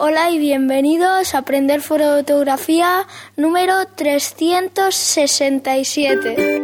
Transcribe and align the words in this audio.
Hola 0.00 0.30
y 0.30 0.38
bienvenidos 0.38 1.34
a 1.34 1.38
Aprender 1.38 1.80
Fotografía 1.80 3.04
número 3.34 3.84
367. 3.96 6.62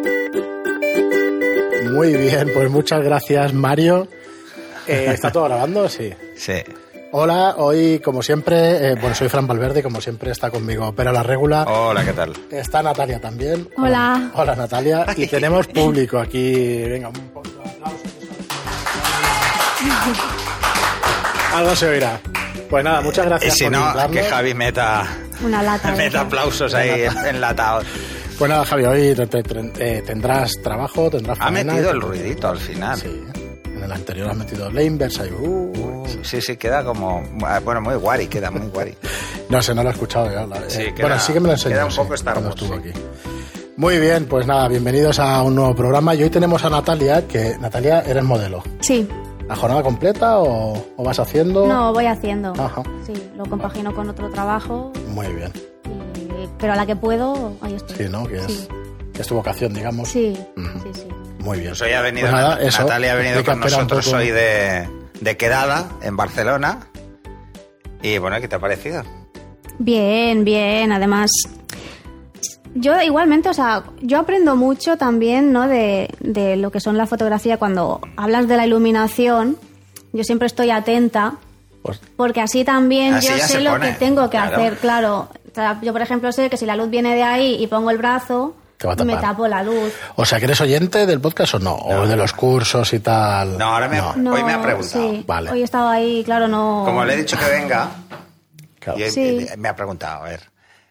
Muy 1.90 2.16
bien, 2.16 2.52
pues 2.54 2.70
muchas 2.70 3.02
gracias 3.02 3.52
Mario. 3.52 4.06
Eh, 4.86 5.10
¿Está 5.12 5.32
todo 5.32 5.46
grabando? 5.46 5.88
Sí. 5.88 6.12
Sí. 6.36 6.62
Hola, 7.10 7.56
hoy 7.58 7.98
como 7.98 8.22
siempre, 8.22 8.90
eh, 8.90 8.94
bueno, 9.00 9.16
soy 9.16 9.28
Fran 9.28 9.48
Valverde, 9.48 9.82
como 9.82 10.00
siempre 10.00 10.30
está 10.30 10.50
conmigo 10.50 10.94
Pero 10.94 11.10
la 11.10 11.24
Regula. 11.24 11.64
Hola, 11.64 12.04
¿qué 12.04 12.12
tal? 12.12 12.34
Está 12.52 12.84
Natalia 12.84 13.20
también. 13.20 13.68
Hola. 13.76 14.30
Hola 14.34 14.54
Natalia. 14.54 15.06
Y 15.16 15.26
tenemos 15.26 15.66
público 15.66 16.20
aquí. 16.20 16.84
Venga, 16.84 17.08
un 17.08 17.14
poco 17.30 17.48
de 17.48 17.68
aplausos. 17.68 18.12
Algo 21.52 21.74
se 21.74 21.88
oirá. 21.88 22.20
Pues 22.70 22.84
nada, 22.84 23.00
muchas 23.02 23.26
Y 23.26 23.28
gracias 23.28 23.54
si 23.54 23.64
por 23.64 23.72
no, 23.72 24.10
que 24.10 24.22
Javi 24.24 24.54
meta, 24.54 25.06
Una 25.44 25.62
lata. 25.62 25.92
meta 25.92 26.20
aplausos 26.22 26.74
ahí 26.74 27.04
enlatados. 27.26 27.84
Pues 28.38 28.50
nada, 28.50 28.64
Javi, 28.64 28.84
hoy 28.84 29.14
te- 29.14 29.26
te- 29.26 29.42
te- 29.42 29.98
eh, 29.98 30.02
tendrás 30.02 30.52
trabajo, 30.62 31.08
tendrás 31.10 31.38
Ha 31.40 31.44
faena 31.52 31.72
metido 31.74 31.90
el 31.92 32.00
ruidito 32.00 32.48
al 32.48 32.58
final. 32.58 32.98
Sí. 32.98 33.22
En 33.64 33.82
el 33.82 33.92
anterior 33.92 34.30
has 34.30 34.36
metido 34.36 34.70
la 34.70 34.82
inversa 34.82 35.24
y... 35.26 35.30
uh, 35.30 36.04
Sí, 36.22 36.40
sí, 36.40 36.56
queda 36.56 36.82
como. 36.84 37.22
Bueno, 37.64 37.80
muy 37.80 37.94
guari, 37.96 38.26
queda 38.28 38.50
muy 38.50 38.66
guari. 38.68 38.94
No 39.50 39.60
sé, 39.62 39.74
no 39.74 39.82
lo 39.82 39.90
he 39.90 39.92
escuchado 39.92 40.32
yo. 40.32 40.46
la- 40.46 40.68
Sí, 40.70 40.82
eh, 40.82 40.94
queda- 40.94 41.06
bueno, 41.08 41.20
sí 41.20 41.32
que 41.34 41.40
me 41.40 41.46
lo 41.48 41.52
enseñó. 41.52 41.74
queda 41.76 41.84
un 41.84 41.90
sí, 41.92 41.96
poco 41.98 42.14
Star 42.14 42.38
Wars, 42.38 42.48
estuvo 42.48 42.74
sí. 42.74 42.88
aquí. 42.88 42.98
Muy 43.76 43.98
bien, 43.98 44.24
pues 44.26 44.46
nada, 44.46 44.66
bienvenidos 44.68 45.18
a 45.18 45.42
un 45.42 45.54
nuevo 45.54 45.74
programa. 45.74 46.14
Y 46.14 46.22
hoy 46.22 46.30
tenemos 46.30 46.64
a 46.64 46.70
Natalia, 46.70 47.26
que 47.28 47.56
Natalia, 47.60 48.00
eres 48.06 48.22
modelo. 48.24 48.62
Sí. 48.80 49.06
¿La 49.48 49.56
jornada 49.56 49.82
completa 49.82 50.38
o, 50.38 50.72
o 50.96 51.04
vas 51.04 51.18
haciendo? 51.18 51.66
No, 51.66 51.92
voy 51.92 52.06
haciendo. 52.06 52.52
Ajá. 52.58 52.82
Sí, 53.06 53.12
lo 53.36 53.44
compagino 53.46 53.94
con 53.94 54.08
otro 54.08 54.30
trabajo. 54.30 54.92
Muy 55.08 55.26
bien. 55.28 55.52
y- 55.84 56.48
pero 56.58 56.72
a 56.72 56.76
la 56.76 56.86
que 56.86 56.96
puedo, 56.96 57.52
ahí 57.60 57.74
estoy. 57.74 57.96
Sí, 57.96 58.04
¿no? 58.10 58.26
Que 58.26 58.36
es, 58.38 58.44
Sí. 58.46 58.68
que 59.12 59.22
es 59.22 59.28
tu 59.28 59.34
vocación, 59.34 59.74
digamos. 59.74 60.08
Sí, 60.08 60.34
sí, 60.56 60.90
sí. 60.94 61.08
Muy 61.40 61.58
bien. 61.58 61.70
Pues 61.72 61.82
hoy 61.82 61.92
ha 61.92 62.00
venido. 62.00 62.28
Pues 62.30 62.40
nada, 62.42 62.60
eso. 62.62 62.82
Natalia 62.84 63.12
ha 63.12 63.16
venido 63.16 63.44
con 63.44 63.60
nosotros 63.60 64.10
hoy 64.14 64.30
de, 64.30 64.88
de 65.20 65.36
quedada 65.36 65.90
en 66.02 66.16
Barcelona. 66.16 66.88
Y 68.02 68.16
bueno, 68.18 68.40
¿qué 68.40 68.48
te 68.48 68.56
ha 68.56 68.58
parecido? 68.60 69.02
Bien, 69.78 70.44
bien. 70.44 70.90
Además, 70.92 71.30
yo 72.74 73.00
igualmente, 73.00 73.48
o 73.48 73.54
sea, 73.54 73.84
yo 74.00 74.18
aprendo 74.18 74.56
mucho 74.56 74.96
también, 74.96 75.52
¿no? 75.52 75.68
De, 75.68 76.08
de 76.20 76.56
lo 76.56 76.70
que 76.70 76.80
son 76.80 76.96
la 76.98 77.06
fotografía. 77.06 77.56
Cuando 77.56 78.00
hablas 78.16 78.48
de 78.48 78.56
la 78.56 78.66
iluminación, 78.66 79.56
yo 80.12 80.24
siempre 80.24 80.46
estoy 80.46 80.70
atenta. 80.70 81.34
Pues, 81.82 82.00
Porque 82.16 82.40
así 82.40 82.64
también 82.64 83.14
Así 83.14 83.28
yo 83.28 83.38
sé 83.46 83.60
lo 83.60 83.72
pone, 83.72 83.90
que 83.90 83.96
tengo 83.98 84.22
que 84.30 84.38
claro. 84.38 84.56
hacer, 84.56 84.76
claro. 84.78 85.28
O 85.50 85.54
sea, 85.54 85.78
yo, 85.82 85.92
por 85.92 86.02
ejemplo, 86.02 86.32
sé 86.32 86.48
que 86.50 86.56
si 86.56 86.66
la 86.66 86.76
luz 86.76 86.88
viene 86.90 87.14
de 87.14 87.22
ahí 87.22 87.56
y 87.62 87.66
pongo 87.66 87.90
el 87.90 87.98
brazo, 87.98 88.56
me 89.04 89.16
tapo 89.16 89.46
la 89.48 89.62
luz. 89.62 89.92
o 90.16 90.24
sea, 90.24 90.38
que 90.38 90.46
eres 90.46 90.60
oyente 90.60 91.06
del 91.06 91.20
podcast 91.20 91.54
o 91.54 91.58
no? 91.58 91.74
¿O 91.76 92.06
de 92.06 92.16
los 92.16 92.32
cursos 92.32 92.92
y 92.92 93.00
tal? 93.00 93.56
No, 93.58 93.66
ahora 93.66 93.88
me- 93.88 94.00
No, 94.20 94.32
Hoy 94.32 94.42
me 94.44 94.52
ha 94.54 94.62
preguntado. 94.62 95.10
sí. 95.12 95.24
Vale. 95.26 95.50
Hoy 95.52 95.60
he 95.60 95.64
estado 95.64 95.88
ahí, 95.88 96.22
claro, 96.24 96.48
no. 96.48 96.82
Como 96.86 97.04
le 97.04 97.14
he 97.14 97.16
dicho 97.18 97.38
que 97.38 97.46
venga, 97.48 97.88
Claro. 98.80 98.98
y 98.98 99.10
Sí. 99.10 99.46
me 99.58 99.68
ha 99.68 99.76
preguntado, 99.76 100.24
a 100.24 100.28
ver. 100.28 100.40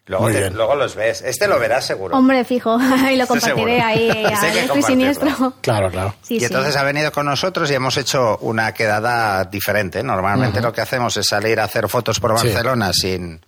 Luego, 0.06 0.26
te- 0.30 0.50
luego 0.50 0.74
los 0.74 0.94
ves. 0.94 1.22
Este 1.22 1.48
lo 1.48 1.58
verás 1.58 1.86
seguro. 1.86 2.16
Hombre, 2.16 2.44
fijo, 2.44 2.78
y 3.10 3.16
lo 3.16 3.26
compartiré 3.26 3.80
ahí 3.80 4.08
a 4.10 4.12
que 4.12 4.20
diestro 4.20 4.48
y 4.48 4.68
compartirlo. 4.68 4.86
siniestro. 4.86 5.54
Claro, 5.62 5.90
claro. 5.90 6.14
Sí, 6.22 6.36
y 6.36 6.38
sí. 6.40 6.44
entonces 6.44 6.76
ha 6.76 6.82
venido 6.82 7.10
con 7.10 7.24
nosotros 7.26 7.70
y 7.70 7.74
hemos 7.74 7.96
hecho 7.96 8.36
una 8.42 8.72
quedada 8.74 9.44
diferente. 9.44 10.02
Normalmente 10.02 10.60
lo 10.60 10.72
que 10.72 10.82
hacemos 10.82 11.16
es 11.16 11.26
salir 11.26 11.58
a 11.58 11.64
hacer 11.64 11.88
fotos 11.88 12.20
por 12.20 12.38
Sí. 12.38 12.48
Barcelona 12.48 12.92
sin... 12.92 13.44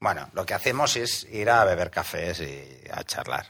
Bueno, 0.00 0.28
lo 0.32 0.44
que 0.46 0.54
hacemos 0.54 0.96
es 0.96 1.24
ir 1.30 1.48
a 1.50 1.64
beber 1.64 1.90
cafés 1.90 2.40
y 2.40 2.64
a 2.90 3.04
charlar. 3.04 3.46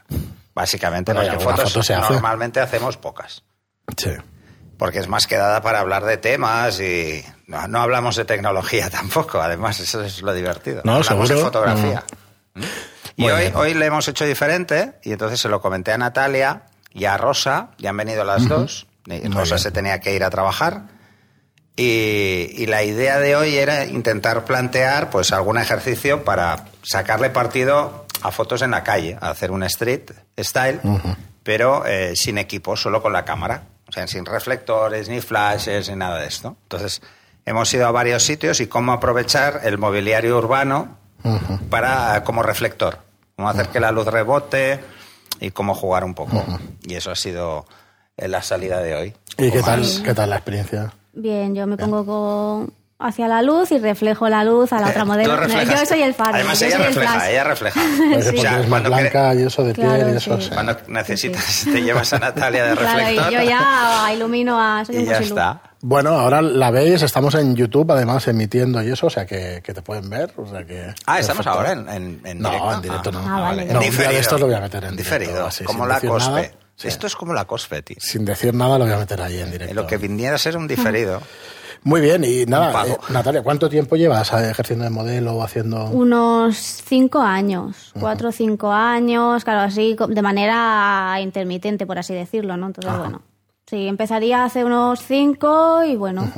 Básicamente, 0.53 1.13
porque 1.15 1.31
fotos 1.39 1.71
foto 1.73 1.81
se 1.83 1.93
hace. 1.95 2.13
normalmente 2.13 2.59
hacemos 2.59 2.97
pocas. 2.97 3.41
Sí. 3.97 4.11
Porque 4.77 4.99
es 4.99 5.07
más 5.07 5.25
quedada 5.27 5.61
para 5.61 5.79
hablar 5.79 6.03
de 6.05 6.17
temas 6.17 6.79
y 6.79 7.23
no, 7.47 7.67
no 7.67 7.81
hablamos 7.81 8.15
de 8.17 8.25
tecnología 8.25 8.89
tampoco. 8.91 9.41
Además, 9.41 9.79
eso 9.79 10.03
es 10.03 10.21
lo 10.21 10.33
divertido. 10.33 10.81
No, 10.83 10.95
hablamos 10.95 11.07
seguro. 11.27 11.35
de 11.37 11.41
fotografía. 11.41 12.03
¿Mm? 12.11 12.22
Y 13.15 13.23
Muy 13.23 13.31
hoy, 13.31 13.51
hoy 13.55 13.73
le 13.73 13.85
hemos 13.85 14.07
hecho 14.07 14.25
diferente 14.25 14.93
y 15.03 15.11
entonces 15.11 15.39
se 15.39 15.49
lo 15.49 15.61
comenté 15.61 15.91
a 15.91 15.97
Natalia 15.97 16.63
y 16.93 17.05
a 17.05 17.17
Rosa, 17.17 17.71
y 17.77 17.87
han 17.87 17.97
venido 17.97 18.23
las 18.23 18.47
dos. 18.47 18.87
Y 19.05 19.27
Rosa 19.29 19.57
se 19.57 19.71
tenía 19.71 19.99
que 19.99 20.13
ir 20.13 20.23
a 20.23 20.29
trabajar. 20.29 20.83
Y, 21.75 22.51
y 22.55 22.67
la 22.67 22.83
idea 22.83 23.19
de 23.19 23.35
hoy 23.35 23.57
era 23.57 23.85
intentar 23.85 24.45
plantear 24.45 25.09
pues 25.09 25.31
algún 25.31 25.57
ejercicio 25.57 26.23
para 26.23 26.65
sacarle 26.83 27.31
partido 27.31 28.05
a 28.21 28.31
fotos 28.31 28.61
en 28.61 28.71
la 28.71 28.83
calle, 28.83 29.17
a 29.19 29.31
hacer 29.31 29.51
un 29.51 29.63
street 29.63 30.11
style, 30.39 30.79
pero 31.43 31.85
eh, 31.85 32.15
sin 32.15 32.37
equipo, 32.37 32.77
solo 32.77 33.01
con 33.01 33.11
la 33.11 33.25
cámara. 33.25 33.63
O 33.87 33.91
sea, 33.91 34.07
sin 34.07 34.25
reflectores, 34.25 35.09
ni 35.09 35.19
flashes, 35.19 35.89
ni 35.89 35.95
nada 35.95 36.19
de 36.19 36.27
esto. 36.27 36.55
Entonces, 36.63 37.01
hemos 37.45 37.71
ido 37.73 37.85
a 37.85 37.91
varios 37.91 38.23
sitios 38.23 38.59
y 38.59 38.67
cómo 38.67 38.93
aprovechar 38.93 39.61
el 39.63 39.77
mobiliario 39.77 40.37
urbano 40.37 40.97
para 41.69 42.23
como 42.23 42.43
reflector. 42.43 42.99
Cómo 43.35 43.49
hacer 43.49 43.67
que 43.69 43.79
la 43.79 43.91
luz 43.91 44.05
rebote 44.07 44.79
y 45.39 45.51
cómo 45.51 45.73
jugar 45.73 46.03
un 46.03 46.13
poco. 46.13 46.43
Y 46.83 46.95
eso 46.95 47.11
ha 47.11 47.15
sido 47.15 47.65
eh, 48.17 48.27
la 48.27 48.41
salida 48.43 48.79
de 48.79 48.95
hoy. 48.95 49.13
¿Y 49.37 49.49
qué 49.51 49.61
tal, 49.63 49.83
Sí. 49.85 50.03
qué 50.03 50.13
tal 50.13 50.29
la 50.29 50.35
experiencia? 50.37 50.93
Bien, 51.13 51.55
yo 51.55 51.65
me 51.67 51.77
pongo 51.77 52.05
con- 52.05 52.73
hacia 52.99 53.27
la 53.27 53.41
luz 53.41 53.71
y 53.71 53.79
reflejo 53.79 54.29
la 54.29 54.43
luz 54.45 54.71
a 54.71 54.79
la 54.79 54.87
otra 54.89 55.03
modelo. 55.05 55.35
Yo 55.47 55.85
soy 55.85 56.03
el 56.03 56.13
faro. 56.13 56.35
Además, 56.35 56.61
ella 56.61 56.77
refleja, 56.77 57.29
ella 57.31 57.43
refleja. 57.55 57.81
Sí. 57.81 58.01
porque 58.23 58.37
O 58.37 58.41
sea, 58.41 58.65
cuando 58.69 58.89
blanca 58.89 59.33
y 59.35 59.41
eso 59.43 59.63
de 59.63 59.73
piel 59.73 59.87
Claro, 59.87 60.13
y 60.13 60.17
eso. 60.17 60.37
sí. 60.39 60.43
sí. 60.47 60.49
Cuando 60.53 60.77
necesitas, 60.87 61.65
te 61.65 61.81
llevas 61.81 62.13
a 62.13 62.19
Natalia 62.19 62.63
de 62.65 62.75
Claro, 62.77 62.99
y 63.01 63.05
reflector. 63.17 63.31
yo 63.31 63.41
ya 63.49 64.13
ilumino 64.13 64.59
a. 64.61 64.85
Soy 64.85 64.95
y 64.95 64.99
un 64.99 65.05
ya 65.05 65.17
está. 65.17 65.61
Bueno, 65.85 66.11
ahora 66.11 66.41
la 66.41 66.71
veis, 66.71 67.01
estamos 67.01 67.35
en 67.35 67.57
YouTube 67.57 67.91
además 67.91 68.25
emitiendo 68.29 68.81
y 68.81 68.89
eso, 68.89 69.07
o 69.07 69.09
sea 69.09 69.25
que, 69.25 69.61
que 69.61 69.73
te 69.73 69.81
pueden 69.81 70.09
ver. 70.09 70.33
O 70.37 70.47
sea 70.47 70.65
que, 70.65 70.93
Ah, 71.05 71.19
estamos 71.19 71.45
perfecto. 71.45 71.49
ahora 71.49 71.71
en, 71.73 71.89
en, 71.89 72.21
en 72.25 72.39
No, 72.39 72.49
directo. 72.49 72.73
en 72.75 72.81
directo 72.81 73.11
no. 73.11 73.19
Ah, 73.19 73.41
vale. 73.41 73.65
No, 73.65 73.81
un 73.81 73.89
día 73.97 74.09
de 74.09 74.17
estos 74.19 74.39
lo 74.39 74.45
voy 74.45 74.55
a 74.55 74.61
meter 74.61 74.83
en 74.85 74.95
Diferido, 74.95 75.31
directo, 75.31 75.47
así, 75.49 75.63
como 75.65 75.85
la 75.85 75.95
decir 75.95 76.09
cospe. 76.09 76.31
nada. 76.31 76.51
Sí. 76.77 76.87
Esto 76.87 77.05
es 77.07 77.15
como 77.17 77.33
la 77.33 77.43
cospe, 77.45 77.81
tío. 77.81 77.97
Sin 77.99 78.23
decir 78.23 78.53
nada 78.53 78.77
lo 78.79 78.85
voy 78.85 78.93
a 78.93 78.97
meter 78.97 79.21
ahí 79.21 79.39
en 79.41 79.51
directo. 79.51 79.73
Lo 79.75 79.85
que 79.85 79.97
viniera 79.97 80.35
a 80.35 80.39
ser 80.39 80.55
un 80.57 80.67
diferido. 80.69 81.21
Muy 81.83 81.99
bien, 81.99 82.23
y 82.23 82.45
nada, 82.45 82.87
eh, 82.87 82.97
Natalia, 83.09 83.43
¿cuánto 83.43 83.67
tiempo 83.67 83.97
llevas 83.97 84.31
eh, 84.31 84.51
ejerciendo 84.51 84.85
de 84.85 84.89
modelo 84.89 85.33
o 85.35 85.43
haciendo...? 85.43 85.83
Unos 85.87 86.55
cinco 86.55 87.19
años, 87.21 87.91
cuatro 87.99 88.29
o 88.29 88.31
cinco 88.31 88.71
años, 88.71 89.43
claro, 89.43 89.59
así 89.59 89.97
de 90.07 90.21
manera 90.21 91.17
intermitente, 91.19 91.85
por 91.85 91.99
así 91.99 92.13
decirlo, 92.13 92.55
¿no? 92.55 92.67
Entonces, 92.67 92.97
bueno, 92.97 93.21
sí, 93.73 93.87
empezaría 93.87 94.43
hace 94.43 94.63
unos 94.63 95.01
cinco 95.01 95.83
y 95.83 95.95
bueno, 95.95 96.31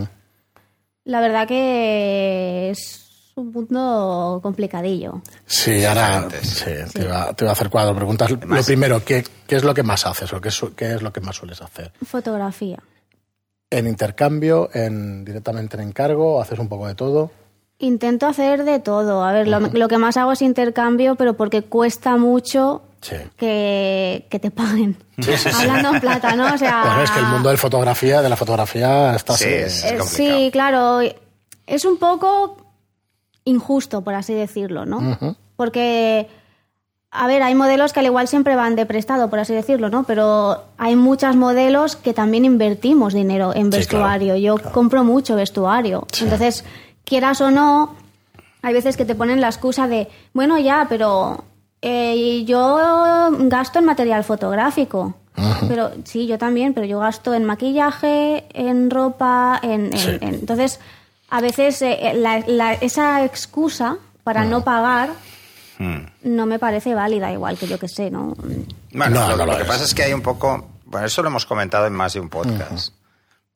la 1.04 1.20
verdad 1.20 1.46
que 1.46 2.70
es 2.70 3.34
un 3.36 3.52
mundo 3.52 4.40
complicadillo. 4.42 5.22
Sí, 5.46 5.84
ahora 5.84 6.30
sí, 6.42 6.72
Te, 6.94 7.04
iba 7.04 7.24
a 7.26 7.52
hacer 7.52 7.70
cuatro 7.70 7.94
preguntas. 7.94 8.32
Lo 8.32 8.64
primero, 8.64 9.04
¿qué, 9.04 9.26
qué 9.46 9.58
es 9.58 9.66
lo 9.66 9.74
que 9.74 9.84
más 9.84 10.06
haces 10.06 10.32
o 10.32 10.40
qué, 10.40 10.50
su- 10.50 10.74
qué 10.74 10.94
es 10.94 11.02
lo 11.02 11.12
que 11.12 11.20
más 11.20 11.36
sueles 11.36 11.62
hacer? 11.62 11.92
Fotografía. 12.06 12.80
¿En 13.70 13.88
intercambio, 13.88 14.70
en 14.74 15.26
directamente 15.26 15.76
en 15.76 15.90
encargo, 15.90 16.42
haces 16.42 16.58
un 16.60 16.70
poco 16.70 16.88
de 16.88 16.96
todo? 16.96 17.32
Intento 17.80 18.28
hacer 18.28 18.64
de 18.64 18.80
todo. 18.80 19.26
A 19.26 19.34
ver, 19.34 19.50
lo, 19.50 19.60
lo 19.60 19.90
que 19.90 19.98
más 19.98 20.16
hago 20.16 20.32
es 20.32 20.42
intercambio, 20.42 21.16
pero 21.16 21.34
porque 21.34 21.64
cuesta 21.64 22.16
mucho 22.16 22.84
Sí. 23.08 23.16
que, 23.38 24.26
que 24.30 24.40
te 24.40 24.50
paguen. 24.52 24.98
Hablando 25.60 25.94
en 25.96 26.00
plata, 26.02 26.36
¿no? 26.36 26.54
O 26.54 26.58
sea, 26.58 26.82
Bueno, 26.86 27.02
es 27.04 27.12
que 27.12 27.20
el 27.20 27.26
mundo 27.28 27.50
de 27.50 27.58
fotografía, 27.58 28.22
de 28.22 28.30
la 28.30 28.36
fotografía 28.36 29.16
está 29.16 29.38
Sí, 29.38 29.44
así. 29.46 29.54
es- 29.54 29.84
Eh, 29.84 30.00
sí, 30.06 30.50
claro. 30.52 31.00
Es 31.68 31.86
un 31.86 31.98
poco 31.98 32.58
injusto, 33.44 34.02
por 34.04 34.14
así 34.16 34.34
decirlo, 34.34 34.86
¿no? 34.86 35.18
Porque, 35.56 36.28
a 37.12 37.28
ver, 37.28 37.44
hay 37.44 37.54
modelos 37.56 37.94
que 37.94 38.00
al 38.00 38.08
igual 38.08 38.28
siempre 38.28 38.56
van 38.56 38.76
de 38.76 38.86
prestado, 38.86 39.30
por 39.30 39.40
así 39.40 39.54
decirlo, 39.54 39.90
¿no? 39.90 40.04
Pero 40.04 40.64
hay 40.78 40.96
muchas 40.96 41.36
modelos 41.36 41.96
que 41.96 42.14
también 42.14 42.44
invertimos 42.46 43.14
dinero 43.14 43.54
en 43.56 43.72
Sí, 43.72 43.78
vestuario. 43.78 44.34
claro, 44.34 44.40
Yo 44.40 44.56
claro. 44.58 44.72
compro 44.74 45.04
mucho 45.04 45.36
vestuario. 45.36 46.08
Entonces, 46.22 46.66
quieras 47.04 47.40
o 47.42 47.52
no, 47.52 47.96
hay 48.64 48.74
veces 48.74 48.98
que 48.98 49.06
te 49.06 49.14
ponen 49.16 49.42
la 49.42 49.48
excusa 49.48 49.88
de, 49.88 50.08
bueno, 50.34 50.58
ya, 50.58 50.88
pero 50.90 51.44
eh, 51.88 52.44
yo 52.46 53.30
gasto 53.48 53.78
en 53.80 53.86
material 53.86 54.24
fotográfico. 54.24 55.14
Pero 55.68 55.92
sí, 56.06 56.28
yo 56.28 56.38
también, 56.38 56.74
pero 56.74 56.86
yo 56.88 57.00
gasto 57.00 57.34
en 57.34 57.44
maquillaje, 57.46 58.46
en 58.54 58.90
ropa, 58.90 59.60
en, 59.62 59.88
en- 59.94 59.98
Sí. 59.98 60.10
en- 60.22 60.34
entonces 60.36 60.80
a 61.30 61.42
veces 61.42 61.82
eh, 61.82 62.14
la- 62.16 62.44
la- 62.48 62.74
esa 62.74 63.24
excusa 63.26 63.98
para 64.24 64.46
no 64.46 64.64
pagar 64.64 65.10
Hmm. 65.78 66.06
no 66.24 66.46
me 66.46 66.58
parece 66.58 66.96
válida, 66.96 67.34
igual 67.34 67.58
que 67.58 67.68
yo 67.68 67.78
que 67.78 67.90
sé, 67.90 68.10
¿no? 68.10 68.34
Bueno, 68.94 69.20
No, 69.20 69.30
lo, 69.32 69.36
no 69.38 69.46
lo 69.46 69.46
lo 69.52 69.56
que 69.58 69.64
es. 69.64 69.68
pasa 69.68 69.84
es 69.84 69.94
que 69.94 70.04
hay 70.04 70.14
un 70.14 70.22
poco. 70.22 70.70
Bueno, 70.86 71.06
eso 71.06 71.22
lo 71.22 71.28
hemos 71.28 71.46
comentado 71.46 71.86
en 71.86 71.94
más 71.94 72.14
de 72.14 72.22
un 72.22 72.30
podcast. 72.30 72.94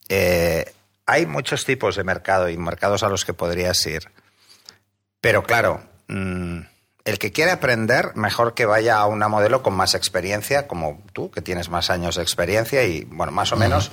Eh, 0.09 0.65
hay 1.05 1.25
muchos 1.25 1.63
tipos 1.63 1.95
de 1.95 2.03
mercado 2.03 2.49
y 2.49 2.57
mercados 2.57 3.03
a 3.03 3.09
los 3.09 3.23
que 3.23 3.33
podrías 3.33 3.83
ir. 3.87 4.01
Pero 5.21 5.43
claro, 5.43 5.81
mm, 6.09 6.59
el 7.05 7.17
que 7.17 7.31
quiere 7.31 7.51
aprender, 7.51 8.11
mejor 8.15 8.53
que 8.53 8.65
vaya 8.65 8.97
a 8.99 9.05
una 9.07 9.27
modelo 9.27 9.63
con 9.63 9.73
más 9.73 9.95
experiencia, 9.95 10.67
como 10.67 11.01
tú, 11.13 11.31
que 11.31 11.41
tienes 11.41 11.69
más 11.69 11.89
años 11.89 12.15
de 12.15 12.23
experiencia 12.23 12.83
y, 12.83 13.05
bueno, 13.05 13.31
más 13.31 13.51
o 13.51 13.55
menos, 13.55 13.91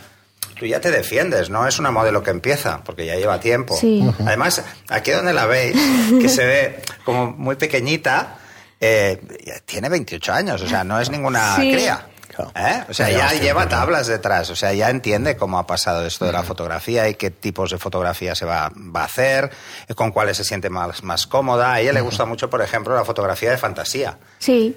tú 0.58 0.66
ya 0.66 0.80
te 0.80 0.90
defiendes, 0.90 1.48
no 1.50 1.66
es 1.66 1.78
una 1.78 1.90
modelo 1.90 2.22
que 2.22 2.30
empieza, 2.30 2.82
porque 2.84 3.06
ya 3.06 3.14
lleva 3.16 3.40
tiempo. 3.40 3.76
Sí. 3.76 4.02
Además, 4.26 4.62
aquí 4.88 5.10
donde 5.12 5.32
la 5.32 5.46
veis, 5.46 5.76
que 6.20 6.28
se 6.28 6.44
ve 6.44 6.82
como 7.04 7.30
muy 7.30 7.56
pequeñita, 7.56 8.38
eh, 8.80 9.20
tiene 9.64 9.88
28 9.88 10.32
años, 10.32 10.60
o 10.62 10.68
sea, 10.68 10.84
no 10.84 11.00
es 11.00 11.10
ninguna 11.10 11.56
Sí. 11.56 11.72
cría. 11.72 12.06
Claro. 12.28 12.52
¿Eh? 12.54 12.84
O 12.88 12.94
sea, 12.94 13.10
Ya 13.10 13.32
lleva 13.32 13.68
tablas 13.68 14.06
detrás, 14.06 14.50
o 14.50 14.56
sea, 14.56 14.72
ya 14.72 14.90
entiende 14.90 15.36
cómo 15.36 15.58
ha 15.58 15.66
pasado 15.66 16.04
esto 16.06 16.24
de 16.24 16.32
la 16.32 16.42
fotografía 16.42 17.08
y 17.08 17.14
qué 17.14 17.30
tipos 17.30 17.70
de 17.70 17.78
fotografía 17.78 18.34
se 18.34 18.44
va, 18.44 18.70
va 18.74 19.02
a 19.02 19.04
hacer, 19.04 19.50
y 19.88 19.94
con 19.94 20.10
cuáles 20.12 20.36
se 20.36 20.44
siente 20.44 20.70
más, 20.70 21.02
más 21.02 21.26
cómoda. 21.26 21.72
A 21.72 21.80
ella 21.80 21.92
le 21.92 22.00
gusta 22.00 22.24
mucho, 22.24 22.50
por 22.50 22.62
ejemplo, 22.62 22.94
la 22.94 23.04
fotografía 23.04 23.50
de 23.50 23.58
fantasía. 23.58 24.18
Sí. 24.38 24.76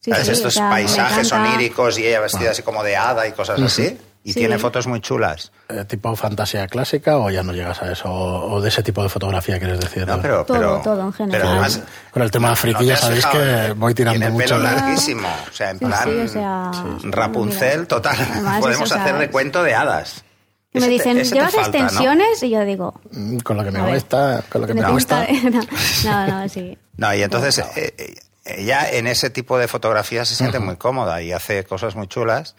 Sí, 0.00 0.12
sí, 0.12 0.28
o 0.28 0.32
Estos 0.32 0.54
sea, 0.54 0.68
paisajes 0.68 1.32
oníricos 1.32 1.98
y 1.98 2.06
ella 2.06 2.20
vestida 2.20 2.50
así 2.50 2.62
como 2.62 2.82
de 2.82 2.94
hada 2.96 3.26
y 3.26 3.32
cosas 3.32 3.58
así. 3.58 3.98
Y 4.26 4.32
Sí. 4.32 4.38
tiene 4.40 4.58
fotos 4.58 4.86
muy 4.86 5.00
chulas. 5.02 5.52
Eh, 5.68 5.84
¿Tipo 5.84 6.16
fantasía 6.16 6.66
clásica 6.66 7.18
o 7.18 7.28
ya 7.30 7.42
no 7.42 7.52
llegas 7.52 7.82
a 7.82 7.92
eso? 7.92 8.10
¿O 8.10 8.58
de 8.62 8.70
ese 8.70 8.82
tipo 8.82 9.02
de 9.02 9.10
fotografía 9.10 9.58
quieres 9.58 9.78
decir? 9.78 10.06
No, 10.06 10.18
pero, 10.22 10.44
Todo, 10.46 10.56
pero, 10.58 10.80
todo 10.82 11.00
en 11.02 11.12
general. 11.12 11.40
pero 11.42 11.52
además, 11.52 11.82
Con 12.10 12.22
el 12.22 12.30
tema 12.30 12.56
friki 12.56 12.84
¿no 12.84 12.88
ya 12.88 12.96
sabéis 12.96 13.26
que 13.26 13.72
voy 13.76 13.92
tirando 13.92 14.18
Tiene 14.18 14.32
mucho. 14.32 14.46
pelo 14.46 14.58
de- 14.60 14.64
larguísimo. 14.64 15.28
O 15.28 15.52
sea, 15.52 15.70
en 15.70 15.78
Sí, 15.78 15.84
plan 15.84 16.04
sí, 16.04 16.10
o 16.20 16.28
sea, 16.28 16.70
Rapunzel 17.02 17.86
total. 17.86 18.16
Además, 18.18 18.60
Podemos 18.60 18.86
eso, 18.86 18.94
o 18.94 18.96
sea, 18.96 19.04
hacer 19.04 19.18
de 19.18 19.30
cuento 19.30 19.62
de 19.62 19.74
hadas. 19.74 20.24
Y 20.72 20.80
me 20.80 20.88
dicen, 20.88 21.16
te 21.18 21.24
¿llevas 21.24 21.54
falta, 21.54 21.78
¿no? 21.78 21.84
extensiones? 21.84 22.42
Y 22.42 22.50
yo 22.50 22.64
digo, 22.64 22.94
Mm, 23.12 23.38
Con 23.38 23.56
lo 23.58 23.64
que 23.64 23.70
me 23.70 23.80
cuesta, 23.80 24.42
con 24.48 24.60
lo 24.62 24.66
que 24.66 24.74
me 24.74 24.80
"Me 24.82 24.88
cuesta. 24.90 25.26
No, 26.04 26.26
no, 26.26 26.48
sí. 26.48 26.76
No, 26.96 27.14
y 27.14 27.22
entonces 27.22 27.58
eh, 27.76 27.94
eh, 27.98 28.14
ella 28.44 28.90
en 28.90 29.06
ese 29.06 29.30
tipo 29.30 29.58
de 29.58 29.68
fotografía 29.68 30.24
se 30.24 30.34
siente 30.34 30.58
muy 30.58 30.76
cómoda 30.76 31.22
y 31.22 31.32
hace 31.32 31.64
cosas 31.64 31.94
muy 31.94 32.08
chulas. 32.08 32.54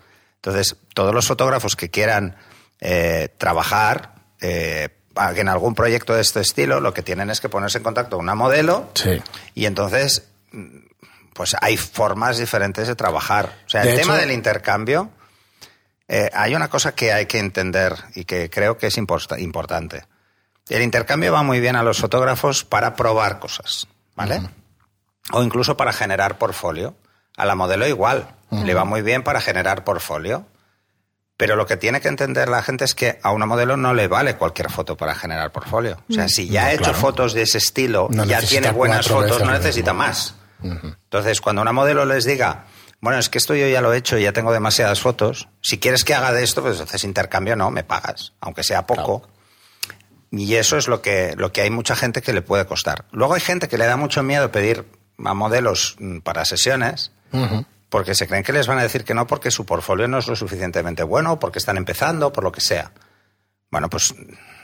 Entonces, 0.46 0.76
todos 0.94 1.12
los 1.14 1.26
fotógrafos 1.28 1.76
que 1.76 1.90
quieran 1.90 2.36
eh, 2.80 3.30
trabajar 3.40 4.14
eh, 4.42 4.90
en 5.36 5.50
algún 5.50 5.74
proyecto 5.74 6.14
de 6.14 6.22
este 6.22 6.42
estilo, 6.42 6.80
lo 6.80 6.94
que 6.94 7.02
tienen 7.02 7.32
es 7.32 7.42
que 7.42 7.50
ponerse 7.50 7.80
en 7.80 7.84
contacto 7.84 8.18
con 8.18 8.26
una 8.26 8.36
modelo 8.36 8.90
Sí. 8.94 9.22
y 9.56 9.66
entonces, 9.66 10.28
mm, 10.52 10.78
pues 11.34 11.56
hay 11.60 11.78
formas 11.78 12.38
diferentes 12.38 12.88
de 12.88 12.96
trabajar. 12.96 13.58
O 13.66 13.70
sea, 13.70 13.82
De 13.82 13.92
el 13.94 13.98
tema 14.02 14.18
del 14.18 14.32
intercambio, 14.32 15.10
eh, 16.08 16.30
hay 16.32 16.54
una 16.54 16.70
cosa 16.70 16.94
que 16.94 17.12
hay 17.12 17.26
que 17.26 17.40
entender 17.40 17.96
y 18.14 18.26
que 18.26 18.50
creo 18.52 18.78
que 18.78 18.88
es 18.88 18.98
importa- 18.98 19.40
importante. 19.40 20.04
El 20.70 20.84
intercambio 20.84 21.34
va 21.34 21.42
muy 21.42 21.60
bien 21.60 21.76
a 21.76 21.82
los 21.82 22.00
fotógrafos 22.00 22.64
para 22.66 22.96
probar 22.96 23.40
cosas, 23.40 23.88
¿vale? 24.16 24.42
O 25.32 25.42
incluso 25.42 25.76
para 25.76 25.92
generar 25.92 26.38
portfolio. 26.38 26.96
A 27.38 27.46
la 27.46 27.56
modelo 27.56 27.88
igual, 27.88 28.28
le 28.52 28.74
va 28.74 28.86
muy 28.86 29.02
bien 29.02 29.24
para 29.24 29.42
generar 29.42 29.84
portfolio. 29.84 30.46
Pero 31.38 31.58
lo 31.58 31.66
que 31.66 31.76
tiene 31.76 32.00
que 32.00 32.08
entender 32.08 32.48
la 32.48 32.64
gente 32.64 32.86
es 32.86 32.96
que 32.96 33.20
a 33.22 33.32
una 33.32 33.46
modelo 33.46 33.76
no 33.76 33.94
le 33.94 34.08
vale 34.08 34.38
cualquier 34.38 34.72
foto 34.72 34.96
para 34.96 35.16
generar 35.16 35.52
portfolio. 35.52 35.98
O 36.10 36.14
sea, 36.14 36.30
si 36.30 36.48
ya 36.48 36.62
No, 36.62 36.68
ha 36.68 36.72
hecho 36.72 36.84
claro. 36.84 36.98
fotos 37.00 37.34
de 37.34 37.42
ese 37.42 37.58
estilo, 37.58 38.08
No 38.10 38.24
ya 38.24 38.40
tiene 38.42 38.72
buenas 38.72 39.08
fotos, 39.08 39.42
no 39.44 39.52
necesita 39.52 39.92
más. 39.94 40.36
Entonces, 40.64 41.42
cuando 41.42 41.62
una 41.62 41.74
modelo 41.74 42.06
les 42.06 42.24
diga, 42.24 42.64
bueno, 43.02 43.20
es 43.20 43.28
que 43.28 43.38
esto 43.38 43.54
yo 43.54 43.68
ya 43.68 43.82
lo 43.82 43.94
he 43.94 43.98
hecho, 43.98 44.18
ya 44.18 44.32
tengo 44.32 44.54
demasiadas 44.54 45.02
fotos, 45.02 45.50
si 45.62 45.78
quieres 45.78 46.06
que 46.06 46.16
haga 46.16 46.32
de 46.32 46.42
esto, 46.44 46.62
pues 46.62 46.80
haces 46.80 47.04
intercambio, 47.04 47.58
no, 47.58 47.70
me 47.70 47.84
pagas, 47.84 48.32
aunque 48.40 48.64
sea 48.64 48.88
poco. 48.88 49.28
Y 50.32 50.56
eso 50.56 50.78
es 50.78 50.88
lo 50.88 51.02
que, 51.02 51.34
lo 51.38 51.52
que 51.52 51.62
hay 51.62 51.70
mucha 51.70 51.96
gente 51.98 52.22
que 52.22 52.32
le 52.34 52.42
puede 52.42 52.66
costar. 52.66 53.06
Luego 53.12 53.34
hay 53.36 53.42
gente 53.42 53.68
que 53.68 53.78
le 53.78 53.86
da 53.86 53.98
mucho 53.98 54.24
miedo 54.24 54.52
pedir 54.52 54.86
a 55.24 55.34
modelos 55.34 55.98
mm, 56.00 56.20
para 56.20 56.46
sesiones 56.46 57.12
Porque 57.90 58.16
se 58.16 58.28
creen 58.28 58.44
que 58.44 58.52
les 58.54 58.68
van 58.68 58.80
a 58.80 58.84
decir 58.84 59.04
que 59.04 59.14
no 59.14 59.28
porque 59.28 59.52
su 59.52 59.66
portfolio 59.66 60.08
no 60.08 60.18
es 60.18 60.28
lo 60.28 60.36
suficientemente 60.36 61.04
bueno, 61.04 61.40
porque 61.40 61.60
están 61.60 61.78
empezando, 61.78 62.32
por 62.34 62.44
lo 62.44 62.52
que 62.52 62.62
sea. 62.62 62.92
Bueno, 63.72 63.90
pues 63.90 64.14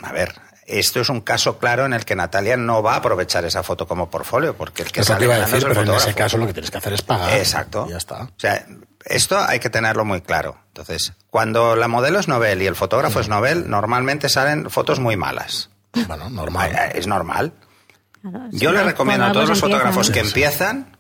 a 0.02 0.12
ver, 0.12 0.34
esto 0.66 1.00
es 1.02 1.10
un 1.10 1.22
caso 1.22 1.58
claro 1.60 1.86
en 1.86 1.94
el 1.94 2.04
que 2.06 2.16
Natalia 2.16 2.58
no 2.58 2.82
va 2.84 2.94
a 2.94 2.98
aprovechar 2.98 3.46
esa 3.46 3.64
foto 3.64 3.88
como 3.88 4.10
portfolio, 4.10 4.56
porque 4.56 4.84
el 4.84 4.92
que 4.92 5.04
sale 5.04 5.26
iba 5.26 5.36
a 5.36 5.38
ganando 5.40 5.56
decir, 5.58 5.70
es 5.72 5.78
el 5.78 5.84
pero 5.84 5.92
en 5.92 5.98
ese 5.98 6.06
fotógrafo. 6.08 6.18
caso 6.18 6.38
lo 6.38 6.48
que 6.48 6.54
tienes 6.54 6.72
que 6.72 6.78
hacer 6.78 6.94
es 6.94 7.02
pagar. 7.02 7.38
Exacto. 7.38 7.86
Y 7.88 7.92
ya 7.92 7.98
está. 7.98 8.24
O 8.24 8.30
sea, 8.38 8.66
esto 9.06 9.38
hay 9.40 9.60
que 9.60 9.70
tenerlo 9.70 10.04
muy 10.06 10.22
claro. 10.22 10.58
Entonces, 10.68 11.14
cuando 11.30 11.76
la 11.76 11.88
modelo 11.88 12.20
es 12.20 12.28
novel 12.28 12.62
y 12.62 12.68
el 12.68 12.76
fotógrafo 12.76 13.20
es 13.20 13.28
novel, 13.30 13.70
normalmente 13.70 14.30
salen 14.30 14.70
fotos 14.70 15.00
muy 15.00 15.16
malas. 15.18 15.70
Bueno, 16.08 16.30
normal. 16.30 16.72
Es 16.96 17.06
normal. 17.08 17.54
Claro, 18.22 18.48
Yo 18.52 18.72
le 18.72 18.84
recomiendo 18.84 19.26
a 19.26 19.32
todos 19.32 19.50
los 19.50 19.60
fotógrafos 19.60 20.10
que 20.10 20.20
Sí, 20.20 20.26
sí. 20.26 20.28
empiezan 20.28 20.98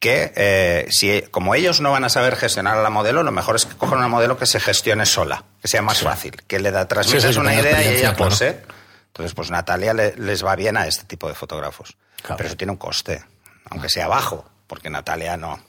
que 0.00 0.32
eh, 0.36 0.86
si 0.90 1.22
como 1.30 1.54
ellos 1.54 1.80
no 1.80 1.90
van 1.92 2.04
a 2.04 2.08
saber 2.08 2.36
gestionar 2.36 2.76
a 2.78 2.82
la 2.82 2.90
modelo, 2.90 3.22
lo 3.22 3.32
mejor 3.32 3.56
es 3.56 3.66
que 3.66 3.76
cojan 3.76 3.98
una 3.98 4.08
modelo 4.08 4.38
que 4.38 4.46
se 4.46 4.60
gestione 4.60 5.06
sola, 5.06 5.44
que 5.60 5.68
sea 5.68 5.82
más 5.82 6.00
fácil, 6.02 6.36
que 6.46 6.58
le 6.60 6.70
da 6.70 6.86
transmites 6.86 7.22
Sí, 7.22 7.28
sí, 7.28 7.34
que 7.34 7.40
una 7.40 7.54
idea 7.54 7.82
y 7.82 7.88
ella 7.96 8.14
claro. 8.14 8.30
pose. 8.30 8.60
Entonces, 9.08 9.34
pues 9.34 9.50
Natalia 9.50 9.94
le- 9.94 10.14
les 10.16 10.44
va 10.44 10.54
bien 10.54 10.76
a 10.76 10.86
este 10.86 11.04
tipo 11.04 11.26
de 11.28 11.34
fotógrafos. 11.34 11.96
Claro. 12.22 12.36
Pero 12.36 12.46
eso 12.48 12.56
tiene 12.56 12.70
un 12.72 12.78
coste, 12.78 13.24
aunque 13.70 13.88
sea 13.88 14.06
bajo, 14.06 14.48
porque 14.68 14.88
Natalia 14.90 15.36
no. 15.36 15.60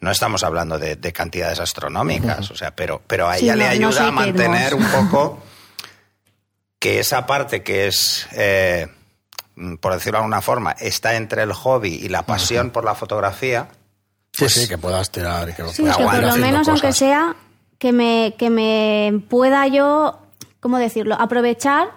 No 0.00 0.10
estamos 0.12 0.44
hablando 0.44 0.78
de, 0.78 0.96
de 0.96 1.12
cantidades 1.12 1.58
astronómicas, 1.60 2.50
o 2.50 2.56
sea, 2.56 2.70
pero, 2.74 3.02
pero 3.06 3.28
a 3.28 3.36
Sí, 3.36 3.44
ella 3.44 3.56
le 3.56 3.64
no- 3.64 3.80
no 3.80 3.88
ayuda 3.88 4.06
a 4.08 4.10
mantener 4.12 4.74
un 4.74 4.84
poco 4.92 5.42
que 6.78 7.00
esa 7.00 7.26
parte 7.26 7.62
que 7.62 7.88
es, 7.88 8.26
eh, 8.32 8.86
por 9.80 9.92
decirlo 9.94 10.18
de 10.18 10.24
alguna 10.24 10.40
forma, 10.40 10.72
está 10.72 11.14
entre 11.14 11.42
el 11.42 11.52
hobby 11.52 11.94
y 11.94 12.08
la 12.08 12.22
pasión 12.22 12.70
por 12.70 12.84
la 12.84 12.94
fotografía. 12.94 13.68
Sí, 14.32 14.44
pues- 14.44 14.52
sí, 14.54 14.68
que 14.68 14.78
puedas 14.78 15.10
tirar 15.10 15.48
y 15.48 15.52
que 15.54 15.64
Sí, 15.68 15.82
que 15.84 16.04
por 16.04 16.22
lo 16.22 16.36
menos, 16.36 16.68
aunque 16.68 16.88
cosas. 16.88 16.96
sea, 16.96 17.36
que 17.78 17.92
me, 17.92 18.34
que 18.38 18.50
me 18.50 19.20
pueda 19.28 19.66
yo, 19.66 20.18
¿cómo 20.60 20.78
decirlo?, 20.78 21.16
aprovechar 21.18 21.90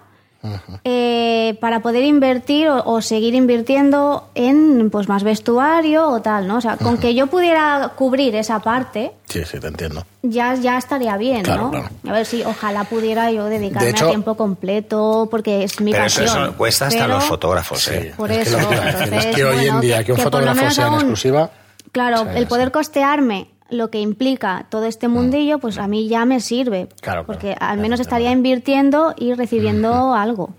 eh, 0.84 1.56
para 1.60 1.80
poder 1.80 2.04
invertir 2.04 2.68
o, 2.68 2.82
o 2.84 3.00
seguir 3.02 3.34
invirtiendo 3.34 4.28
en 4.34 4.90
pues 4.90 5.08
más 5.08 5.22
vestuario 5.22 6.08
o 6.08 6.20
tal, 6.22 6.46
¿no? 6.48 6.56
O 6.56 6.60
sea, 6.60 6.76
con 6.76 6.98
que 6.98 7.14
yo 7.14 7.26
pudiera 7.28 7.92
cubrir 7.96 8.34
esa 8.34 8.58
parte, 8.60 9.12
Sí, 9.28 9.42
sí, 9.44 9.58
te 9.60 9.68
entiendo. 9.68 10.04
ya, 10.22 10.54
ya 10.54 10.76
estaría 10.78 11.16
bien, 11.16 11.42
Claro, 11.42 11.62
¿no? 11.64 11.70
claro. 11.70 11.88
A 12.08 12.12
ver 12.12 12.26
si 12.26 12.42
ojalá 12.42 12.84
pudiera 12.84 13.30
yo 13.30 13.44
dedicarme 13.46 13.90
hecho- 13.90 14.06
a 14.06 14.10
tiempo 14.10 14.34
completo, 14.36 15.28
porque 15.30 15.64
es 15.64 15.80
mi 15.80 15.92
Pero 15.92 16.04
eso, 16.04 16.22
pasión. 16.22 16.42
eso 16.44 16.56
cuesta 16.56 16.86
hasta 16.86 17.00
Pero- 17.04 17.14
los 17.14 17.24
fotógrafos, 17.24 17.82
Sí, 17.82 17.94
¿eh? 17.94 18.14
Por 18.16 18.30
es 18.30 18.48
eso, 18.48 18.58
que 18.68 19.16
es 19.16 19.26
que 19.36 19.44
hoy 19.44 19.58
en 19.60 19.64
bueno, 19.66 19.80
día 19.80 20.04
que 20.04 20.12
un 20.12 20.16
que 20.16 20.22
fotógrafo 20.24 20.70
sea 20.70 20.88
en 20.88 20.94
exclusiva. 20.94 21.50
Claro, 21.92 22.18
Sí, 22.22 22.28
el 22.34 22.38
sí. 22.44 22.46
poder 22.46 22.72
costearme 22.72 23.48
lo 23.72 23.90
que 23.90 23.98
implica 24.00 24.66
todo 24.70 24.84
este 24.86 25.08
mundillo, 25.08 25.58
pues 25.58 25.78
a 25.78 25.88
mí 25.88 26.08
ya 26.08 26.24
me 26.24 26.40
sirve. 26.40 26.84
Mm. 26.84 26.88
Claro, 27.00 27.26
porque 27.26 27.54
claro. 27.56 27.72
al 27.72 27.78
menos 27.78 28.00
estaría 28.00 28.30
invirtiendo 28.30 29.14
y 29.18 29.34
recibiendo 29.34 30.14
algo. 30.14 30.54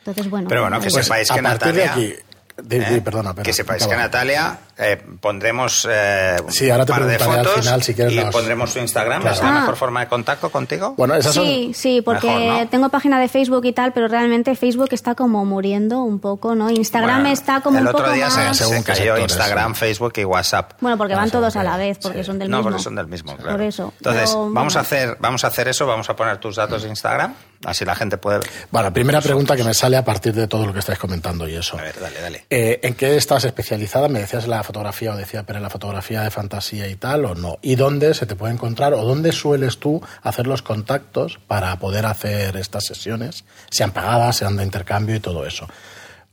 Entonces, 0.00 0.28
bueno. 0.28 0.48
Pero 0.48 0.62
bueno, 0.62 0.80
que 0.80 0.88
Pues, 0.90 1.04
sepáis 1.06 1.30
a 1.30 1.34
que 1.36 1.42
partir 1.42 1.72
de 1.72 1.84
Natalia... 1.86 1.92
aquí- 2.10 2.22
di- 2.62 2.78
di, 2.78 2.94
¿eh? 2.96 3.00
perdona, 3.00 3.32
pero 3.34 3.44
que 3.44 3.52
sepáis 3.52 3.82
acaba. 3.82 3.96
que 3.96 4.02
Natalia 4.02 4.58
eh, 4.76 5.02
pondremos 5.20 5.86
eh, 5.90 6.36
Sí, 6.48 6.68
ahora 6.70 6.84
te 6.84 6.92
un 6.92 6.98
par 6.98 7.06
de 7.06 7.16
preguntaré 7.16 7.40
al 7.40 7.46
fotos 7.46 7.64
final 7.64 7.82
si 7.82 7.94
quieres 7.94 8.12
y 8.12 8.16
las- 8.16 8.32
pondremos 8.32 8.70
su 8.72 8.78
Instagram. 8.80 9.22
Claro. 9.22 9.36
¿Es 9.36 9.42
la 9.42 9.48
Ah. 9.48 9.60
mejor 9.60 9.76
forma 9.76 10.00
de 10.00 10.06
contacto 10.08 10.50
contigo? 10.50 10.94
Bueno, 10.96 11.14
esas 11.14 11.34
son. 11.34 11.44
Sí, 11.44 11.72
sí, 11.74 12.00
porque 12.02 12.26
Mejor, 12.26 12.60
¿no? 12.62 12.68
tengo 12.68 12.88
página 12.88 13.20
de 13.20 13.28
Facebook 13.28 13.64
y 13.66 13.72
tal, 13.72 13.92
pero 13.92 14.08
realmente 14.08 14.54
Facebook 14.56 14.88
está 14.92 15.14
como 15.14 15.44
muriendo 15.44 16.02
un 16.02 16.18
poco, 16.20 16.54
¿no? 16.54 16.70
Instagram 16.70 17.20
Bueno, 17.20 17.32
está 17.32 17.60
como 17.60 17.78
el 17.78 17.86
un 17.86 17.92
poco 17.92 18.02
otro 18.04 18.14
día 18.14 18.30
se- 18.30 18.40
más... 18.40 18.56
se, 18.56 18.64
Según 18.64 18.78
qué 18.82 18.92
cayó 18.92 19.02
sectores, 19.16 19.32
Instagram, 19.32 19.74
sí. 19.74 19.80
Facebook 19.80 20.12
y 20.16 20.24
WhatsApp. 20.24 20.72
Bueno, 20.80 20.96
porque 20.98 21.14
van 21.14 21.28
según 21.28 21.42
todos 21.42 21.56
a 21.56 21.62
la 21.62 21.76
vez, 21.76 21.98
porque 22.02 22.18
sí. 22.18 22.24
son 22.24 22.38
del 22.38 22.50
no, 22.50 22.58
mismo. 22.58 22.70
porque 22.70 22.82
son 22.82 22.94
del 22.96 23.06
mismo, 23.06 23.36
claro. 23.36 23.52
Por 23.52 23.62
eso. 23.62 23.92
Entonces, 23.98 24.30
Pero, 24.30 24.50
vamos, 24.52 24.76
a 24.76 24.80
bueno. 24.80 24.80
hacer, 24.80 25.16
vamos 25.20 25.44
a 25.44 25.46
hacer 25.48 25.68
eso, 25.68 25.86
vamos 25.86 26.08
a 26.10 26.16
poner 26.16 26.38
tus 26.38 26.56
datos 26.56 26.82
de 26.82 26.88
Instagram, 26.88 27.34
así 27.64 27.84
la 27.84 27.94
gente 27.94 28.18
puede 28.18 28.38
ver. 28.38 28.50
Bueno, 28.70 28.92
primera 28.92 29.20
pregunta 29.20 29.56
que 29.56 29.64
me 29.64 29.74
sale 29.74 29.96
a 29.96 30.04
partir 30.04 30.34
de 30.34 30.46
todo 30.46 30.66
lo 30.66 30.72
que 30.72 30.78
estáis 30.78 30.98
comentando 30.98 31.48
y 31.48 31.54
eso. 31.54 31.78
A 31.78 31.82
ver, 31.82 31.98
dale, 32.00 32.20
dale. 32.20 32.44
Eh, 32.50 32.80
¿En 32.82 32.94
qué 32.94 33.16
estás 33.16 33.44
especializada? 33.44 34.08
¿Me 34.08 34.20
decías 34.20 34.46
la 34.46 34.62
fotografía 34.62 35.12
o 35.12 35.16
decía 35.16 35.44
pero 35.44 35.60
la 35.60 35.70
fotografía 35.70 36.22
de 36.22 36.30
fantasía 36.30 36.88
y 36.88 36.96
tal 36.96 37.24
o 37.24 37.34
no? 37.34 37.58
¿Y 37.62 37.76
dónde 37.76 38.14
se 38.14 38.26
te 38.26 38.36
puede 38.36 38.54
encontrar 38.54 38.94
o 38.94 39.04
dónde 39.04 39.32
sueles 39.32 39.78
tú 39.78 40.02
hacer 40.22 40.46
los 40.46 40.62
contactos 40.62 41.38
para 41.46 41.78
poder 41.78 42.06
hacer 42.06 42.56
estas 42.56 42.84
sesiones, 42.84 43.44
sean 43.70 43.92
pagadas, 43.92 44.36
sean 44.36 44.56
de 44.56 44.64
intercambio 44.64 45.16
y 45.16 45.20
todo 45.20 45.46
eso? 45.46 45.68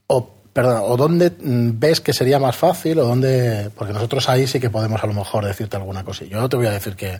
O, 0.07 0.29
perdón, 0.53 0.81
¿o 0.85 0.97
dónde 0.97 1.31
mm, 1.31 1.79
ves 1.79 2.01
que 2.01 2.13
sería 2.13 2.39
más 2.39 2.55
fácil 2.55 2.99
o 2.99 3.05
dónde...? 3.05 3.69
Porque 3.75 3.93
nosotros 3.93 4.27
ahí 4.29 4.47
sí 4.47 4.59
que 4.59 4.69
podemos 4.69 5.03
a 5.03 5.07
lo 5.07 5.13
mejor 5.13 5.45
decirte 5.45 5.77
alguna 5.77 6.03
cosa. 6.03 6.25
Yo 6.25 6.39
no 6.39 6.49
te 6.49 6.57
voy 6.57 6.67
a 6.67 6.71
decir 6.71 6.95
que 6.95 7.19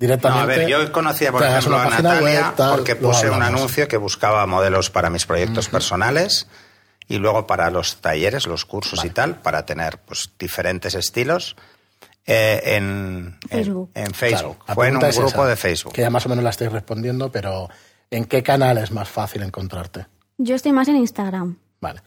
No, 0.00 0.06
directamente... 0.06 0.42
a 0.54 0.56
ver, 0.58 0.68
yo 0.68 0.92
conocía, 0.92 1.32
por 1.32 1.42
ejemplo, 1.42 1.74
una 1.76 1.84
a 1.84 1.90
Natalia 2.02 2.20
web, 2.46 2.54
tal, 2.56 2.76
porque 2.76 2.94
puse 2.96 3.28
un 3.30 3.42
anuncio 3.42 3.88
que 3.88 3.96
buscaba 3.96 4.46
modelos 4.46 4.90
para 4.90 5.10
mis 5.10 5.26
proyectos 5.26 5.68
personales 5.68 6.46
y 7.08 7.16
luego 7.18 7.46
para 7.46 7.70
los 7.70 7.96
talleres, 8.00 8.46
los 8.46 8.64
cursos 8.64 9.04
y 9.04 9.10
tal, 9.10 9.40
para 9.40 9.66
tener 9.66 9.98
pues 9.98 10.30
diferentes 10.38 10.94
estilos 10.94 11.56
eh, 12.26 12.60
en, 12.76 13.38
en- 13.48 13.64
Facebook. 13.64 13.90
En, 13.94 14.04
Claro, 14.04 14.14
Facebook. 14.14 14.64
la 14.68 14.74
Fue 14.74 14.88
en 14.88 14.96
un 14.98 15.04
es 15.04 15.16
grupo 15.16 15.30
esa, 15.42 15.46
de 15.46 15.56
Facebook. 15.56 15.92
Que 15.94 16.02
ya 16.02 16.10
más 16.10 16.26
o 16.26 16.28
menos 16.28 16.44
la 16.44 16.50
estáis 16.50 16.70
respondiendo, 16.70 17.32
pero 17.32 17.68
¿en 18.10 18.24
qué 18.26 18.42
canal 18.42 18.78
es 18.78 18.92
más 18.92 19.08
fácil 19.08 19.42
encontrarte? 19.42 20.06
Yo 20.36 20.54
estoy 20.54 20.72
más 20.72 20.86
en 20.88 20.96
Instagram. 20.96 21.56
Vale. 21.80 22.02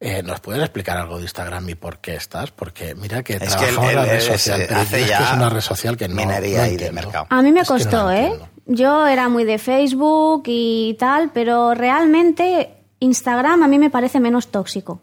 Eh, 0.00 0.22
¿Nos 0.22 0.38
puedes 0.40 0.62
explicar 0.62 0.96
algo 0.96 1.16
de 1.16 1.22
Instagram 1.22 1.68
y 1.70 1.74
por 1.74 1.98
qué 1.98 2.14
estás? 2.14 2.52
Porque 2.52 2.94
mira 2.94 3.22
que 3.24 3.34
Es 3.34 3.40
que 3.40 3.46
trabajamos 3.66 3.94
la 3.94 4.04
red 4.04 4.20
social, 4.20 4.64
pero 4.68 4.80
hace 4.80 4.98
yo 4.98 5.04
es 5.04 5.04
que 5.04 5.08
ya 5.10 5.18
es 5.24 5.32
una 5.32 5.48
red 5.50 5.60
social 5.60 5.96
que 5.96 6.08
no, 6.08 6.14
minería 6.14 6.58
no 6.58 6.64
ahí 6.64 6.76
de 6.76 6.86
entiendo. 6.86 7.02
mercado. 7.02 7.26
A 7.30 7.42
mí 7.42 7.50
me 7.50 7.60
Es 7.60 7.68
que 7.68 7.74
no 7.74 7.78
costó, 7.78 8.10
¿eh? 8.12 8.26
entiendo. 8.26 8.48
Yo 8.66 9.06
era 9.06 9.28
muy 9.28 9.44
de 9.44 9.58
Facebook 9.58 10.42
y 10.46 10.94
tal, 11.00 11.30
pero 11.32 11.74
realmente 11.74 12.74
Instagram 13.00 13.62
a 13.62 13.66
mí 13.68 13.78
me 13.78 13.90
parece 13.90 14.20
menos 14.20 14.48
tóxico. 14.48 15.00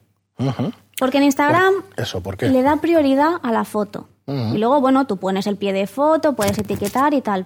Porque 1.00 1.18
en 1.18 1.24
Instagram 1.24 1.74
Eso, 1.98 2.22
¿por 2.22 2.38
qué? 2.38 2.48
le 2.48 2.62
da 2.62 2.78
prioridad 2.78 3.34
a 3.44 3.52
la 3.52 3.66
foto. 3.66 4.08
Y 4.28 4.58
luego, 4.58 4.82
bueno, 4.82 5.06
tú 5.08 5.18
pones 5.18 5.46
el 5.46 5.56
pie 5.58 5.72
de 5.74 5.88
foto, 5.88 6.36
puedes 6.36 6.58
etiquetar 6.58 7.14
y 7.14 7.22
tal. 7.22 7.46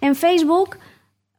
En 0.00 0.14
Facebook 0.14 0.76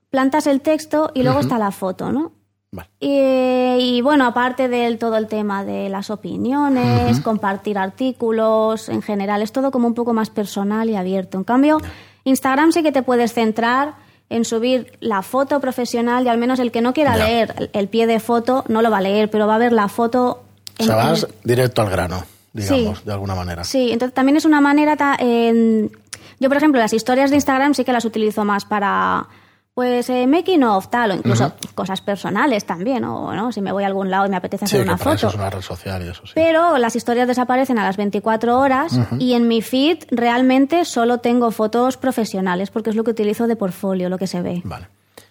plantas 0.10 0.48
el 0.48 0.62
texto 0.62 1.12
y 1.14 1.24
luego 1.24 1.40
está 1.40 1.58
la 1.58 1.72
foto, 1.72 2.12
¿no? 2.12 2.32
Vale. 2.75 2.89
Y, 3.00 3.98
y, 3.98 4.01
bueno, 4.01 4.25
aparte 4.25 4.67
del 4.67 4.98
todo 4.98 5.17
el 5.17 5.27
tema 5.27 5.63
de 5.63 5.88
las 5.89 6.10
opiniones, 6.10 7.20
compartir 7.22 7.77
artículos, 7.77 8.89
en 8.89 9.01
general, 9.01 9.41
es 9.41 9.51
todo 9.51 9.72
como 9.72 9.88
un 9.88 9.94
poco 9.94 10.13
más 10.13 10.29
personal 10.29 10.89
y 10.89 10.96
abierto. 10.96 11.38
En 11.38 11.44
cambio, 11.44 11.77
Instagram 12.24 12.72
sí 12.72 12.84
que 12.84 12.91
te 12.91 13.03
puedes 13.03 13.34
centrar 13.34 13.94
en 14.29 14.44
subir 14.44 14.98
la 15.01 15.22
foto 15.22 15.60
profesional 15.60 16.25
y 16.25 16.29
al 16.29 16.38
menos 16.38 16.60
el 16.60 16.72
que 16.72 16.82
no 16.82 16.94
quiera 16.94 17.15
Ya. 17.17 17.25
leer 17.25 17.53
el- 17.58 17.70
el 17.74 17.88
pie 17.88 18.08
de 18.08 18.20
foto 18.20 18.63
no 18.67 18.82
lo 18.82 18.89
va 18.89 18.98
a 18.98 19.01
leer, 19.01 19.29
pero 19.29 19.46
va 19.48 19.55
a 19.55 19.60
ver 19.60 19.72
la 19.72 19.88
foto. 19.88 20.44
O 20.79 20.84
sea, 20.84 20.96
vas 20.96 21.24
en- 21.24 21.29
directo 21.44 21.82
al 21.84 21.89
grano, 21.89 22.24
digamos, 22.51 22.98
Sí. 23.00 23.03
de 23.05 23.13
alguna 23.13 23.36
manera. 23.36 23.63
Sí, 23.63 23.91
entonces 23.91 24.13
también 24.15 24.36
es 24.38 24.46
una 24.46 24.62
manera... 24.62 24.96
ta- 24.96 25.15
en- 25.20 25.91
Yo, 26.39 26.50
por 26.50 26.58
ejemplo, 26.58 26.82
las 26.82 26.91
historias 26.91 27.29
de 27.29 27.38
Instagram 27.38 27.74
sí 27.75 27.86
que 27.86 27.94
las 27.94 28.03
utilizo 28.03 28.44
más 28.44 28.65
para, 28.65 29.27
pues, 29.75 30.10
eh, 30.10 30.25
making 30.25 30.63
of, 30.63 30.88
tal, 30.88 31.12
o 31.12 31.13
incluso 31.15 31.51
cosas 31.75 32.00
personales 32.01 32.65
también, 32.65 33.03
o 33.03 33.34
¿no? 33.36 33.51
si 33.51 33.62
me 33.62 33.72
voy 33.74 33.84
a 33.84 33.88
algún 33.88 34.10
lado 34.10 34.25
y 34.25 34.29
me 34.29 34.38
apetece 34.38 34.65
Sí, 34.65 34.77
hacer 34.77 34.86
que 34.86 34.89
una 34.89 34.98
para 34.98 35.13
eso 35.15 35.27
foto. 35.27 35.36
es 35.36 35.41
una 35.41 35.50
red 35.51 35.62
social 35.62 36.05
y 36.05 36.10
eso 36.10 36.25
sí. 36.25 36.32
Pero 36.34 36.77
las 36.77 36.96
historias 36.96 37.27
desaparecen 37.27 37.77
a 37.77 37.84
las 37.84 37.98
24 37.98 38.58
horas 38.58 38.98
y 39.20 39.34
en 39.34 39.48
mi 39.50 39.62
feed 39.62 40.05
realmente 40.12 40.86
solo 40.86 41.17
tengo 41.20 41.51
fotos 41.51 41.98
profesionales 41.98 42.72
porque 42.72 42.89
es 42.89 42.96
lo 42.96 43.03
que 43.03 43.12
utilizo 43.12 43.46
de 43.48 43.55
portfolio, 43.58 44.08
lo 44.10 44.17
que 44.17 44.27
se 44.27 44.41
ve. 44.41 44.62
Vale. 44.63 44.88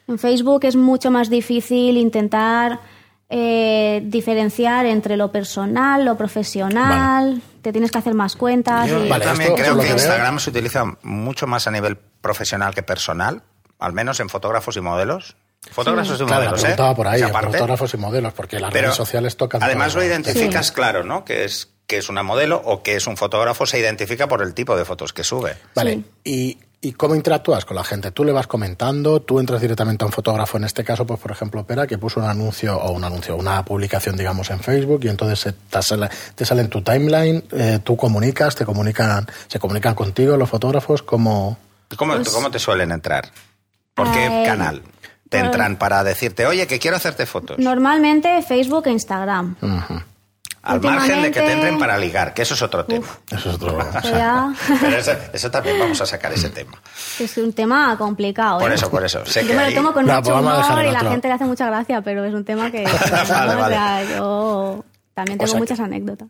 En 0.06 0.18
Facebook 0.18 0.60
es 0.66 0.76
mucho 0.76 1.10
más 1.10 1.30
difícil 1.30 1.96
intentar 1.96 2.80
eh, 3.30 4.02
diferenciar 4.04 4.84
entre 4.84 5.16
lo 5.16 5.32
personal, 5.32 6.04
lo 6.04 6.18
profesional, 6.18 7.40
te 7.62 7.72
tienes 7.72 7.90
que 7.90 7.96
hacer 7.98 8.12
más 8.14 8.36
cuentas. 8.36 8.90
Yo 8.90 9.02
y- 9.06 9.08
Vale, 9.08 9.24
también 9.24 9.52
esto, 9.52 9.62
creo 9.62 9.78
que 9.80 9.90
Instagram 9.90 10.38
se 10.38 10.50
utiliza 10.50 10.84
mucho 11.02 11.46
más 11.46 11.66
a 11.66 11.70
nivel 11.70 11.96
profesional 11.96 12.74
que 12.74 12.82
personal, 12.82 13.42
al 13.78 13.92
menos 13.92 14.20
en 14.20 14.28
fotógrafos 14.28 14.76
y 14.76 14.80
modelos. 14.80 15.36
Fotógrafos 15.70 16.14
y 16.20 16.24
Claro, 16.24 16.30
la 16.30 16.36
modelos, 16.36 16.58
¿eh? 16.60 16.62
preguntaba 16.62 16.94
por 16.94 17.08
ahí, 17.08 17.22
fotógrafos 17.22 17.94
y 17.94 17.96
modelos, 17.96 18.32
porque 18.34 18.60
las 18.60 18.70
Pero 18.70 18.82
redes 18.88 18.96
sociales 18.96 19.36
tocan 19.36 19.62
Además 19.62 19.94
lo 19.94 20.04
identificas 20.04 20.66
Sí. 20.68 20.72
claro, 20.74 21.04
¿no? 21.04 21.24
Que 21.24 21.44
es 21.44 21.70
que 21.86 21.98
es 21.98 22.08
una 22.08 22.22
modelo 22.22 22.60
o 22.64 22.82
que 22.82 22.96
es 22.96 23.06
un 23.06 23.16
fotógrafo, 23.16 23.66
se 23.66 23.78
identifica 23.78 24.26
por 24.26 24.42
el 24.42 24.54
tipo 24.54 24.76
de 24.76 24.84
fotos 24.86 25.12
que 25.12 25.22
sube. 25.22 25.54
Vale, 25.74 26.00
y, 26.24 26.58
¿y 26.80 26.92
cómo 26.92 27.14
interactúas 27.14 27.66
con 27.66 27.76
la 27.76 27.84
gente? 27.84 28.10
¿Tú 28.10 28.24
le 28.24 28.32
vas 28.32 28.46
comentando? 28.46 29.20
¿Tú 29.20 29.38
entras 29.38 29.60
directamente 29.60 30.02
a 30.02 30.06
un 30.06 30.12
fotógrafo? 30.12 30.56
En 30.56 30.64
este 30.64 30.82
caso, 30.82 31.06
pues 31.06 31.20
por 31.20 31.30
ejemplo, 31.30 31.64
Pera, 31.66 31.86
que 31.86 31.98
puso 31.98 32.20
un 32.20 32.26
anuncio, 32.26 32.74
o 32.78 32.92
un 32.92 33.04
anuncio, 33.04 33.36
una 33.36 33.62
publicación, 33.66 34.16
digamos, 34.16 34.48
en 34.50 34.60
Facebook, 34.60 35.00
y 35.04 35.08
entonces 35.08 35.54
te 35.70 35.82
sale, 35.82 36.08
te 36.34 36.44
sale 36.46 36.62
en 36.62 36.68
tu 36.70 36.80
timeline, 36.82 37.44
eh, 37.52 37.78
tú 37.84 37.96
comunicas, 37.98 38.54
te 38.54 38.64
comunican, 38.64 39.26
se 39.48 39.58
comunican 39.58 39.94
contigo 39.94 40.36
los 40.38 40.48
fotógrafos, 40.48 41.02
como... 41.02 41.58
¿Cómo, 41.96 42.14
Pues- 42.16 42.30
cómo 42.30 42.50
te 42.50 42.58
suelen 42.58 42.92
entrar? 42.92 43.30
¿Por 43.94 44.10
qué 44.12 44.26
Eh, 44.26 44.46
canal? 44.46 44.82
Te 45.28 45.38
pues- 45.38 45.44
entran 45.44 45.76
para 45.76 46.04
decirte, 46.04 46.46
oye, 46.46 46.66
que 46.66 46.78
quiero 46.78 46.96
hacerte 46.96 47.26
fotos. 47.26 47.58
Normalmente 47.58 48.42
Facebook 48.42 48.86
e 48.86 48.90
Instagram. 48.92 49.56
Al 50.62 50.80
margen 50.80 51.20
de 51.22 51.30
que 51.30 51.40
te 51.40 51.52
entren 51.52 51.78
para 51.78 51.98
ligar, 51.98 52.32
que 52.32 52.40
eso 52.42 52.54
es 52.54 52.62
otro 52.62 52.86
tema. 52.86 53.06
Eso 53.30 53.50
es 53.50 53.54
otro... 53.56 53.76
O 53.98 54.00
sea, 54.02 54.50
Pero 54.80 54.96
eso, 54.96 55.12
eso 55.34 55.50
también 55.50 55.78
vamos 55.78 56.00
a 56.00 56.06
sacar 56.06 56.32
ese 56.32 56.48
tema. 56.48 56.80
es 57.18 57.36
un 57.36 57.52
tema 57.52 57.96
complicado. 57.98 58.60
Por 58.60 58.70
¿eh? 58.72 58.74
eso, 58.76 58.90
por 58.90 59.04
eso. 59.04 59.26
Sé 59.26 59.42
Yo 59.42 59.48
que 59.48 59.54
me 59.54 59.60
lo 59.62 59.66
ahí- 59.68 59.74
tomo 59.74 59.92
con 59.92 60.06
No, 60.06 60.14
mucho 60.14 60.30
pues 60.32 60.40
humor 60.68 60.84
y 60.86 60.90
la 60.90 61.00
gente 61.00 61.28
le 61.28 61.34
hace 61.34 61.44
mucha 61.44 61.66
gracia, 61.66 62.00
pero 62.00 62.24
es 62.24 62.32
un 62.32 62.44
tema 62.46 62.70
que... 62.70 62.82
Vale, 63.28 63.54
o 63.54 63.58
vale. 63.58 63.74
sea, 63.74 64.04
yo 64.04 64.84
también 65.12 65.36
O 65.38 65.40
tengo 65.40 65.50
sea 65.50 65.58
muchas 65.58 65.80
anécdotas. 65.80 66.28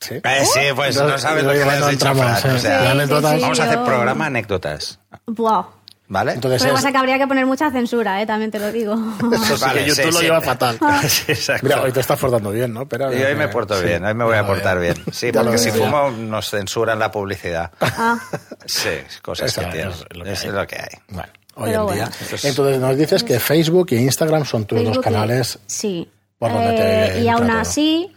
¿Sí? 0.00 0.14
Eh, 0.16 0.44
sí, 0.44 0.60
pues 0.74 0.96
No, 0.96 1.06
no 1.08 1.18
sabes 1.18 1.44
lo 1.44 1.52
que 1.52 1.62
has 1.62 1.88
dicho, 1.90 2.10
o 2.10 2.12
eh. 2.14 2.58
sea, 2.58 2.80
Sí, 2.80 2.86
anécdotas. 2.88 3.34
sí, 3.36 3.40
Vamos 3.42 3.60
a 3.60 3.64
hacer 3.64 3.84
programa 3.84 4.26
anécdotas, 4.26 4.98
Wow. 5.26 5.66
¿Vale? 6.12 6.32
Entonces 6.34 6.60
Lo 6.60 6.66
que 6.66 6.70
es- 6.70 6.74
pasa 6.76 6.88
es 6.88 6.92
que 6.92 6.98
habría 6.98 7.18
que 7.18 7.26
poner 7.26 7.46
mucha 7.46 7.70
censura, 7.70 8.20
¿eh? 8.20 8.26
también 8.26 8.50
te 8.50 8.58
lo 8.58 8.70
digo. 8.70 8.94
Eso 9.32 9.56
sí 9.56 9.64
Vale, 9.64 9.80
que 9.80 9.86
YouTube 9.88 10.04
sí, 10.04 10.10
lo 10.12 10.18
sí. 10.18 10.24
lleva 10.24 10.40
fatal. 10.42 10.78
Sí, 11.08 11.24
exacto. 11.32 11.66
Mira, 11.66 11.82
hoy 11.82 11.90
te 11.92 12.00
estás 12.00 12.18
portando 12.18 12.50
bien, 12.50 12.72
¿no? 12.72 12.86
Pero, 12.86 13.12
Y 13.12 13.22
hoy 13.22 13.34
me 13.34 13.48
porto 13.48 13.74
sí, 13.78 13.86
bien, 13.86 14.04
hoy 14.04 14.14
me 14.14 14.24
voy 14.24 14.36
a 14.36 14.46
portar 14.46 14.78
bien. 14.78 14.94
Sí, 15.12 15.32
porque 15.32 15.56
si 15.58 15.70
fumo 15.70 16.10
nos 16.10 16.50
censuran 16.50 16.98
la 16.98 17.10
publicidad. 17.10 17.70
Ah, 17.80 18.18
Sí, 18.66 18.90
cosas 19.22 19.48
Esa 19.50 19.62
que 19.62 19.66
es 19.68 19.72
tienen. 19.74 19.94
lo 20.18 20.24
que 20.24 20.32
Es 20.32 20.44
hay. 20.44 20.50
lo 20.52 20.66
que 20.66 20.76
hay. 20.76 20.98
Bueno, 21.08 21.28
hoy 21.54 21.70
Pero 21.70 21.80
en 21.88 21.94
día. 21.94 22.04
bueno. 22.04 22.04
Entonces- 22.20 22.44
Entonces 22.44 22.78
nos 22.80 22.96
dices 22.96 23.24
que 23.24 23.40
Facebook 23.40 23.86
y 23.90 23.96
Instagram 23.96 24.44
son 24.44 24.64
tus 24.66 24.78
dos 24.78 24.84
Facebook 24.88 25.00
y- 25.00 25.04
canales. 25.12 25.58
Sí. 25.66 26.08
por 26.38 26.52
donde 26.52 26.72
te 26.72 26.82
Eh, 26.82 27.14
y 27.22 27.28
entra 27.28 27.34
aún 27.34 27.46
todo. 27.48 27.58
así, 27.60 28.12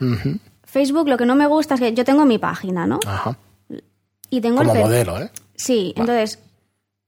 Facebook 0.65 1.07
lo 1.07 1.15
que 1.17 1.25
no 1.25 1.35
me 1.35 1.45
gusta 1.47 1.75
es 1.75 1.79
que 1.79 1.93
yo 1.93 2.03
tengo 2.03 2.25
mi 2.25 2.37
página, 2.39 2.85
¿no? 2.87 2.99
Ajá. 3.05 3.37
Y 4.31 4.41
tengo 4.41 4.57
Como 4.57 4.73
el 4.73 4.79
modelo, 4.81 5.19
¿eh? 5.21 5.29
Sí, 5.55 5.93
entonces... 5.95 6.39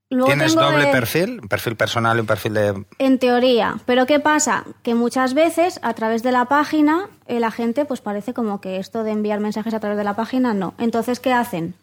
Luego 0.09 0.27
¿Tienes 0.27 0.55
doble 0.55 0.85
de- 0.85 0.91
perfil? 0.91 1.39
¿Un 1.41 1.49
perfil 1.49 1.75
personal 1.75 2.15
y 2.17 2.21
un 2.21 2.25
perfil 2.27 2.53
de...? 2.53 2.85
En 2.97 3.19
teoría. 3.19 3.75
Pero 3.85 4.05
¿qué 4.05 4.19
pasa? 4.21 4.63
Que 4.81 4.95
muchas 4.95 5.33
veces 5.33 5.79
a 5.83 5.93
través 5.93 6.23
de 6.23 6.31
la 6.31 6.45
página 6.45 7.09
eh, 7.27 7.39
la 7.41 7.51
gente 7.51 7.83
pues 7.83 7.99
parece 7.99 8.33
como 8.33 8.61
que 8.61 8.77
esto 8.77 9.03
de 9.03 9.11
enviar 9.11 9.41
mensajes 9.41 9.73
a 9.73 9.79
través 9.81 9.97
de 9.97 10.05
la 10.05 10.15
página 10.15 10.53
no. 10.53 10.73
Entonces, 10.77 11.19
¿qué 11.19 11.33
hacen? 11.33 11.73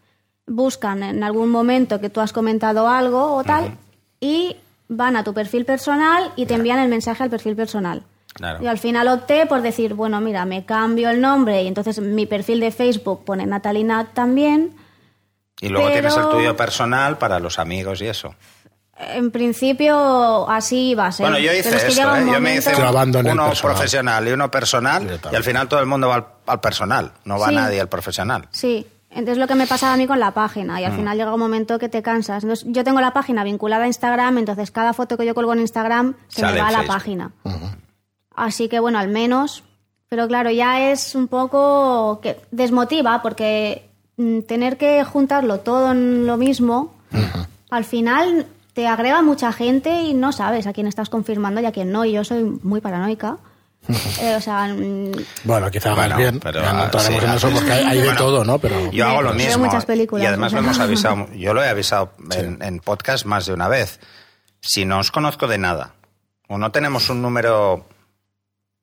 Buscan 0.46 1.02
en 1.02 1.22
algún 1.22 1.50
momento 1.50 2.00
que 2.00 2.08
tú 2.08 2.20
has 2.20 2.32
comentado 2.32 2.88
algo 2.88 3.34
o 3.34 3.44
tal 3.44 3.76
y 4.20 4.56
van 4.88 5.16
a 5.16 5.24
tu 5.24 5.34
perfil 5.34 5.64
personal 5.66 6.32
y 6.36 6.46
te 6.46 6.54
envían 6.54 6.78
el 6.78 6.88
mensaje 6.88 7.22
al 7.22 7.30
perfil 7.30 7.56
personal. 7.56 8.02
Claro. 8.34 8.62
Y 8.64 8.66
al 8.66 8.78
final 8.78 9.06
opté 9.08 9.46
por 9.46 9.62
decir, 9.62 9.94
bueno, 9.94 10.20
mira, 10.20 10.44
me 10.44 10.64
cambio 10.64 11.10
el 11.10 11.20
nombre 11.20 11.62
y 11.62 11.68
entonces 11.68 12.00
mi 12.00 12.26
perfil 12.26 12.60
de 12.60 12.70
Facebook 12.70 13.24
pone 13.24 13.46
Natalinat 13.46 14.12
también. 14.12 14.74
Y 15.60 15.68
luego 15.68 15.86
Pero- 15.88 16.00
tienes 16.10 16.16
el 16.16 16.28
tuyo 16.30 16.56
personal 16.56 17.16
para 17.18 17.38
los 17.38 17.58
amigos 17.58 18.00
y 18.02 18.06
eso. 18.06 18.34
En 18.96 19.30
principio 19.32 20.48
así 20.48 20.94
va 20.94 21.06
a 21.08 21.12
ser. 21.12 21.24
Bueno, 21.24 21.38
yo 21.38 21.52
hice 21.52 21.64
Pero 21.64 21.76
es 21.76 21.82
que 21.84 21.90
esto, 22.00 22.16
¿eh? 22.16 22.26
Yo 22.32 22.40
me 22.40 22.54
hice 22.56 22.74
uno 22.76 22.92
personal. 22.92 23.52
profesional 23.60 24.28
y 24.28 24.32
uno 24.32 24.50
personal 24.50 25.20
y 25.32 25.34
al 25.34 25.42
final 25.42 25.68
todo 25.68 25.80
el 25.80 25.86
mundo 25.86 26.08
va 26.08 26.14
al, 26.14 26.26
al 26.46 26.60
personal, 26.60 27.12
no 27.24 27.38
va 27.38 27.48
Sí. 27.48 27.54
nadie 27.56 27.80
al 27.80 27.88
profesional. 27.88 28.46
Sí, 28.52 28.86
entonces 29.10 29.38
lo 29.38 29.48
que 29.48 29.56
me 29.56 29.66
pasaba 29.66 29.94
a 29.94 29.96
mí 29.96 30.06
con 30.06 30.20
la 30.20 30.30
página 30.30 30.74
Mm. 30.74 30.78
y 30.78 30.84
al 30.84 30.92
final 30.92 31.16
llega 31.18 31.34
un 31.34 31.40
momento 31.40 31.78
que 31.80 31.88
te 31.88 32.02
cansas. 32.02 32.44
Entonces 32.44 32.66
yo 32.70 32.84
tengo 32.84 33.00
la 33.00 33.12
página 33.12 33.42
vinculada 33.42 33.82
a 33.84 33.86
Instagram, 33.88 34.38
entonces 34.38 34.70
cada 34.70 34.92
foto 34.92 35.16
que 35.16 35.26
yo 35.26 35.34
colgo 35.34 35.52
en 35.54 35.60
Instagram 35.60 36.14
se 36.28 36.42
Sale 36.42 36.54
me 36.54 36.60
va 36.60 36.68
a 36.68 36.70
la 36.70 36.78
Facebook. 36.78 36.94
página. 36.94 37.30
Así 38.36 38.68
que 38.68 38.78
bueno, 38.80 38.98
al 39.00 39.08
menos, 39.08 39.64
pero 40.08 40.28
claro, 40.28 40.50
ya 40.50 40.90
es 40.92 41.14
un 41.16 41.26
poco 41.28 42.20
que 42.22 42.40
desmotiva 42.52 43.22
porque 43.22 43.88
mm, 43.88 43.93
tener 44.46 44.76
que 44.76 45.02
juntarlo 45.04 45.60
todo 45.60 45.92
en 45.92 46.26
lo 46.26 46.36
mismo, 46.36 46.94
al 47.70 47.84
final 47.84 48.46
te 48.72 48.86
agrega 48.88 49.22
mucha 49.22 49.52
gente 49.52 50.02
y 50.02 50.14
no 50.14 50.32
sabes 50.32 50.66
a 50.66 50.72
quién 50.72 50.86
estás 50.86 51.08
confirmando 51.08 51.60
y 51.60 51.66
a 51.66 51.72
quién 51.72 51.92
no. 51.92 52.04
Y 52.04 52.12
yo 52.12 52.24
soy 52.24 52.42
muy 52.62 52.80
paranoica. 52.80 53.36
Eh, 54.20 54.34
o 54.36 54.40
sea, 54.40 54.66
mm, 54.66 55.12
Bueno, 55.44 55.70
quizá 55.70 55.94
Bueno, 55.94 56.16
bien. 56.16 56.40
pero, 56.40 56.60
ah, 56.64 56.90
sí, 56.98 57.12
en 57.12 57.30
eso 57.30 57.50
porque 57.50 57.70
hay, 57.70 57.84
hay 57.84 57.98
de 57.98 58.04
bueno, 58.04 58.18
todo, 58.18 58.44
¿no? 58.44 58.58
Pero 58.58 58.90
Yo 58.90 59.06
hago 59.06 59.20
lo 59.22 59.34
Veo 59.34 59.46
mismo. 59.46 59.64
muchas 59.66 59.84
películas, 59.84 60.24
y 60.24 60.26
además 60.26 60.52
o 60.52 60.56
lo 60.56 60.62
hemos 60.62 60.78
avisado, 60.80 61.28
yo 61.34 61.52
lo 61.52 61.62
he 61.62 61.68
avisado 61.68 62.12
en, 62.34 62.62
en 62.62 62.78
podcast 62.80 63.26
más 63.26 63.44
de 63.44 63.52
una 63.52 63.68
vez. 63.68 64.00
Si 64.62 64.86
no 64.86 65.00
os 65.00 65.10
conozco 65.10 65.46
de 65.48 65.58
nada, 65.58 65.92
o 66.48 66.56
no 66.56 66.72
tenemos 66.72 67.10
un 67.10 67.20
número 67.20 67.84
mm, 67.86 67.93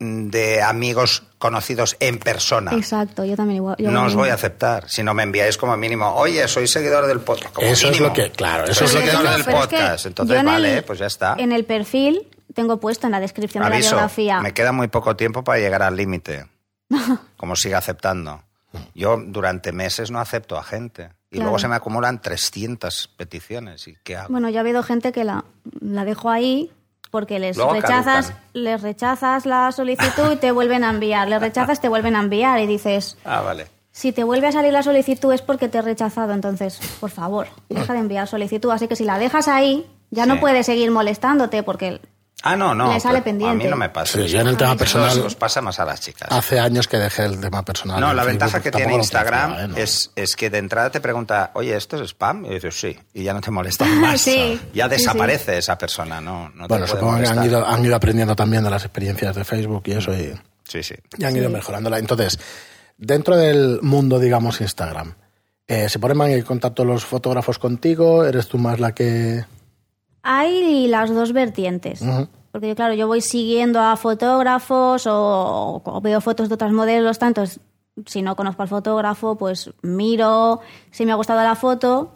de 0.02 0.62
amigos 0.62 1.22
conocidos 1.38 1.96
en 2.00 2.18
persona, 2.18 2.72
exacto, 2.74 3.24
yo 3.24 3.36
también 3.36 3.56
igual. 3.56 3.76
yo 3.78 3.90
no 3.90 4.04
os 4.04 4.14
voy 4.14 4.28
a 4.30 4.34
aceptar. 4.34 4.88
Si 4.88 5.02
no 5.02 5.14
me 5.14 5.22
enviáis 5.22 5.56
como 5.56 5.76
mínimo, 5.76 6.14
oye, 6.14 6.46
soy 6.48 6.66
seguidor 6.68 7.06
del 7.06 7.20
podcast. 7.20 7.54
Como 7.54 7.66
Eso 7.66 7.88
es 7.90 8.00
lo 8.00 8.12
que- 8.12 8.30
claro, 8.30 8.64
eso 8.64 8.86
Soy 8.86 9.02
es 9.02 9.12
lo 9.14 9.20
que- 9.22 9.28
del 9.28 9.40
es 9.40 9.46
que 9.46 9.52
podcast. 9.52 10.06
Entonces, 10.06 10.34
en 10.34 10.40
el- 10.40 10.46
vale, 10.46 10.82
pues 10.82 10.98
ya 10.98 11.06
está. 11.06 11.34
En 11.38 11.52
el 11.52 11.64
perfil 11.64 12.28
tengo 12.54 12.78
puesto 12.78 13.06
en 13.06 13.12
la 13.12 13.20
descripción 13.20 13.64
de 13.64 13.70
la 13.70 13.76
biografía. 13.78 14.40
me 14.40 14.52
queda 14.54 14.72
muy 14.72 14.88
poco 14.88 15.16
tiempo 15.16 15.42
para 15.44 15.58
llegar 15.58 15.82
al 15.82 15.96
límite. 15.96 16.46
Como 17.36 17.56
siga 17.56 17.78
aceptando. 17.78 18.42
Yo 18.94 19.16
durante 19.26 19.72
meses 19.72 20.10
no 20.10 20.18
acepto 20.20 20.56
a 20.58 20.62
gente. 20.62 21.10
Y 21.30 21.36
Claro. 21.36 21.44
luego 21.44 21.58
se 21.58 21.68
me 21.68 21.74
acumulan 21.76 22.20
300 22.20 23.08
peticiones. 23.16 23.88
¿Y 23.88 23.96
qué 24.04 24.16
hago? 24.16 24.28
Bueno, 24.30 24.50
yo 24.50 24.58
ha 24.58 24.60
habido 24.60 24.82
gente 24.82 25.12
que 25.12 25.24
la, 25.24 25.44
la 25.80 26.04
dejo 26.04 26.30
ahí 26.30 26.70
porque 27.12 27.38
les 27.38 27.56
Luego 27.58 27.74
rechazas, 27.74 28.26
caducan. 28.28 28.42
les 28.54 28.82
rechazas 28.82 29.46
la 29.46 29.70
solicitud 29.70 30.32
y 30.32 30.36
te 30.36 30.50
vuelven 30.50 30.82
a 30.82 30.90
enviar. 30.90 31.28
Les 31.28 31.40
rechazas, 31.40 31.80
te 31.80 31.88
vuelven 31.88 32.16
a 32.16 32.20
enviar 32.20 32.58
y 32.58 32.66
dices, 32.66 33.18
Ah, 33.24 33.42
vale. 33.42 33.66
si 33.92 34.12
te 34.12 34.24
vuelve 34.24 34.46
a 34.48 34.52
salir 34.52 34.72
la 34.72 34.82
solicitud 34.82 35.30
es 35.32 35.42
porque 35.42 35.68
te 35.68 35.78
he 35.78 35.82
rechazado. 35.82 36.32
Entonces, 36.32 36.80
por 37.00 37.10
favor, 37.10 37.46
deja 37.68 37.92
de 37.92 37.98
enviar 38.00 38.26
solicitud. 38.26 38.70
Así 38.70 38.88
que 38.88 38.96
si 38.96 39.04
la 39.04 39.18
dejas 39.18 39.46
ahí, 39.46 39.86
ya 40.10 40.24
Sí. 40.24 40.28
no 40.30 40.40
puedes 40.40 40.64
seguir 40.66 40.90
molestándote 40.90 41.62
porque 41.62 42.00
Ah, 42.44 42.56
no, 42.56 42.74
no. 42.74 42.92
Le 42.92 42.98
sale 43.00 43.22
pendiente. 43.22 43.52
A 43.52 43.54
mí 43.64 43.70
no 43.70 43.76
me 43.76 43.88
pasa. 43.88 44.18
Sí, 44.18 44.26
yo 44.28 44.40
en 44.40 44.48
el 44.48 44.56
tema 44.56 44.76
personal 44.76 45.18
os 45.20 45.34
pasa 45.34 45.60
más 45.60 45.78
a 45.78 45.84
las 45.84 46.00
chicas. 46.00 46.28
hace 46.30 46.58
años 46.58 46.88
que 46.88 46.98
dejé 46.98 47.24
el 47.24 47.40
tema 47.40 47.64
personal. 47.64 48.00
No, 48.00 48.08
la 48.12 48.22
Facebook, 48.24 48.26
ventaja 48.40 48.60
que 48.62 48.70
tiene 48.72 48.94
Instagram 48.96 49.52
¿eh? 49.58 49.68
No. 49.68 49.76
es, 49.76 50.10
es 50.16 50.34
que 50.36 50.50
de 50.50 50.58
entrada 50.58 50.90
te 50.90 51.00
pregunta, 51.00 51.50
oye, 51.54 51.76
¿esto 51.76 51.96
es 51.96 52.10
spam? 52.10 52.44
Y 52.46 52.54
dices, 52.54 52.74
sí, 52.78 52.98
y 53.14 53.22
ya 53.22 53.32
no 53.32 53.40
te 53.40 53.50
molesta 53.50 53.84
más. 54.00 54.20
Sí, 54.20 54.60
Ya 54.74 54.84
sí, 54.86 54.90
desaparece 54.90 55.58
esa 55.58 55.78
persona, 55.78 56.20
¿no? 56.20 56.50
Bueno, 56.68 56.86
supongo 56.86 57.18
que 57.20 57.26
han 57.28 57.44
ido, 57.44 57.66
han 57.66 57.84
ido 57.84 57.94
aprendiendo 57.96 58.34
también 58.34 58.64
de 58.64 58.70
las 58.70 58.84
experiencias 58.84 59.34
de 59.36 59.44
Facebook 59.44 59.82
y 59.86 59.92
eso 59.92 60.12
y, 60.12 60.34
Sí, 60.66 60.82
sí. 60.82 60.94
y 61.18 61.24
han 61.24 61.36
ido 61.36 61.48
mejorándola. 61.50 61.98
Entonces, 61.98 62.38
dentro 62.98 63.36
del 63.36 63.80
mundo, 63.82 64.18
digamos, 64.18 64.60
Instagram, 64.60 65.14
eh, 65.68 65.88
¿se 65.88 65.98
ponen 65.98 66.16
en 66.32 66.42
contacto 66.44 66.84
los 66.84 67.04
fotógrafos 67.04 67.58
contigo? 67.58 68.24
¿Eres 68.24 68.48
tú 68.48 68.58
más 68.58 68.80
la 68.80 68.92
que...? 68.94 69.44
Hay 70.22 70.88
las 70.88 71.12
dos 71.12 71.32
vertientes. 71.32 72.02
Porque, 72.50 72.74
claro, 72.74 72.94
yo 72.94 73.06
voy 73.06 73.20
siguiendo 73.20 73.80
a 73.80 73.96
fotógrafos 73.96 75.06
o, 75.06 75.82
o 75.84 76.00
veo 76.00 76.20
fotos 76.20 76.48
de 76.48 76.54
otros 76.54 76.72
modelos, 76.72 77.18
tanto 77.18 77.44
si 78.06 78.22
no 78.22 78.36
conozco 78.36 78.62
al 78.62 78.68
fotógrafo, 78.68 79.36
pues 79.36 79.70
miro 79.82 80.60
si 80.90 81.04
me 81.06 81.12
ha 81.12 81.16
gustado 81.16 81.42
la 81.42 81.54
foto. 81.54 82.12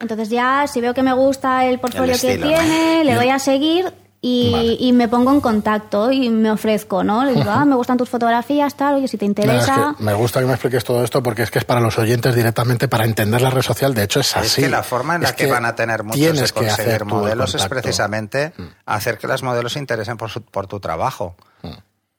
Entonces 0.00 0.28
ya, 0.28 0.66
si 0.66 0.80
veo 0.80 0.94
que 0.94 1.02
me 1.02 1.12
gusta 1.12 1.64
el 1.66 1.78
portfolio 1.78 2.14
que 2.20 2.36
tiene, 2.36 3.04
le 3.04 3.14
doy 3.14 3.28
a 3.28 3.38
seguir 3.38 3.92
y, 4.26 4.50
Vale. 4.52 4.76
y 4.80 4.92
me 4.94 5.06
pongo 5.06 5.32
en 5.32 5.42
contacto 5.42 6.10
y 6.10 6.30
me 6.30 6.50
ofrezco, 6.50 7.04
¿no? 7.04 7.26
Le 7.26 7.34
digo, 7.34 7.50
ah, 7.50 7.66
me 7.66 7.74
gustan 7.74 7.98
tus 7.98 8.08
fotografías, 8.08 8.74
tal, 8.74 8.94
oye, 8.94 9.06
si 9.06 9.18
te 9.18 9.26
es 9.26 9.28
interesa... 9.28 9.94
que 9.98 10.02
me 10.02 10.14
gusta 10.14 10.40
que 10.40 10.46
me 10.46 10.52
expliques 10.54 10.82
todo 10.82 11.04
esto 11.04 11.22
porque 11.22 11.42
es 11.42 11.50
que 11.50 11.58
es 11.58 11.66
para 11.66 11.78
los 11.80 11.98
oyentes 11.98 12.34
directamente 12.34 12.88
para 12.88 13.04
entender 13.04 13.42
la 13.42 13.50
red 13.50 13.60
social. 13.60 13.92
De 13.92 14.02
hecho, 14.04 14.20
es 14.20 14.30
Es 14.30 14.36
así. 14.36 14.62
que 14.62 14.70
la 14.70 14.82
forma 14.82 15.16
en 15.16 15.22
la 15.24 15.28
Es 15.28 15.34
que, 15.34 15.44
van 15.46 15.66
a 15.66 15.74
tener 15.74 16.04
muchos 16.04 16.18
de 16.18 16.30
tienes 16.32 16.52
que 16.52 16.66
hacer 16.70 17.00
conseguir 17.00 17.04
modelos 17.04 17.50
es 17.50 17.52
contacto. 17.60 17.74
Mm. 17.74 17.82
precisamente 17.82 18.52
hacer 18.86 19.18
que 19.18 19.26
las 19.28 19.42
modelos 19.42 19.74
se 19.74 19.78
interesen 19.80 20.16
por, 20.16 20.30
su- 20.30 20.42
por 20.42 20.66
tu 20.68 20.80
trabajo. 20.80 21.36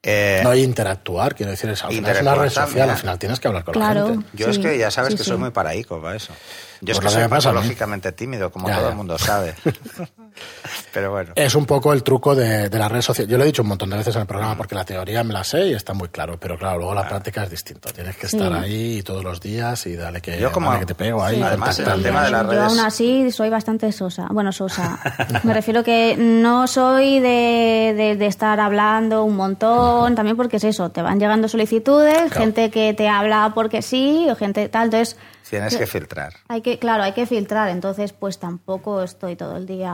Eh, 0.08 0.40
No 0.44 0.50
hay 0.50 0.62
interactuar, 0.62 1.34
quiero 1.34 1.50
decir, 1.50 1.68
es, 1.70 1.82
al 1.82 1.90
final 1.90 2.14
es 2.14 2.22
una 2.22 2.34
red 2.36 2.48
social, 2.50 2.66
también. 2.66 2.90
al 2.90 2.96
final 2.96 3.18
tienes 3.18 3.40
que 3.40 3.48
hablar 3.48 3.64
con 3.64 3.74
Claro. 3.74 4.00
la 4.02 4.06
gente. 4.12 4.26
yo 4.34 4.48
es 4.50 4.58
que 4.60 4.78
ya 4.78 4.92
sabes 4.92 5.10
sí, 5.12 5.16
que 5.16 5.24
sí. 5.24 5.30
soy 5.30 5.38
muy 5.38 5.50
paraico 5.50 6.00
para 6.00 6.14
eso. 6.14 6.32
Yo 6.80 6.92
es 6.92 7.00
Pues 7.00 7.14
que 7.14 7.20
soy 7.20 7.28
patológicamente 7.28 8.12
tímido, 8.12 8.50
como 8.50 8.68
Ya, 8.68 8.74
todo 8.76 8.84
ya. 8.84 8.90
el 8.90 8.96
mundo 8.96 9.18
sabe. 9.18 9.54
Pero 10.92 11.10
bueno. 11.10 11.32
Es 11.34 11.54
un 11.54 11.64
poco 11.66 11.92
el 11.92 12.02
truco 12.02 12.34
de, 12.34 12.68
de 12.68 12.78
la 12.78 12.88
red 12.88 13.00
social. 13.00 13.26
Yo 13.26 13.36
lo 13.38 13.44
he 13.44 13.46
dicho 13.46 13.62
un 13.62 13.68
montón 13.68 13.90
de 13.90 13.96
veces 13.96 14.14
en 14.16 14.22
el 14.22 14.26
programa 14.26 14.56
porque 14.56 14.74
la 14.74 14.84
teoría 14.84 15.22
me 15.24 15.32
la 15.32 15.44
sé 15.44 15.68
y 15.68 15.74
está 15.74 15.94
muy 15.94 16.08
claro, 16.08 16.38
pero 16.38 16.58
claro, 16.58 16.78
luego 16.78 16.94
la 16.94 17.08
práctica 17.08 17.44
es 17.44 17.50
distinto. 17.50 17.90
Tienes 17.92 18.16
que 18.16 18.26
estar 18.26 18.52
ahí 18.52 19.02
todos 19.02 19.22
los 19.24 19.40
días 19.40 19.86
y 19.86 19.96
dale 19.96 20.20
que, 20.20 20.38
Yo 20.38 20.52
como- 20.52 20.68
dale 20.68 20.80
que 20.80 20.86
te 20.86 20.94
pego 20.94 21.22
ahí. 21.24 21.36
Sí. 21.36 21.42
Además, 21.42 21.78
el 21.78 22.02
tema 22.02 22.24
de 22.24 22.30
las 22.30 22.42
Yo 22.44 22.50
redes- 22.50 22.68
aún 22.68 22.80
así 22.80 23.30
soy 23.32 23.48
bastante 23.50 23.90
sosa. 23.92 24.26
Bueno, 24.30 24.52
sosa. 24.52 24.98
Me 25.44 25.54
refiero 25.54 25.82
que 25.82 26.16
no 26.18 26.66
soy 26.66 27.20
de, 27.20 27.94
de- 27.96 28.16
de 28.16 28.26
estar 28.26 28.60
hablando 28.60 29.24
un 29.24 29.36
montón, 29.36 30.14
también 30.14 30.36
porque 30.36 30.56
es 30.58 30.64
eso, 30.64 30.90
te 30.90 31.02
van 31.02 31.18
llegando 31.18 31.48
solicitudes, 31.48 32.32
gente 32.32 32.70
que 32.70 32.92
te 32.94 33.08
habla 33.08 33.52
porque 33.54 33.80
sí, 33.82 34.26
o 34.30 34.36
gente 34.36 34.68
tal, 34.68 34.84
entonces 34.86 35.16
Tienes 35.48 35.76
que 35.76 35.86
filtrar. 35.86 36.34
hay 36.48 36.60
que, 36.60 36.78
claro, 36.78 37.02
hay 37.04 37.12
que 37.12 37.26
filtrar, 37.26 37.68
entonces 37.68 38.12
pues 38.12 38.38
tampoco 38.38 39.02
estoy 39.02 39.36
todo 39.36 39.56
el 39.56 39.66
día, 39.66 39.92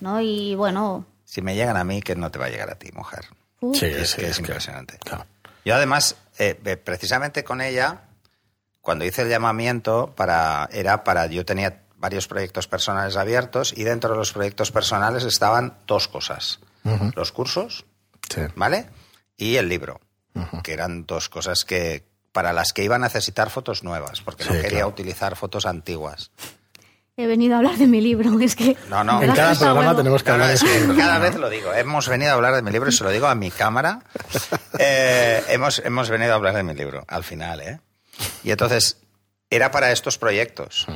¿no? 0.00 0.20
Y 0.20 0.54
bueno, 0.54 1.04
Si 1.24 1.42
me 1.42 1.54
llegan 1.54 1.76
a 1.76 1.84
mí, 1.84 2.00
que 2.02 2.16
no 2.16 2.30
te 2.30 2.38
va 2.38 2.46
a 2.46 2.48
llegar 2.50 2.70
a 2.70 2.74
ti, 2.76 2.90
mujer. 2.92 3.26
uh, 3.60 3.74
Sí, 3.74 3.86
Es 3.86 4.10
sí, 4.10 4.16
que 4.18 4.24
es 4.24 4.30
es 4.30 4.36
que- 4.36 4.42
impresionante. 4.42 4.98
claro. 4.98 5.26
Yo 5.64 5.74
además, 5.74 6.16
eh, 6.38 6.58
eh, 6.64 6.76
precisamente 6.78 7.44
con 7.44 7.60
ella, 7.60 8.02
cuando 8.80 9.04
hice 9.04 9.22
el 9.22 9.28
llamamiento, 9.28 10.14
para, 10.16 10.68
era 10.72 11.04
para, 11.04 11.26
yo 11.26 11.44
tenía 11.44 11.82
varios 11.96 12.26
proyectos 12.26 12.66
personales 12.66 13.16
abiertos 13.16 13.74
y 13.76 13.84
dentro 13.84 14.08
de 14.10 14.16
los 14.16 14.32
proyectos 14.32 14.72
personales 14.72 15.22
estaban 15.24 15.76
dos 15.86 16.08
cosas. 16.08 16.60
Los 17.14 17.30
cursos, 17.30 17.84
Sí. 18.30 18.40
¿vale? 18.56 18.88
Y 19.36 19.56
el 19.56 19.68
libro, 19.68 20.00
que 20.62 20.72
eran 20.72 21.04
dos 21.04 21.28
cosas 21.28 21.64
que 21.66 22.06
para 22.32 22.52
las 22.52 22.72
que 22.72 22.84
iba 22.84 22.96
a 22.96 22.98
necesitar 22.98 23.50
fotos 23.50 23.82
nuevas, 23.82 24.20
porque 24.20 24.44
no 24.44 24.52
quería 24.52 24.68
claro. 24.68 24.88
utilizar 24.88 25.36
fotos 25.36 25.66
antiguas. 25.66 26.30
he 27.16 27.26
venido 27.26 27.54
a 27.54 27.58
hablar 27.58 27.76
de 27.76 27.86
mi 27.86 28.00
libro, 28.00 28.38
es 28.40 28.56
que... 28.56 28.76
No, 28.88 29.04
no. 29.04 29.22
En 29.22 29.32
cada 29.32 29.54
programa 29.54 29.96
tenemos 29.96 30.22
que 30.22 30.30
hablar 30.30 30.48
de 30.48 30.54
es 30.54 30.62
eso. 30.62 30.96
cada 30.96 31.18
vez 31.18 31.36
lo 31.36 31.50
digo. 31.50 31.72
Hemos 31.74 32.08
venido 32.08 32.30
a 32.32 32.34
hablar 32.34 32.54
de 32.54 32.62
mi 32.62 32.70
libro 32.70 32.88
y 32.88 32.92
se 32.92 33.04
lo 33.04 33.10
digo 33.10 33.26
a 33.26 33.34
mi 33.34 33.50
cámara. 33.50 34.00
Eh, 34.82 35.44
hemos, 35.48 35.80
hemos 35.80 36.08
venido 36.08 36.32
a 36.32 36.36
hablar 36.36 36.54
de 36.54 36.62
mi 36.62 36.72
libro, 36.72 37.04
al 37.06 37.22
final, 37.22 37.60
¿eh? 37.60 37.80
Y 38.42 38.50
entonces, 38.50 38.96
era 39.50 39.70
para 39.70 39.92
estos 39.92 40.16
proyectos. 40.16 40.86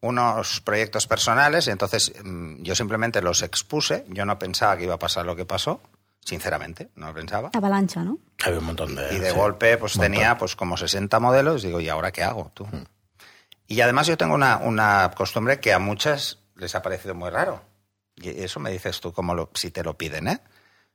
Unos 0.00 0.60
proyectos 0.60 1.08
personales, 1.08 1.66
y 1.66 1.70
entonces 1.70 2.12
mm, 2.22 2.62
yo 2.62 2.76
simplemente 2.76 3.20
los 3.20 3.42
expuse. 3.42 4.04
Yo 4.08 4.24
no 4.24 4.38
pensaba 4.38 4.76
que 4.76 4.84
iba 4.84 4.94
a 4.94 4.98
pasar 4.98 5.26
lo 5.26 5.34
que 5.34 5.44
pasó, 5.44 5.80
sinceramente, 6.24 6.90
no 6.96 7.08
lo 7.08 7.14
pensaba. 7.14 7.50
Avalancha, 7.52 8.02
¿no? 8.02 8.18
Hay 8.44 8.54
un 8.54 8.64
montón 8.64 8.94
de. 8.94 9.14
Y 9.14 9.18
de 9.18 9.30
sí. 9.30 9.36
golpe, 9.36 9.76
pues 9.78 9.98
tenía 9.98 10.36
pues 10.38 10.56
como 10.56 10.76
60 10.76 11.18
modelos. 11.20 11.62
Digo, 11.62 11.80
¿y 11.80 11.88
ahora 11.88 12.12
qué 12.12 12.22
hago 12.22 12.50
tú? 12.54 12.66
Y 13.66 13.80
además 13.80 14.06
yo 14.06 14.16
tengo 14.16 14.34
una, 14.34 14.58
una 14.58 15.10
costumbre 15.14 15.60
que 15.60 15.72
a 15.72 15.78
muchas 15.78 16.38
les 16.56 16.74
ha 16.74 16.82
parecido 16.82 17.14
muy 17.14 17.30
raro. 17.30 17.62
Y 18.16 18.28
eso 18.42 18.60
me 18.60 18.70
dices 18.70 19.00
tú 19.00 19.12
como 19.12 19.34
lo, 19.34 19.50
si 19.54 19.70
te 19.70 19.82
lo 19.82 19.96
piden, 19.96 20.28
¿eh? 20.28 20.40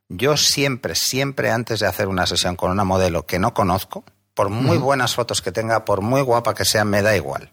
Yo 0.08 0.36
siempre, 0.36 0.94
siempre 0.94 1.50
antes 1.50 1.80
de 1.80 1.86
hacer 1.86 2.08
una 2.08 2.26
sesión 2.26 2.56
con 2.56 2.70
una 2.70 2.84
modelo 2.84 3.26
que 3.26 3.38
no 3.38 3.52
conozco, 3.52 4.04
por 4.32 4.48
muy 4.48 4.78
buenas 4.78 5.14
fotos 5.14 5.42
que 5.42 5.52
tenga, 5.52 5.84
por 5.84 6.00
muy 6.00 6.22
guapa 6.22 6.54
que 6.54 6.64
sea, 6.64 6.84
me 6.84 7.02
da 7.02 7.14
igual. 7.14 7.50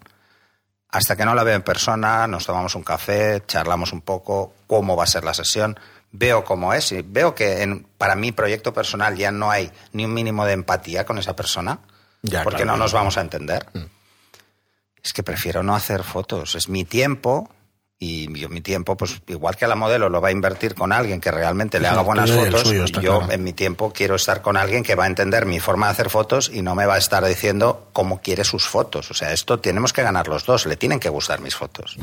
Hasta 0.88 1.18
que 1.18 1.26
no 1.26 1.36
la 1.36 1.44
veo 1.44 1.56
en 1.56 1.64
persona, 1.64 2.28
nos 2.28 2.46
tomamos 2.46 2.76
un 2.76 2.84
café, 2.84 3.44
charlamos 3.46 3.92
un 3.92 4.02
poco, 4.02 4.54
cómo 4.68 4.96
va 4.96 5.04
a 5.04 5.08
ser 5.08 5.26
la 5.26 5.34
sesión, 5.34 5.78
veo 6.18 6.44
cómo 6.44 6.74
es 6.74 6.92
y 6.92 7.02
veo 7.02 7.36
que 7.36 7.62
en, 7.62 7.86
para 7.98 8.16
mi 8.16 8.32
proyecto 8.32 8.74
personal 8.74 9.16
ya 9.16 9.32
no 9.32 9.52
hay 9.52 9.72
ni 9.94 10.06
un 10.06 10.14
mínimo 10.14 10.46
de 10.46 10.54
empatía 10.54 11.06
con 11.06 11.18
esa 11.18 11.36
persona, 11.36 11.80
Ya, 12.22 12.44
porque 12.44 12.64
claro. 12.64 12.78
no 12.78 12.84
nos 12.84 12.94
vamos 12.94 13.18
a 13.18 13.22
entender. 13.22 13.66
Es 15.04 15.14
que 15.14 15.24
prefiero 15.24 15.62
no 15.64 15.76
hacer 15.76 16.04
fotos, 16.04 16.56
es 16.56 16.68
mi 16.70 16.84
tiempo 16.86 17.50
y 17.98 18.32
yo 18.38 18.50
mi 18.50 18.60
tiempo, 18.62 18.98
pues 18.98 19.22
igual 19.28 19.56
que 19.56 19.64
a 19.66 19.68
la 19.68 19.76
modelo 19.76 20.10
lo 20.10 20.20
va 20.20 20.28
a 20.28 20.32
invertir 20.32 20.76
con 20.76 20.92
alguien 20.92 21.22
que 21.22 21.32
realmente 21.32 21.80
le 21.80 21.88
haga 21.88 22.02
buenas 22.02 22.30
fotos, 22.30 22.62
suyo, 22.62 22.86
yo 22.86 23.20
claro. 23.20 23.32
en 23.32 23.44
mi 23.44 23.54
tiempo 23.54 23.94
quiero 23.94 24.16
estar 24.16 24.42
con 24.42 24.58
alguien 24.58 24.84
que 24.84 24.96
va 24.96 25.06
a 25.06 25.08
entender 25.08 25.46
mi 25.46 25.60
forma 25.60 25.86
de 25.88 25.92
hacer 25.94 26.10
fotos 26.10 26.52
y 26.54 26.62
no 26.62 26.76
me 26.76 26.86
va 26.86 26.96
a 26.96 26.98
estar 26.98 27.24
diciendo 27.24 27.90
cómo 27.94 28.22
quiere 28.22 28.44
sus 28.44 28.68
fotos. 28.68 29.12
O 29.12 29.14
sea, 29.14 29.32
esto 29.32 29.60
tenemos 29.60 29.94
que 29.94 30.04
ganar 30.04 30.28
los 30.28 30.46
dos, 30.46 30.66
le 30.66 30.76
tienen 30.76 31.00
que 31.00 31.08
gustar 31.10 31.40
mis 31.40 31.56
fotos. 31.56 31.96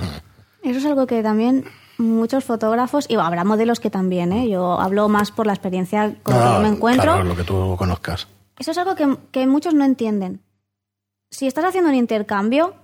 Eso 0.63 0.79
es 0.79 0.85
algo 0.87 1.07
que 1.07 1.23
también 1.23 1.67
muchos 2.03 2.45
fotógrafos, 2.45 3.07
y 3.09 3.15
habrá 3.17 3.45
modelos 3.45 3.81
que 3.81 3.91
también, 3.91 4.33
¿eh? 4.33 4.49
yo 4.49 4.79
hablo 4.81 5.09
más 5.09 5.31
por 5.31 5.47
la 5.47 5.53
experiencia 5.55 6.15
con 6.23 6.35
la 6.35 6.41
que 6.41 6.47
Ah, 6.49 6.55
yo 6.57 6.61
me 6.63 6.69
encuentro, 6.69 7.05
Claro, 7.13 7.25
lo 7.25 7.37
que 7.37 7.45
tú 7.45 7.75
conozcas. 7.79 8.27
eso 8.59 8.71
es 8.73 8.79
algo 8.79 8.95
que, 8.95 9.17
que 9.31 9.47
muchos 9.47 9.75
no 9.75 9.85
entienden. 9.85 10.41
Si 11.31 11.47
estás 11.47 11.65
haciendo 11.65 11.89
un 11.91 11.97
intercambio, 11.97 12.75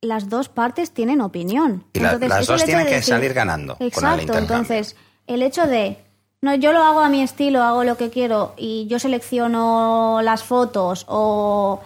las 0.00 0.28
dos 0.28 0.48
partes 0.48 0.92
tienen 0.92 1.20
opinión. 1.20 1.84
Y 1.92 2.00
la- 2.00 2.18
las 2.18 2.46
dos 2.46 2.64
tienen 2.64 2.84
de 2.84 2.90
que 2.90 2.96
decir- 2.96 3.14
salir 3.14 3.32
ganando 3.34 3.74
con 3.76 3.82
el 3.82 3.88
Exacto, 3.88 4.38
entonces 4.38 4.96
el 5.26 5.42
hecho 5.42 5.66
de, 5.66 5.98
no, 6.40 6.54
yo 6.56 6.72
lo 6.72 6.82
hago 6.82 7.00
a 7.00 7.08
mi 7.08 7.22
estilo, 7.22 7.62
hago 7.62 7.84
lo 7.84 7.96
que 7.96 8.10
quiero 8.10 8.54
y 8.56 8.86
yo 8.88 8.98
selecciono 8.98 10.20
las 10.22 10.42
fotos 10.42 11.04
o 11.08 11.80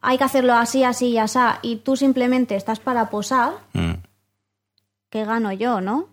hay 0.00 0.18
que 0.18 0.24
hacerlo 0.24 0.54
así, 0.54 0.84
así 0.84 1.08
y 1.08 1.18
así, 1.18 1.38
y 1.62 1.76
tú 1.76 1.96
simplemente 1.96 2.54
estás 2.54 2.80
para 2.80 3.08
posar, 3.10 3.52
Mm. 3.72 3.92
¿Qué 5.10 5.24
gano 5.24 5.52
yo, 5.52 5.80
no? 5.80 6.08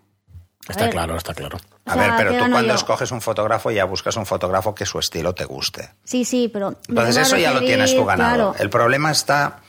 A 0.68 0.72
Está 0.72 0.84
ver, 0.84 0.92
claro, 0.92 1.16
está 1.16 1.32
claro. 1.34 1.58
o 1.58 1.90
A 1.90 1.94
sea, 1.94 2.02
ver, 2.02 2.12
pero 2.16 2.30
¿qué 2.32 2.38
tú 2.38 2.50
cuando 2.50 2.68
yo? 2.70 2.74
escoges 2.74 3.10
un 3.12 3.20
fotógrafo 3.20 3.70
ya 3.70 3.84
buscas 3.84 4.16
un 4.16 4.26
fotógrafo 4.26 4.74
que 4.74 4.84
su 4.84 4.98
estilo 4.98 5.32
te 5.34 5.44
guste. 5.44 5.90
Sí, 6.04 6.24
sí, 6.24 6.48
pero... 6.52 6.76
Entonces 6.88 7.16
eso 7.18 7.36
ya 7.36 7.52
lo 7.52 7.60
tienes 7.60 7.94
tú 7.94 8.04
ganado. 8.04 8.52
claro, 8.52 8.54
El 8.58 8.68
problema 8.70 9.12
está... 9.12 9.60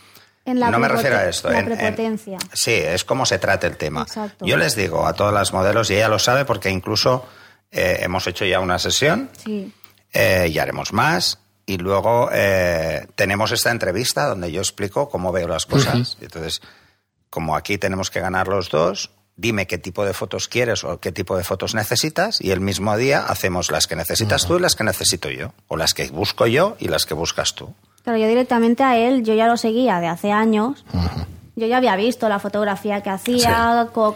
En 0.44 0.60
la 0.62 0.72
no 0.72 0.80
me 0.80 0.88
refiero 0.88 1.18
a 1.18 1.26
esto. 1.26 1.50
la 1.52 1.60
en- 1.60 1.72
en- 1.72 1.78
prepotencia. 1.78 2.38
sí, 2.54 2.72
es 2.72 3.04
como 3.04 3.26
se 3.26 3.38
trata 3.38 3.68
el 3.68 3.76
tema. 3.78 4.04
Exacto. 4.04 4.46
Yo 4.46 4.56
les 4.58 4.76
digo 4.78 5.06
a 5.06 5.14
todas 5.14 5.34
las 5.34 5.52
modelos, 5.54 5.90
y 5.92 5.96
ella 5.96 6.08
lo 6.08 6.20
sabe 6.20 6.46
porque 6.46 6.70
incluso 6.70 7.28
eh, 7.70 7.98
hemos 8.02 8.26
hecho 8.28 8.46
ya 8.46 8.62
una 8.62 8.80
sesión, 8.80 9.30
Sí. 9.44 9.74
eh, 10.14 10.48
y 10.50 10.58
haremos 10.58 10.94
más, 10.94 11.40
y 11.66 11.78
luego 11.78 12.30
eh, 12.32 13.08
tenemos 13.16 13.52
esta 13.52 13.72
entrevista 13.72 14.26
donde 14.26 14.50
yo 14.54 14.62
explico 14.62 15.10
cómo 15.10 15.34
veo 15.34 15.50
las 15.50 15.66
cosas. 15.66 16.18
Y 16.22 16.24
Entonces, 16.26 16.62
como 17.30 17.58
aquí 17.58 17.78
tenemos 17.78 18.10
que 18.10 18.22
ganar 18.22 18.48
los 18.48 18.70
dos, 18.70 19.12
dime 19.38 19.68
qué 19.68 19.78
tipo 19.78 20.04
de 20.04 20.14
fotos 20.14 20.48
quieres 20.48 20.84
o 20.84 21.00
qué 21.00 21.12
tipo 21.12 21.38
de 21.38 21.44
fotos 21.44 21.74
necesitas, 21.76 22.42
y 22.42 22.52
el 22.52 22.60
mismo 22.60 22.98
día 22.98 23.20
hacemos 23.26 23.72
las 23.72 23.88
que 23.88 23.96
necesitas 23.96 24.46
tú 24.46 24.58
y 24.58 24.60
las 24.60 24.76
que 24.76 24.84
necesito 24.84 25.30
yo, 25.30 25.54
o 25.68 25.78
las 25.78 25.94
que 25.94 26.10
busco 26.10 26.48
yo 26.48 26.76
y 26.80 26.88
las 26.90 27.06
que 27.06 27.14
buscas 27.14 27.54
tú. 27.56 27.74
Claro, 28.04 28.20
yo 28.20 28.28
directamente 28.28 28.84
a 28.84 28.98
él, 28.98 29.24
yo 29.24 29.34
ya 29.36 29.48
lo 29.48 29.58
seguía 29.58 30.00
de 30.00 30.08
hace 30.08 30.32
años. 30.32 30.84
Yo 31.56 31.66
ya 31.66 31.78
había 31.78 31.96
visto 31.96 32.30
la 32.30 32.38
fotografía 32.40 33.02
que 33.02 33.10
hacía, 33.10 33.88
co- 33.92 34.16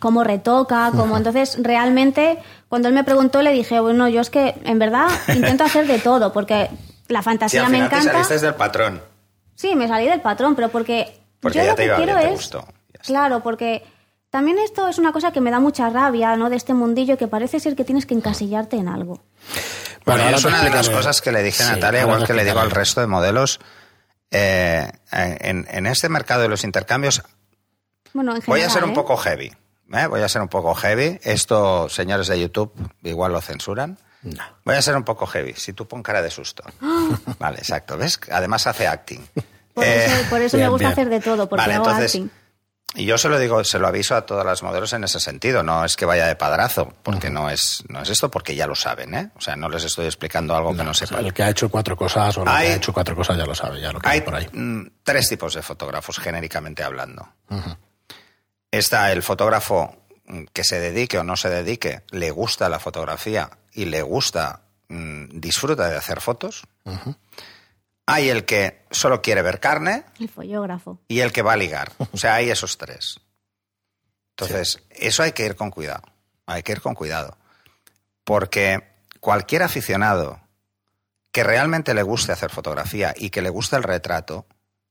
cómo 0.00 0.22
retoca, 0.24 0.92
cómo... 0.96 1.16
Entonces, 1.16 1.58
realmente, 1.60 2.38
cuando 2.68 2.86
él 2.88 2.94
me 2.94 3.02
preguntó, 3.02 3.42
le 3.42 3.52
dije, 3.52 3.80
bueno, 3.80 4.08
yo 4.08 4.20
es 4.20 4.30
que, 4.30 4.54
en 4.64 4.78
verdad, 4.78 5.08
intento 5.34 5.64
hacer 5.64 5.86
de 5.88 5.98
todo, 5.98 6.32
porque 6.32 6.70
la 7.08 7.18
Sí, 7.20 7.24
fantasía 7.24 7.64
al 7.66 7.70
me 7.72 7.78
final 7.78 7.90
te 7.90 7.96
encanta. 7.96 8.12
saliste 8.24 8.46
del 8.46 8.54
patrón. 8.54 9.02
Sí, 9.56 9.74
me 9.74 9.88
salí 9.88 10.06
del 10.06 10.20
patrón, 10.20 10.54
pero 10.54 10.68
porque, 10.68 11.18
Porque 11.40 11.58
yo 11.58 11.64
ya 11.64 11.70
lo 11.70 11.74
te 11.76 11.82
que 11.82 11.86
iba 11.88 11.96
quiero 11.96 12.12
bien, 12.12 12.28
te 12.28 12.34
es... 12.34 12.40
gustó. 12.40 12.60
Ya 12.60 13.00
está. 13.00 13.04
Claro, 13.06 13.40
porque 13.42 13.82
También 14.30 14.58
esto 14.58 14.88
es 14.88 14.98
una 14.98 15.12
cosa 15.12 15.32
que 15.32 15.40
me 15.40 15.50
da 15.50 15.58
mucha 15.58 15.88
rabia, 15.88 16.36
¿no? 16.36 16.50
De 16.50 16.56
este 16.56 16.74
mundillo 16.74 17.16
que 17.16 17.28
parece 17.28 17.60
ser 17.60 17.74
que 17.76 17.84
tienes 17.84 18.04
que 18.06 18.14
encasillarte 18.14 18.76
en 18.76 18.88
algo. 18.88 19.22
Bueno, 20.04 20.28
es 20.28 20.44
una 20.44 20.62
de 20.62 20.70
las 20.70 20.88
cosas 20.90 21.20
que 21.22 21.32
le 21.32 21.42
dije 21.42 21.62
a 21.62 21.66
Sí, 21.66 21.72
Natalia, 21.72 22.02
igual 22.02 22.26
que 22.26 22.34
le 22.34 22.44
digo 22.44 22.60
al 22.60 22.70
resto 22.70 23.00
de 23.00 23.06
modelos. 23.06 23.58
eh, 24.30 24.90
en, 25.12 25.66
en 25.70 25.86
este 25.86 26.08
mercado 26.10 26.42
de 26.42 26.48
los 26.48 26.62
intercambios 26.64 27.22
Bueno, 28.12 28.32
en 28.32 28.42
voy 28.46 28.60
general, 28.60 28.68
a 28.68 28.72
ser 28.72 28.84
un 28.84 28.90
¿eh? 28.90 28.94
poco 28.94 29.16
heavy. 29.16 29.52
¿eh? 29.92 30.06
Voy 30.06 30.20
a 30.20 30.28
ser 30.28 30.42
un 30.42 30.48
poco 30.48 30.74
heavy. 30.74 31.18
Esto, 31.22 31.88
señores 31.88 32.26
de 32.28 32.38
YouTube, 32.38 32.72
igual 33.04 33.32
lo 33.32 33.40
censuran. 33.40 33.98
No. 34.22 34.42
Voy 34.64 34.74
a 34.76 34.82
ser 34.82 34.96
un 34.96 35.04
poco 35.04 35.26
heavy. 35.26 35.54
Si 35.54 35.72
tú 35.72 35.86
pon 35.88 36.02
cara 36.02 36.20
de 36.20 36.30
susto. 36.30 36.62
Vale, 37.38 37.58
exacto. 37.58 37.96
¿Ves? 37.96 38.20
Además 38.30 38.66
hace 38.66 38.86
acting. 38.86 39.20
Por 39.72 39.84
Eh, 39.84 40.06
eso, 40.06 40.28
por 40.30 40.42
eso 40.42 40.56
me 40.58 40.68
gusta 40.68 40.88
bien. 40.88 40.92
hacer 40.92 41.08
de 41.08 41.20
todo, 41.20 41.48
porque 41.48 41.62
Vale, 41.62 41.74
hago 41.74 41.84
entonces, 41.86 42.14
acting. 42.14 42.30
Y 42.94 43.04
yo 43.04 43.18
se 43.18 43.28
lo 43.28 43.38
digo, 43.38 43.62
se 43.64 43.78
lo 43.78 43.86
aviso 43.86 44.16
a 44.16 44.22
todas 44.24 44.44
las 44.46 44.62
modelos 44.62 44.92
en 44.94 45.04
ese 45.04 45.20
sentido. 45.20 45.62
No 45.62 45.84
es 45.84 45.94
que 45.94 46.06
vaya 46.06 46.26
de 46.26 46.36
padrazo, 46.36 46.94
porque 47.02 47.28
no 47.30 47.50
es, 47.50 47.84
no 47.88 48.00
es 48.02 48.08
esto, 48.08 48.30
porque 48.30 48.56
ya 48.56 48.66
lo 48.66 48.74
saben, 48.74 49.14
¿eh? 49.14 49.30
O 49.36 49.40
sea, 49.40 49.56
no 49.56 49.68
les 49.68 49.84
estoy 49.84 50.06
explicando 50.06 50.56
algo 50.56 50.74
que 50.74 50.82
no 50.82 50.94
sepan. 50.94 51.24
el 51.24 51.32
que 51.34 51.42
ha 51.42 51.50
hecho 51.50 51.68
cuatro 51.68 51.96
cosas 51.96 52.36
o 52.38 52.42
el 52.42 52.48
Hay- 52.48 52.66
que 52.68 52.72
ha 52.72 52.76
hecho 52.76 52.92
cuatro 52.92 53.14
cosas 53.14 53.36
ya 53.36 53.44
lo 53.44 53.54
sabe, 53.54 53.80
ya 53.80 53.92
lo 53.92 54.00
que 54.00 54.08
hay 54.08 54.22
por 54.22 54.34
ahí. 54.34 54.48
mm, 54.52 54.86
tres 55.04 55.28
tipos 55.28 55.52
de 55.54 55.62
fotógrafos, 55.62 56.18
genéricamente 56.18 56.82
hablando. 56.82 57.28
Está 58.70 59.12
el 59.12 59.22
fotógrafo 59.22 59.96
que 60.52 60.64
se 60.64 60.80
dedique 60.80 61.18
o 61.18 61.24
no 61.24 61.36
se 61.36 61.48
dedique, 61.50 62.02
le 62.10 62.30
gusta 62.30 62.68
la 62.68 62.78
fotografía 62.78 63.50
y 63.72 63.84
le 63.86 64.02
gusta, 64.02 64.62
mm, 64.88 65.38
disfruta 65.40 65.88
de 65.88 65.96
hacer 65.96 66.20
fotos. 66.20 66.64
Hay 68.10 68.30
el 68.30 68.46
que 68.46 68.86
solo 68.90 69.20
quiere 69.20 69.42
ver 69.42 69.60
carne 69.60 70.04
El 70.18 70.30
follógrafo. 70.30 70.98
y 71.08 71.20
el 71.20 71.30
que 71.30 71.42
va 71.42 71.52
a 71.52 71.56
ligar. 71.56 71.92
O 72.12 72.16
sea, 72.16 72.34
hay 72.36 72.48
esos 72.50 72.78
tres. 72.78 73.20
Entonces, 74.30 74.82
eso 74.90 75.22
hay 75.22 75.32
que 75.32 75.44
ir 75.44 75.56
con 75.56 75.70
cuidado. 75.70 76.02
Hay 76.46 76.62
que 76.62 76.72
ir 76.72 76.80
con 76.80 76.94
cuidado. 76.94 77.36
Porque 78.24 78.82
cualquier 79.20 79.62
aficionado 79.62 80.40
que 81.32 81.44
realmente 81.44 81.92
le 81.92 82.02
guste 82.02 82.32
hacer 82.32 82.50
fotografía 82.50 83.12
y 83.16 83.30
que 83.30 83.42
le 83.42 83.50
guste 83.50 83.76
el 83.76 83.82
retrato 83.82 84.46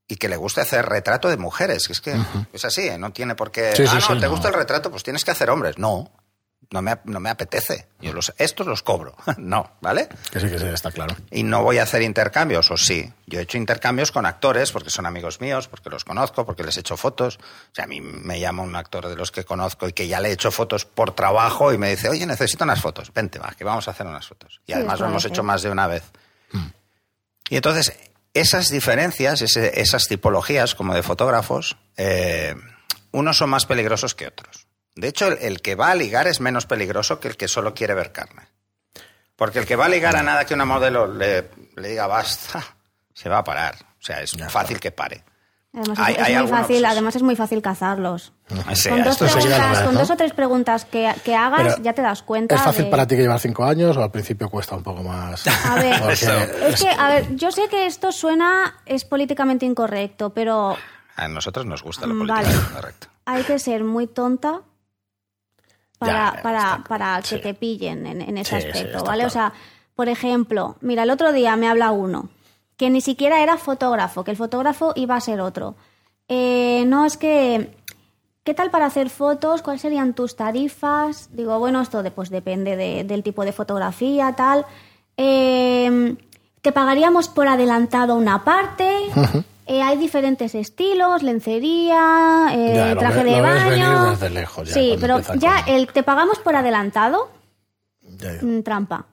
y 0.07 0.17
que 0.17 0.29
le 0.29 0.35
guste 0.37 0.61
hacer 0.61 0.85
retrato 0.85 1.27
de 1.27 1.37
mujeres, 1.37 1.87
que 1.87 1.93
es 1.93 2.01
que 2.01 2.15
es 2.53 2.65
así, 2.65 2.87
¿eh? 2.87 2.97
no 2.97 3.11
tiene 3.11 3.35
por 3.35 3.51
qué... 3.51 3.75
Sí, 3.75 3.87
sí, 3.87 3.89
ah, 3.91 3.95
no, 3.95 4.01
sí, 4.01 4.13
¿te 4.19 4.25
no. 4.27 4.29
gusta 4.31 4.47
el 4.49 4.53
retrato? 4.53 4.91
Pues 4.91 5.03
tienes 5.03 5.25
que 5.25 5.31
hacer 5.31 5.49
hombres. 5.49 5.77
No, 5.77 6.11
no 6.71 6.81
me, 6.81 6.97
no 7.05 7.19
me 7.19 7.29
apetece. 7.29 7.87
Yo 8.01 8.13
los, 8.13 8.33
estos 8.37 8.67
los 8.67 8.83
cobro. 8.83 9.15
no, 9.37 9.71
¿vale? 9.81 10.07
Que 10.31 10.39
sí, 10.39 10.49
que 10.49 10.59
sí, 10.59 10.65
está 10.65 10.91
claro. 10.91 11.15
y 11.31 11.43
no 11.43 11.63
voy 11.63 11.77
a 11.77 11.83
hacer 11.83 12.01
intercambios, 12.01 12.69
o 12.71 12.77
sí. 12.77 13.11
Yo 13.25 13.39
he 13.39 13.43
hecho 13.43 13.57
intercambios 13.57 14.11
con 14.11 14.25
actores 14.25 14.71
porque 14.71 14.89
son 14.89 15.05
amigos 15.05 15.39
míos, 15.41 15.67
porque 15.67 15.89
los 15.89 16.03
conozco, 16.05 16.45
porque 16.45 16.63
les 16.63 16.77
he 16.77 16.81
hecho 16.81 16.97
fotos. 16.97 17.37
O 17.37 17.75
sea, 17.75 17.85
a 17.85 17.87
mí 17.87 18.01
me 18.01 18.39
llama 18.39 18.63
un 18.63 18.75
actor 18.75 19.07
de 19.07 19.15
los 19.15 19.31
que 19.31 19.43
conozco 19.45 19.87
y 19.87 19.93
que 19.93 20.07
ya 20.07 20.19
le 20.19 20.29
he 20.29 20.31
hecho 20.33 20.51
fotos 20.51 20.85
por 20.85 21.13
trabajo 21.15 21.71
y 21.73 21.77
me 21.77 21.89
dice, 21.89 22.09
oye, 22.09 22.25
necesito 22.25 22.63
unas 22.63 22.81
fotos. 22.81 23.11
Vente, 23.13 23.39
va, 23.39 23.53
que 23.57 23.63
vamos 23.63 23.87
a 23.87 23.91
hacer 23.91 24.05
unas 24.05 24.27
fotos. 24.27 24.61
Y 24.65 24.71
Sí, 24.71 24.73
además 24.73 24.99
lo 24.99 25.07
hemos 25.07 25.25
hecho 25.25 25.43
más 25.43 25.61
de 25.61 25.69
una 25.69 25.87
vez. 25.87 26.03
Y 27.49 27.55
entonces, 27.55 27.97
esas 28.33 28.69
diferencias, 28.69 29.41
ese- 29.41 29.79
esas 29.79 30.07
tipologías 30.07 30.75
como 30.75 30.93
de 30.93 31.01
fotógrafos, 31.01 31.77
eh, 31.95 32.55
unos 33.11 33.37
son 33.37 33.49
más 33.49 33.65
peligrosos 33.65 34.13
que 34.15 34.27
otros. 34.27 34.66
De 34.97 35.07
hecho, 35.07 35.27
el, 35.27 35.37
el 35.41 35.61
que 35.61 35.75
va 35.75 35.91
a 35.91 35.95
ligar 35.95 36.27
es 36.27 36.41
menos 36.41 36.65
peligroso 36.65 37.19
que 37.19 37.27
el 37.29 37.37
que 37.37 37.47
solo 37.47 37.73
quiere 37.73 37.93
ver 37.93 38.11
carne. 38.11 38.43
Porque 39.35 39.59
el 39.59 39.65
que 39.65 39.75
va 39.75 39.85
a 39.85 39.89
ligar 39.89 40.15
a 40.15 40.23
nada 40.23 40.45
que 40.45 40.53
una 40.55 40.65
modelo 40.65 41.07
le, 41.07 41.49
le 41.75 41.89
diga 41.89 42.07
basta, 42.07 42.63
se 43.13 43.29
va 43.29 43.37
a 43.39 43.43
parar. 43.43 43.75
O 43.99 44.03
sea, 44.03 44.21
es 44.21 44.35
fácil 44.49 44.79
que 44.79 44.91
pare. 44.91 45.23
Además, 45.73 45.99
Hay- 45.99 46.15
es, 46.15 46.21
hay 46.23 46.37
muy 46.37 46.47
fácil, 46.47 46.85
además 46.85 47.15
es 47.17 47.21
muy 47.21 47.35
fácil 47.35 47.61
cazarlos. 47.61 48.33
Sí, 48.73 48.89
con, 48.89 49.03
dos 49.03 50.09
o 50.09 50.15
tres 50.17 50.33
preguntas 50.33 50.85
que, 50.85 51.13
que 51.23 51.35
hagas, 51.35 51.61
Pero, 51.75 51.83
ya 51.83 51.93
te 51.93 52.01
das 52.01 52.23
cuenta. 52.23 52.55
¿Es 52.55 52.61
fácil 52.61 52.85
de- 52.85 52.89
para 52.91 53.05
ti 53.05 53.15
que 53.15 53.21
llevar 53.21 53.39
cinco 53.39 53.63
años 53.63 53.95
o 53.95 54.01
al 54.01 54.09
principio 54.09 54.49
cuesta 54.49 54.75
un 54.75 54.81
poco 54.81 55.03
más? 55.03 55.45
A 55.65 55.75
ver, 55.75 55.99
Porque 56.01 56.67
es 56.69 56.81
que, 56.81 56.89
a 56.89 57.09
ver, 57.09 57.35
yo 57.35 57.51
sé 57.51 57.67
que 57.69 57.85
esto 57.85 58.11
suena, 58.11 58.77
es 58.87 59.05
políticamente 59.05 59.67
incorrecto, 59.67 60.31
pero 60.33 60.75
A 61.15 61.27
nosotros 61.27 61.65
nos 61.67 61.83
gusta 61.83 62.07
lo 62.07 62.15
Mm, 62.15 62.19
políticamente 62.19 62.57
vale. 62.57 62.73
correcto. 62.73 63.07
hay 63.25 63.43
que 63.43 63.59
ser 63.59 63.83
muy 63.83 64.07
tonta 64.07 64.61
para, 65.97 66.33
Ya, 66.35 66.41
para, 66.43 66.59
está- 66.59 66.83
para 66.87 67.21
que 67.21 67.37
te 67.39 67.53
pillen 67.53 68.05
en, 68.05 68.21
en 68.21 68.37
ese 68.37 68.61
Sí, 68.61 68.67
aspecto, 68.67 69.03
¿vale? 69.03 69.25
O 69.25 69.29
sea, 69.29 69.53
por 69.95 70.09
ejemplo, 70.09 70.75
mira, 70.81 71.03
el 71.03 71.09
otro 71.09 71.31
día 71.33 71.55
me 71.55 71.67
habla 71.67 71.91
uno 71.91 72.29
que 72.77 72.89
ni 72.91 73.01
siquiera 73.01 73.41
era 73.41 73.57
fotógrafo, 73.57 74.23
que 74.23 74.31
el 74.31 74.37
fotógrafo 74.37 74.93
iba 74.95 75.15
a 75.15 75.21
ser 75.21 75.41
otro. 75.41 75.73
Eh, 76.27 76.83
no, 76.85 77.05
es 77.05 77.17
que, 77.17 77.75
¿qué 78.43 78.53
tal 78.53 78.69
para 78.69 78.85
hacer 78.85 79.09
fotos? 79.09 79.63
¿Cuáles 79.63 79.81
serían 79.81 80.13
tus 80.13 80.35
tarifas? 80.35 81.29
Digo, 81.33 81.57
bueno, 81.57 81.81
esto 81.81 82.03
de- 82.03 82.11
pues 82.11 82.29
depende 82.29 82.75
de- 82.75 83.03
del 83.03 83.23
tipo 83.23 83.43
de 83.45 83.51
fotografía, 83.53 84.33
tal. 84.37 84.65
Eh, 85.17 86.15
te 86.61 86.71
pagaríamos 86.71 87.29
por 87.29 87.47
adelantado 87.47 88.15
una 88.15 88.43
parte. 88.43 88.87
Eh, 89.69 89.81
hay 89.81 89.97
diferentes 89.97 90.55
estilos, 90.55 91.23
lencería, 91.23 92.47
eh, 92.53 92.73
Ya, 92.75 92.95
traje 92.97 93.23
ve- 93.23 93.31
de 93.31 93.41
baño. 93.41 94.11
desde 94.11 94.29
lejos 94.29 94.67
ya, 94.69 94.73
sí, 94.73 94.95
pero 94.99 95.19
ya 95.35 95.63
con- 95.65 95.73
el 95.75 95.87
te 95.87 96.03
pagamos 96.03 96.39
por 96.39 96.55
adelantado, 96.55 97.29
Ya, 98.01 98.33
ya. 98.35 98.39
mm, 98.41 98.63
trampa. 98.63 99.05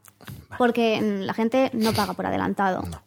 Porque 0.57 1.01
mm, 1.01 1.21
la 1.23 1.35
gente 1.35 1.71
no 1.73 1.93
paga 1.93 2.13
por 2.15 2.27
adelantado. 2.27 2.83
No. 2.83 3.03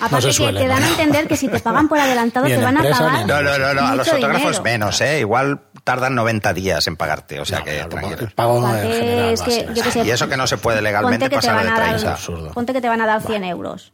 Aparte 0.00 0.26
No 0.28 0.32
se 0.32 0.46
que 0.46 0.52
te 0.54 0.66
dan 0.66 0.80
¿no? 0.80 0.86
a 0.86 0.90
entender 0.90 1.28
que 1.28 1.36
si 1.36 1.46
te 1.48 1.60
pagan 1.60 1.86
por 1.88 1.98
adelantado 1.98 2.46
te 2.48 2.56
van 2.56 2.76
a 2.78 2.80
empresa, 2.80 2.98
pagar. 3.04 3.26
No, 3.26 3.42
no, 3.42 3.58
no, 3.58 3.74
no, 3.74 3.86
a 3.86 3.94
los 3.94 4.08
fotógrafos 4.08 4.42
dinero. 4.58 4.62
menos, 4.64 5.00
¿eh? 5.02 5.20
Igual 5.20 5.60
tardan 5.84 6.14
90 6.14 6.52
días 6.54 6.86
en 6.86 6.96
pagarte, 6.96 7.38
o 7.40 7.44
sea 7.44 7.58
No, 7.58 7.64
que 7.66 7.74
claro, 7.74 7.88
tranquilo. 7.90 8.16
el 8.22 8.30
pago 8.32 8.58
en 8.58 8.64
Aparte, 8.64 8.88
general 9.00 9.28
es 9.34 9.42
que, 9.42 9.68
yo 9.74 9.82
qué 9.82 9.90
sé, 9.90 10.04
Y 10.04 10.10
eso 10.10 10.28
que 10.28 10.36
no 10.38 10.46
se 10.46 10.56
puede 10.56 10.80
legalmente 10.82 11.28
que 11.28 11.36
pasar 11.36 11.62
de 11.62 11.68
a 11.68 11.72
dar- 11.74 11.88
30. 11.90 12.12
absurdo. 12.12 12.52
Ponte 12.52 12.72
que 12.72 12.80
te 12.80 12.88
van 12.88 13.02
a 13.02 13.06
dar 13.06 13.22
100 13.22 13.44
euros. 13.44 13.92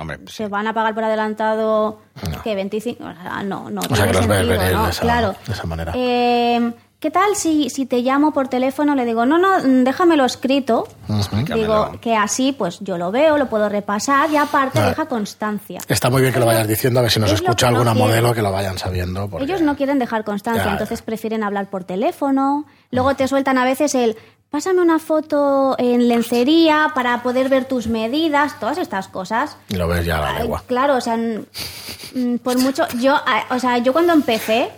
Hombre. 0.00 0.18
Se 0.26 0.48
van 0.48 0.66
a 0.66 0.72
pagar 0.72 0.94
por 0.94 1.04
adelantado 1.04 2.00
que 2.42 2.54
25. 2.54 3.04
O 3.04 3.12
sea, 3.22 3.42
no, 3.42 3.68
no. 3.70 3.80
O 3.82 3.94
sea, 3.94 4.06
tiene 4.06 4.08
que 4.12 4.14
los 4.18 4.26
ves 4.26 4.38
sentido, 4.38 4.78
¿no? 4.78 4.84
de 4.84 4.90
esa- 4.90 5.02
claro. 5.02 5.34
de 5.46 5.52
esa 5.52 5.66
manera. 5.66 5.92
Eh, 5.94 6.72
¿Qué 6.98 7.10
tal 7.10 7.34
si, 7.34 7.68
si 7.68 7.84
te 7.84 7.98
llamo 8.00 8.32
por 8.32 8.46
teléfono? 8.46 8.94
Le 8.94 9.04
digo, 9.04 9.26
no, 9.26 9.36
no, 9.36 9.60
déjamelo 9.82 10.24
escrito. 10.24 10.86
Explícamelo. 11.08 11.56
Digo 11.56 12.00
que 12.00 12.14
así, 12.16 12.52
pues 12.52 12.78
yo 12.78 12.96
lo 12.96 13.10
veo, 13.10 13.36
lo 13.38 13.46
puedo 13.48 13.68
repasar 13.68 14.30
y 14.30 14.36
aparte 14.36 14.80
deja 14.80 15.06
constancia. 15.06 15.80
Está 15.88 16.10
muy 16.10 16.22
bien 16.22 16.32
que 16.32 16.38
lo 16.38 16.46
vayas 16.46 16.68
diciendo, 16.68 17.00
a 17.00 17.02
ver 17.02 17.10
si 17.10 17.18
nos 17.18 17.32
es 17.32 17.40
escucha 17.42 17.72
no 17.72 17.78
alguna 17.80 17.92
modelo 17.94 18.32
que 18.32 18.40
lo 18.40 18.52
vayan 18.52 18.78
sabiendo. 18.78 19.28
porque- 19.28 19.44
Ellos 19.46 19.62
no 19.62 19.74
quieren 19.76 19.98
dejar 19.98 20.22
constancia, 20.22 20.62
Ya, 20.62 20.66
ya. 20.68 20.72
entonces 20.74 21.02
prefieren 21.02 21.42
hablar 21.42 21.68
por 21.70 21.82
teléfono. 21.82 22.66
Luego 22.92 23.14
te 23.16 23.26
sueltan 23.26 23.58
a 23.58 23.64
veces 23.64 23.96
el, 23.96 24.16
pásame 24.52 24.80
una 24.82 25.00
foto 25.00 25.74
en 25.78 26.06
lencería 26.06 26.92
para 26.94 27.22
poder 27.24 27.48
ver 27.48 27.64
tus 27.64 27.88
medidas, 27.88 28.60
todas 28.60 28.78
estas 28.78 29.08
cosas. 29.08 29.56
Y 29.68 29.74
lo 29.76 29.88
ves 29.88 30.04
ya 30.06 30.18
a 30.18 30.32
la 30.34 30.38
legua. 30.40 30.62
Claro, 30.66 30.96
o 30.96 31.00
sea, 31.00 31.16
mm, 31.16 32.36
por 32.44 32.58
mucho. 32.58 32.86
Yo, 33.00 33.16
o 33.50 33.58
sea, 33.58 33.78
yo 33.78 33.92
cuando 33.92 34.12
empecé, 34.12 34.70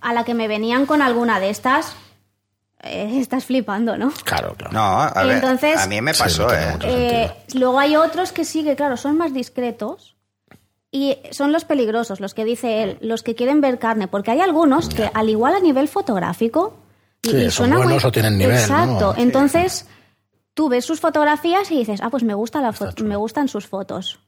a 0.00 0.14
la 0.14 0.24
que 0.24 0.32
me 0.32 0.48
venían 0.48 0.86
con 0.86 1.02
alguna 1.02 1.40
de 1.40 1.50
estas, 1.50 1.92
eh, 2.82 3.18
estás 3.20 3.44
flipando, 3.44 3.98
¿no? 3.98 4.12
Claro, 4.24 4.54
claro. 4.56 4.72
No, 4.72 4.80
a 5.02 5.22
ver, 5.24 5.32
Entonces- 5.36 5.78
a 5.80 5.86
mí 5.88 6.00
me 6.00 6.14
Sí, 6.14 6.22
pasó, 6.22 6.46
no 6.46 6.54
¿eh? 6.54 6.78
Eh, 6.84 7.32
luego 7.54 7.78
hay 7.80 7.96
otros 7.96 8.30
que 8.32 8.44
sí 8.44 8.62
que, 8.64 8.76
claro, 8.76 8.96
son 8.96 9.16
más 9.18 9.34
discretos. 9.34 10.14
Y 10.90 11.18
son 11.32 11.52
los 11.52 11.64
peligrosos, 11.66 12.18
los 12.20 12.32
que 12.32 12.46
dice 12.46 12.82
él, 12.82 12.98
los 13.02 13.22
que 13.22 13.34
quieren 13.34 13.60
ver 13.60 13.78
carne, 13.78 14.08
porque 14.08 14.30
hay 14.30 14.40
algunos 14.40 14.88
que, 14.88 15.10
al 15.12 15.28
igual 15.28 15.54
a 15.54 15.60
nivel 15.60 15.86
fotográfico, 15.88 16.78
y, 17.22 17.30
Sí, 17.30 17.36
y 17.36 17.50
son 17.50 17.70
buenos 17.70 17.86
muy- 18.02 18.04
o 18.04 18.12
tienen 18.12 18.38
nivel. 18.38 18.56
Exacto. 18.58 19.14
Entonces, 19.16 19.86
tú 20.54 20.68
ves 20.68 20.84
sus 20.84 21.00
fotografías 21.00 21.70
y 21.70 21.78
dices, 21.78 22.00
ah, 22.02 22.10
pues 22.10 22.22
me 22.22 22.34
gusta 22.34 22.60
la 22.60 22.74
me 23.02 23.16
gustan 23.16 23.48
sus 23.48 23.66
fotos. 23.66 24.20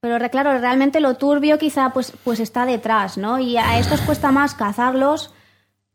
Pero 0.00 0.18
claro, 0.30 0.56
realmente 0.58 1.00
lo 1.00 1.14
turbio 1.14 1.58
quizá 1.58 1.90
pues, 1.90 2.12
pues 2.24 2.38
está 2.40 2.66
detrás, 2.66 3.18
¿no? 3.18 3.38
Y 3.40 3.56
a 3.56 3.78
estos 3.78 4.00
cuesta 4.02 4.30
más 4.30 4.54
cazarlos 4.54 5.34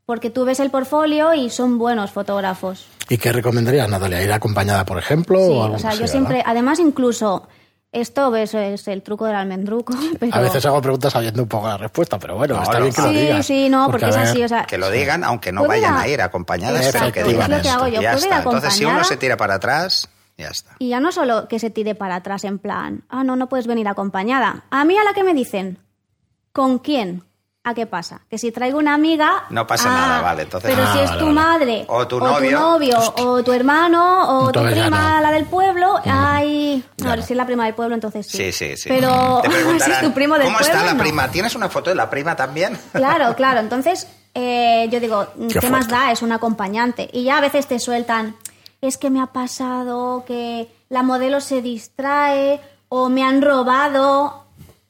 porque 0.05 0.29
tú 0.29 0.43
ves 0.43 0.59
el 0.59 0.69
portfolio 0.71 1.33
y 1.33 1.49
son 1.49 1.77
buenos 1.77 2.11
fotógrafos. 2.11 2.85
¿Y 3.07 3.17
qué 3.17 3.31
recomendarías, 3.31 3.87
Natalia? 3.89 4.21
¿Ir 4.21 4.31
acompañada, 4.33 4.83
por 4.85 4.97
ejemplo? 4.97 5.39
Sí, 5.39 5.51
o 5.53 5.63
algo 5.63 5.75
o 5.77 5.79
sea, 5.79 5.93
yo 5.93 6.07
siempre, 6.07 6.43
además 6.45 6.79
incluso, 6.79 7.47
esto 7.93 8.29
ves, 8.31 8.53
es 8.53 8.87
el 8.89 9.01
truco 9.03 9.25
del 9.25 9.35
almendruco, 9.35 9.93
pero... 10.19 10.35
A 10.35 10.39
veces 10.41 10.65
hago 10.65 10.81
preguntas 10.81 11.13
sabiendo 11.13 11.41
un 11.43 11.47
poco 11.47 11.67
la 11.67 11.77
respuesta, 11.77 12.19
pero 12.19 12.35
bueno, 12.35 12.55
No, 12.55 12.63
está 12.63 12.79
no. 12.79 12.81
bien 12.85 12.93
que 12.93 13.01
lo 13.01 13.07
sí, 13.09 13.15
digas. 13.15 13.45
sí, 13.45 13.69
no, 13.69 13.89
porque, 13.89 14.05
a 14.05 14.09
es 14.09 14.15
ver, 14.17 14.25
así, 14.27 14.43
o 14.43 14.47
sea... 14.49 14.65
Que 14.65 14.77
lo 14.77 14.89
digan, 14.91 15.23
aunque 15.23 15.51
no 15.51 15.61
¿Puedo 15.63 15.75
ir 15.75 15.83
vayan 15.83 15.97
a- 15.97 16.01
a 16.01 16.07
ir 16.09 16.21
acompañadas, 16.21 16.85
Exacto, 16.85 16.99
pero 16.99 17.13
que 17.13 17.19
es 17.21 17.27
digan 17.27 17.51
lo 17.51 17.61
que 17.61 17.69
hago 17.69 17.87
yo, 17.87 18.01
Ya 18.01 18.13
está. 18.13 18.37
Entonces, 18.39 18.73
si 18.73 18.85
uno 18.85 19.03
se 19.03 19.15
tira 19.17 19.37
para 19.37 19.55
atrás, 19.55 20.09
ya 20.37 20.47
está. 20.49 20.75
Y 20.79 20.89
ya 20.89 20.99
no 20.99 21.11
solo 21.11 21.47
que 21.47 21.59
se 21.59 21.69
tire 21.69 21.95
para 21.95 22.15
atrás 22.15 22.43
en 22.43 22.57
plan, 22.59 23.03
ah, 23.09 23.23
no, 23.23 23.35
no 23.35 23.47
puedes 23.47 23.67
venir 23.67 23.87
acompañada. 23.87 24.63
A 24.71 24.83
mí 24.85 24.97
a 24.97 25.03
la 25.03 25.13
que 25.13 25.23
me 25.23 25.33
dicen, 25.33 25.77
¿con 26.51 26.79
quién? 26.79 27.23
¿A 27.65 27.73
qué 27.73 27.85
pasa? 27.85 28.19
Que 28.29 28.37
si 28.37 28.51
traigo 28.51 28.77
una 28.77 28.93
amiga... 28.93 29.45
No 29.49 29.65
pasa 29.65 29.87
ah, 29.89 29.93
nada, 30.07 30.21
vale, 30.21 30.41
entonces- 30.43 30.69
Pero 30.69 30.83
Ah, 30.85 30.91
si 30.93 30.99
es 30.99 31.09
vale, 31.11 31.19
tu 31.19 31.25
vale. 31.27 31.35
madre, 31.35 31.85
O 31.87 32.05
tu 32.07 32.19
novio. 32.19 32.59
novio, 32.59 32.97
o 33.19 33.41
tu 33.41 33.53
hermano, 33.53 34.39
o 34.39 34.51
tu 34.51 34.59
Entonces 34.59 34.81
prima, 34.81 35.15
no. 35.15 35.21
la 35.21 35.31
del 35.31 35.45
pueblo, 35.45 35.95
ay... 36.05 36.83
No, 36.97 37.15
no. 37.15 37.21
si 37.21 37.31
es 37.31 37.37
la 37.37 37.45
prima 37.45 37.63
del 37.63 37.73
pueblo, 37.73 37.95
entonces 37.95 38.27
sí. 38.29 38.37
Sí, 38.37 38.51
sí, 38.51 38.75
sí. 38.75 38.89
Pero 38.89 39.39
Te 39.43 39.49
si 39.79 39.91
es 39.91 40.01
tu 40.01 40.11
primo 40.13 40.35
del 40.35 40.43
¿Cómo 40.43 40.57
pueblo, 40.57 40.73
está 40.73 40.85
la 40.85 40.93
no. 40.93 40.99
prima? 41.01 41.29
¿Tienes 41.29 41.55
una 41.55 41.69
foto 41.69 41.89
de 41.89 41.95
la 41.95 42.09
prima 42.09 42.35
también? 42.35 42.77
Claro, 42.91 43.33
claro. 43.35 43.61
Entonces, 43.61 44.07
eh, 44.33 44.89
yo 44.91 44.99
digo, 44.99 45.27
¿qué, 45.49 45.59
Qué 45.59 45.69
más 45.69 45.87
da? 45.87 46.11
Es 46.11 46.21
un 46.21 46.33
acompañante. 46.33 47.09
Y 47.13 47.23
ya 47.23 47.37
a 47.37 47.41
veces 47.41 47.67
te 47.67 47.79
sueltan, 47.79 48.35
es 48.81 48.97
que 48.97 49.09
me 49.09 49.21
ha 49.21 49.27
pasado 49.27 50.25
que 50.27 50.67
la 50.89 51.01
modelo 51.01 51.39
se 51.39 51.61
distrae 51.61 52.59
o 52.89 53.07
me 53.07 53.23
han 53.23 53.41
robado. 53.41 54.42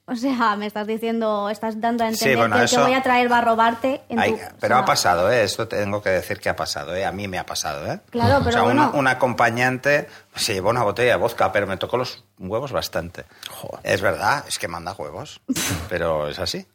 O 0.07 0.15
sea, 0.17 0.57
me 0.57 0.65
estás 0.67 0.85
diciendo, 0.85 1.49
estás 1.49 1.79
dando 1.79 2.03
a 2.03 2.07
Sí, 2.09 2.13
entender 2.15 2.37
bueno, 2.37 2.57
que 2.57 2.65
eso- 2.65 2.81
voy 2.81 2.93
a 2.93 3.01
traer 3.01 3.31
va 3.31 3.37
a 3.37 3.41
robarte. 3.41 4.01
En 4.09 4.19
Ay, 4.19 4.31
tu- 4.33 4.35
o 4.37 4.49
pero 4.59 4.75
sea, 4.75 4.83
ha 4.83 4.85
pasado, 4.85 5.31
¿eh? 5.31 5.43
Esto 5.43 5.65
tengo 5.67 6.01
que 6.03 6.09
decir 6.09 6.41
que 6.41 6.49
ha 6.49 6.55
pasado, 6.57 6.93
¿eh? 6.93 7.05
A 7.05 7.13
mí 7.13 7.29
me 7.29 7.39
ha 7.39 7.45
pasado, 7.45 7.89
¿eh? 7.89 7.99
Claro, 8.09 8.39
O 8.39 8.39
pero 8.39 8.51
sea, 8.51 8.63
un- 8.63 8.75
bueno. 8.75 8.91
un, 8.95 9.07
acompañante 9.07 10.09
se 10.35 10.55
llevó 10.55 10.71
una 10.71 10.83
botella 10.83 11.11
de 11.11 11.15
vodka, 11.17 11.53
pero 11.53 11.67
me 11.67 11.77
tocó 11.77 11.95
los 11.95 12.25
huevos 12.37 12.73
bastante. 12.73 13.23
Joder. 13.49 13.79
Es 13.83 14.01
verdad, 14.01 14.43
es 14.45 14.59
que 14.59 14.67
manda 14.67 14.91
huevos, 14.91 15.39
pero 15.89 16.27
es 16.27 16.37
así. 16.37 16.67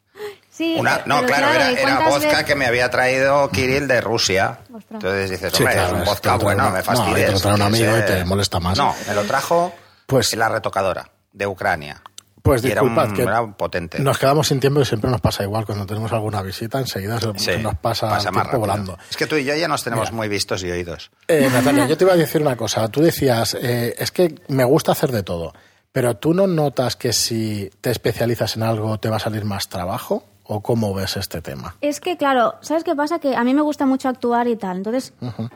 Sí, 0.51 0.77
Una- 0.79 1.03
no, 1.05 1.17
pero 1.21 1.27
claro, 1.37 1.53
era, 1.53 1.71
¿y 1.71 1.75
era 1.75 1.83
cuántas 1.83 2.09
vodka 2.14 2.29
veces- 2.31 2.45
que 2.47 2.55
me 2.57 2.67
había 2.67 2.91
traído 2.91 3.49
Kirill 3.51 3.87
de 3.87 4.01
Rusia. 4.01 4.59
Ostras. 4.75 4.85
Entonces 4.91 5.31
dices, 5.31 5.53
Sí, 5.53 5.62
hombre, 5.62 5.75
claro, 5.75 5.88
es 5.88 5.93
un 5.93 6.01
es 6.03 6.09
vodka 6.09 6.37
bueno, 6.37 6.71
me 6.71 6.79
no, 6.79 6.85
fastidies. 6.85 7.19
y 7.19 7.27
te 7.27 7.33
lo 7.33 7.41
trae 7.41 7.55
un 7.55 7.62
amigo 7.62 7.99
y 7.99 8.03
te 8.07 8.25
molesta 8.25 8.59
más. 8.59 8.79
No, 8.79 8.95
me 9.07 9.14
lo 9.14 9.23
trajo 9.25 9.73
Pues- 10.07 10.35
la 10.35 10.49
retocadora 10.49 11.11
de 11.33 11.47
Ucrania. 11.47 12.01
Pues 12.42 12.62
disculpad 12.62 13.09
un- 13.11 13.14
que 13.14 13.22
era 13.22 13.46
potente. 13.57 13.98
nos 14.01 14.18
quedamos 14.18 14.48
sin 14.48 14.61
tiempo 14.61 14.81
y 14.81 14.85
siempre 14.85 15.11
nos 15.11 15.20
pasa 15.20 15.42
igual. 15.42 15.66
Cuando 15.66 15.85
tenemos 15.87 16.12
alguna 16.12 16.40
visita, 16.42 16.79
enseguida 16.79 17.20
se, 17.20 17.38
Sí, 17.38 17.62
nos 17.62 17.74
pasa, 17.77 18.09
pasa 18.09 18.29
el 18.29 18.35
más 18.35 18.42
tiempo 18.44 18.44
rápido. 18.44 18.61
volando. 18.61 18.98
Es 19.11 19.16
que 19.16 19.27
tú 19.27 19.37
y 19.37 19.44
yo 19.44 19.55
ya 19.55 19.68
nos 19.68 19.83
tenemos 19.85 20.07
Mira. 20.11 20.16
muy 20.16 20.29
vistos 20.29 20.62
y 20.64 20.70
oídos. 20.70 21.11
Eh, 21.29 21.48
Natalia, 21.53 21.87
yo 21.87 21.96
te 21.96 22.05
iba 22.05 22.12
a 22.12 22.16
decir 22.16 22.40
una 22.40 22.57
cosa. 22.57 22.88
Tú 22.88 23.01
decías, 23.01 23.55
eh, 23.61 23.94
es 23.98 24.11
que 24.11 24.35
me 24.48 24.64
gusta 24.64 24.92
hacer 24.92 25.11
de 25.12 25.22
todo, 25.22 25.53
pero 25.92 26.16
tú 26.16 26.35
no 26.35 26.46
notas 26.46 26.96
que 26.96 27.12
si 27.12 27.70
te 27.81 27.90
especializas 27.90 28.57
en 28.57 28.62
algo 28.62 28.98
te 28.98 29.09
va 29.09 29.16
a 29.16 29.20
salir 29.20 29.44
más 29.44 29.68
trabajo 29.68 30.24
o 30.44 30.62
cómo 30.62 30.94
ves 30.94 31.16
este 31.18 31.42
tema. 31.42 31.77
Es 31.81 32.01
que, 32.01 32.16
claro, 32.16 32.55
¿sabes 32.62 32.83
qué 32.85 32.94
pasa? 32.94 33.18
Que 33.18 33.37
a 33.37 33.44
mí 33.44 33.53
me 33.53 33.61
gusta 33.62 33.85
mucho 33.85 34.09
actuar 34.09 34.48
y 34.48 34.57
tal. 34.57 34.79
Entonces, 34.79 35.12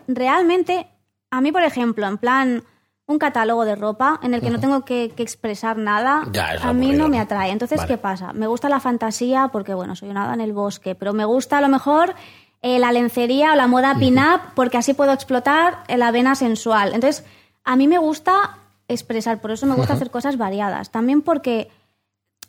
realmente, 0.09 0.87
a 1.31 1.41
mí, 1.41 1.53
por 1.53 1.63
ejemplo, 1.63 2.07
en 2.07 2.19
plan, 2.19 2.65
un 3.13 3.19
catálogo 3.19 3.65
de 3.65 3.77
ropa 3.77 4.19
en 4.23 4.35
el 4.35 4.41
que 4.41 4.51
no 4.51 4.59
tengo 4.59 4.85
que, 4.85 5.13
que 5.15 5.23
expresar 5.23 5.77
nada, 5.77 6.25
Ya, 6.33 6.57
a 6.63 6.73
mí 6.73 6.93
no 6.93 7.09
me 7.09 7.21
atrae. 7.21 7.51
Entonces, 7.51 7.79
Vale. 7.79 7.89
¿qué 7.89 7.99
pasa? 7.99 8.33
Me 8.33 8.47
gusta 8.47 8.69
la 8.69 8.81
fantasía 8.81 9.49
porque, 9.53 9.75
bueno, 9.75 9.95
soy 9.95 10.09
una 10.09 10.25
hada 10.25 10.35
en 10.35 10.41
el 10.41 10.53
bosque, 10.53 10.95
pero 10.95 11.13
me 11.13 11.25
gusta 11.25 11.59
a 11.59 11.61
lo 11.61 11.69
mejor 11.69 12.15
eh, 12.63 12.79
la 12.79 12.93
lencería 12.93 13.53
o 13.53 13.57
la 13.57 13.67
moda 13.67 13.95
pin-up 13.99 14.41
porque 14.55 14.79
así 14.79 14.95
puedo 14.95 15.13
explotar 15.13 15.85
la 15.89 16.11
vena 16.11 16.35
sensual. 16.35 16.95
Entonces, 16.95 17.25
a 17.65 17.77
mí 17.77 17.87
me 17.89 17.99
gusta 17.99 18.59
expresar, 18.89 19.41
por 19.41 19.51
eso 19.51 19.67
me 19.67 19.75
gusta 19.75 19.95
hacer 19.95 20.11
cosas 20.11 20.37
variadas. 20.37 20.91
También 20.91 21.23
porque 21.23 21.71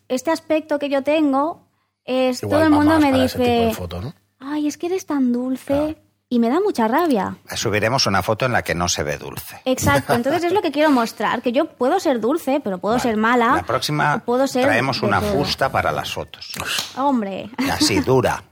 este 0.07 0.31
aspecto 0.31 0.79
que 0.79 0.89
yo 0.89 1.03
tengo 1.03 1.67
es 2.05 2.43
Igual 2.43 2.57
todo 2.59 2.63
el 2.65 2.71
mundo 2.71 2.99
me 2.99 3.11
dice, 3.11 3.71
foto, 3.73 4.01
¿no? 4.01 4.13
ay, 4.39 4.67
es 4.67 4.77
que 4.77 4.87
eres 4.87 5.05
tan 5.05 5.31
dulce 5.31 5.97
y 6.33 6.39
me 6.39 6.49
da 6.49 6.59
mucha 6.59 6.87
rabia. 6.87 7.35
Subiremos 7.55 8.07
una 8.07 8.23
foto 8.23 8.45
en 8.47 8.53
la 8.53 8.63
que 8.63 8.73
no 8.73 8.89
se 8.89 9.03
ve 9.03 9.17
dulce. 9.17 9.61
Exacto, 9.65 10.13
entonces 10.13 10.43
es 10.45 10.51
lo 10.51 10.61
que 10.63 10.71
quiero 10.71 10.89
mostrar, 10.89 11.41
que 11.43 11.51
yo 11.51 11.65
puedo 11.65 11.99
ser 11.99 12.19
dulce, 12.19 12.59
pero 12.63 12.79
puedo 12.79 12.97
ser 12.97 13.17
mala. 13.17 13.57
La 13.57 13.63
próxima 13.63 14.15
o 14.15 14.19
puedo 14.19 14.47
ser 14.47 14.63
traemos 14.65 15.03
una 15.03 15.19
todo. 15.21 15.33
fusta 15.35 15.71
para 15.71 15.91
las 15.91 16.11
fotos. 16.11 16.53
Hombre, 16.97 17.49
Y 17.59 17.69
así 17.69 17.99
dura. 17.99 18.43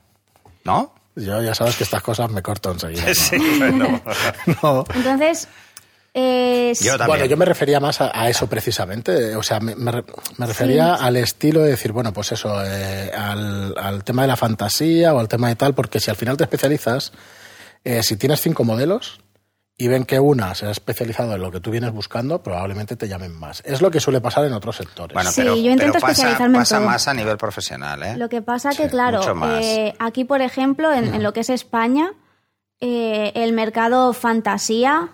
¿No? 0.64 0.94
Yo 1.16 1.42
ya 1.42 1.56
sabes 1.56 1.76
que 1.76 1.84
estas 1.84 2.04
cosas 2.04 2.30
me 2.30 2.44
corto 2.44 2.72
enseguida. 2.72 3.08
¿no? 3.08 3.14
Sí, 3.16 3.38
bueno. 3.58 4.02
No. 4.62 4.86
entonces... 4.94 5.48
eh, 6.14 6.74
Yo 6.80 6.92
también. 6.98 7.08
Bueno, 7.08 7.26
yo 7.26 7.38
me 7.38 7.46
refería 7.46 7.80
más 7.80 8.00
a, 8.00 8.12
a 8.14 8.30
eso 8.30 8.46
precisamente. 8.48 9.36
O 9.36 9.42
sea, 9.44 9.60
me, 9.60 9.76
me 9.76 10.46
refería 10.46 10.94
al 10.96 11.18
estilo 11.18 11.62
de 11.62 11.72
decir, 11.72 11.92
bueno, 11.94 12.14
pues 12.14 12.32
eso, 12.32 12.64
eh, 12.64 13.12
al, 13.12 13.74
al 13.76 14.04
tema 14.04 14.22
de 14.22 14.28
la 14.28 14.36
fantasía 14.38 15.14
o 15.16 15.20
al 15.20 15.28
tema 15.28 15.48
de 15.48 15.56
tal, 15.56 15.74
porque 15.74 16.00
si 16.00 16.12
al 16.12 16.16
final 16.18 16.38
te 16.38 16.44
especializas, 16.44 17.12
eh, 17.84 18.04
si 18.04 18.16
tienes 18.18 18.42
cinco 18.42 18.64
modelos 18.64 19.20
y 19.78 19.88
ven 19.88 20.06
que 20.06 20.20
una 20.20 20.54
se 20.54 20.68
ha 20.68 20.72
especializado 20.72 21.34
en 21.34 21.42
lo 21.42 21.52
que 21.52 21.60
tú 21.60 21.72
vienes 21.72 21.92
buscando, 21.92 22.44
probablemente 22.44 22.96
te 22.96 23.08
llamen 23.08 23.34
más. 23.34 23.64
Es 23.66 23.82
lo 23.82 23.90
que 23.90 24.00
suele 24.00 24.22
pasar 24.22 24.46
en 24.46 24.54
otros 24.54 24.76
sectores. 24.76 25.14
Bueno, 25.16 25.32
Sí, 25.32 25.42
pero, 25.42 25.56
yo 25.56 25.72
intento 25.72 25.94
pero 25.94 25.94
pasa, 26.02 26.12
especializarme 26.12 26.58
en 26.58 26.62
pasa 26.62 26.78
todo. 26.78 26.86
más 26.88 27.08
a 27.08 27.14
nivel 27.16 27.38
profesional, 27.38 28.04
¿eh? 28.04 28.18
Lo 28.18 28.30
que 28.30 28.42
pasa 28.44 28.72
Sí, 28.74 28.84
que, 28.84 28.90
claro, 28.90 29.22
eh, 29.60 29.94
aquí, 29.98 30.24
por 30.24 30.42
ejemplo, 30.42 30.92
en, 30.94 31.14
en 31.16 31.24
lo 31.24 31.34
que 31.34 31.40
es 31.40 31.50
España, 31.50 32.12
eh, 32.80 33.32
el 33.36 33.54
mercado 33.54 34.14
fantasía 34.14 35.10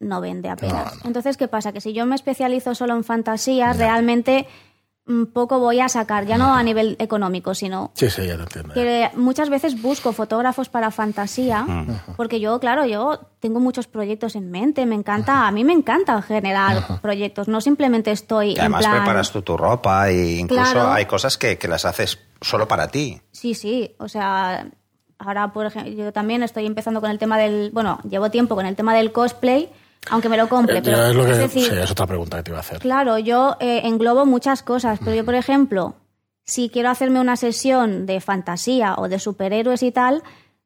no 0.00 0.20
vende 0.20 0.48
apenas. 0.50 0.96
No, 0.96 1.00
no. 1.00 1.06
Entonces, 1.06 1.36
¿qué 1.36 1.48
pasa? 1.48 1.72
Que 1.72 1.80
si 1.80 1.92
yo 1.94 2.04
me 2.06 2.14
especializo 2.14 2.74
solo 2.74 2.94
en 2.96 3.04
fantasía, 3.04 3.72
realmente 3.72 4.46
poco 5.32 5.58
voy 5.58 5.80
a 5.80 5.88
sacar, 5.88 6.24
ya 6.26 6.38
no 6.38 6.54
a 6.54 6.62
nivel 6.62 6.94
económico, 7.00 7.54
sino 7.54 7.90
Sí, 7.94 8.08
sí, 8.10 8.26
ya 8.26 8.36
te 8.36 8.42
entiendo. 8.42 8.74
ya. 8.74 8.82
que 8.82 9.10
muchas 9.16 9.48
veces 9.50 9.80
busco 9.82 10.12
fotógrafos 10.12 10.68
para 10.68 10.90
fantasía, 10.92 11.66
porque 12.16 12.38
yo, 12.38 12.60
claro, 12.60 12.86
yo 12.86 13.18
tengo 13.40 13.58
muchos 13.58 13.86
proyectos 13.88 14.36
en 14.36 14.50
mente, 14.50 14.86
me 14.86 14.94
encanta, 14.94 15.48
a 15.48 15.50
mí 15.50 15.64
me 15.64 15.72
encanta 15.72 16.20
generar 16.22 17.00
proyectos, 17.00 17.48
no 17.48 17.60
simplemente 17.60 18.12
estoy 18.12 18.52
Y 18.52 18.58
además 18.60 18.84
en 18.84 18.90
plan... 18.90 19.02
preparas 19.02 19.32
tú 19.32 19.42
tu 19.42 19.56
ropa 19.56 20.10
e 20.10 20.36
incluso 20.38 20.62
Claro. 20.72 20.92
hay 20.92 21.06
cosas 21.06 21.36
que, 21.36 21.58
que 21.58 21.66
las 21.66 21.84
haces 21.84 22.18
solo 22.40 22.68
para 22.68 22.88
ti. 22.88 23.20
Sí, 23.32 23.54
sí, 23.54 23.94
o 23.98 24.06
sea, 24.08 24.66
ahora, 25.18 25.52
por 25.52 25.66
ejemplo, 25.66 25.92
yo 25.92 26.12
también 26.12 26.42
estoy 26.42 26.66
empezando 26.66 27.00
con 27.00 27.10
el 27.10 27.18
tema 27.18 27.36
del, 27.36 27.70
bueno, 27.72 27.98
llevo 28.08 28.30
tiempo 28.30 28.54
con 28.54 28.64
el 28.66 28.76
tema 28.76 28.94
del 28.94 29.10
cosplay, 29.12 29.70
aunque 30.08 30.28
me 30.28 30.36
lo 30.36 30.48
compre, 30.48 30.78
Eh, 30.78 30.82
pero 30.82 31.04
es, 31.06 31.14
lo 31.14 31.24
que, 31.26 31.32
es 31.32 31.38
decir, 31.38 31.64
sí, 31.66 31.74
es 31.76 31.90
otra 31.90 32.06
pregunta 32.06 32.38
que 32.38 32.42
te 32.44 32.50
iba 32.50 32.58
a 32.58 32.60
hacer. 32.60 32.78
claro, 32.78 33.18
yo 33.18 33.56
eh, 33.60 33.82
englobo 33.84 34.24
muchas 34.24 34.62
cosas, 34.62 34.98
pero 35.00 35.14
yo, 35.14 35.24
por 35.24 35.34
ejemplo, 35.34 35.94
si 36.44 36.70
quiero 36.70 36.88
hacerme 36.88 37.20
una 37.20 37.36
sesión 37.36 38.06
de 38.06 38.20
fantasía 38.20 38.94
o 38.96 39.08
de 39.08 39.18
superhéroes 39.18 39.82
y 39.82 39.92
tal, 39.92 40.22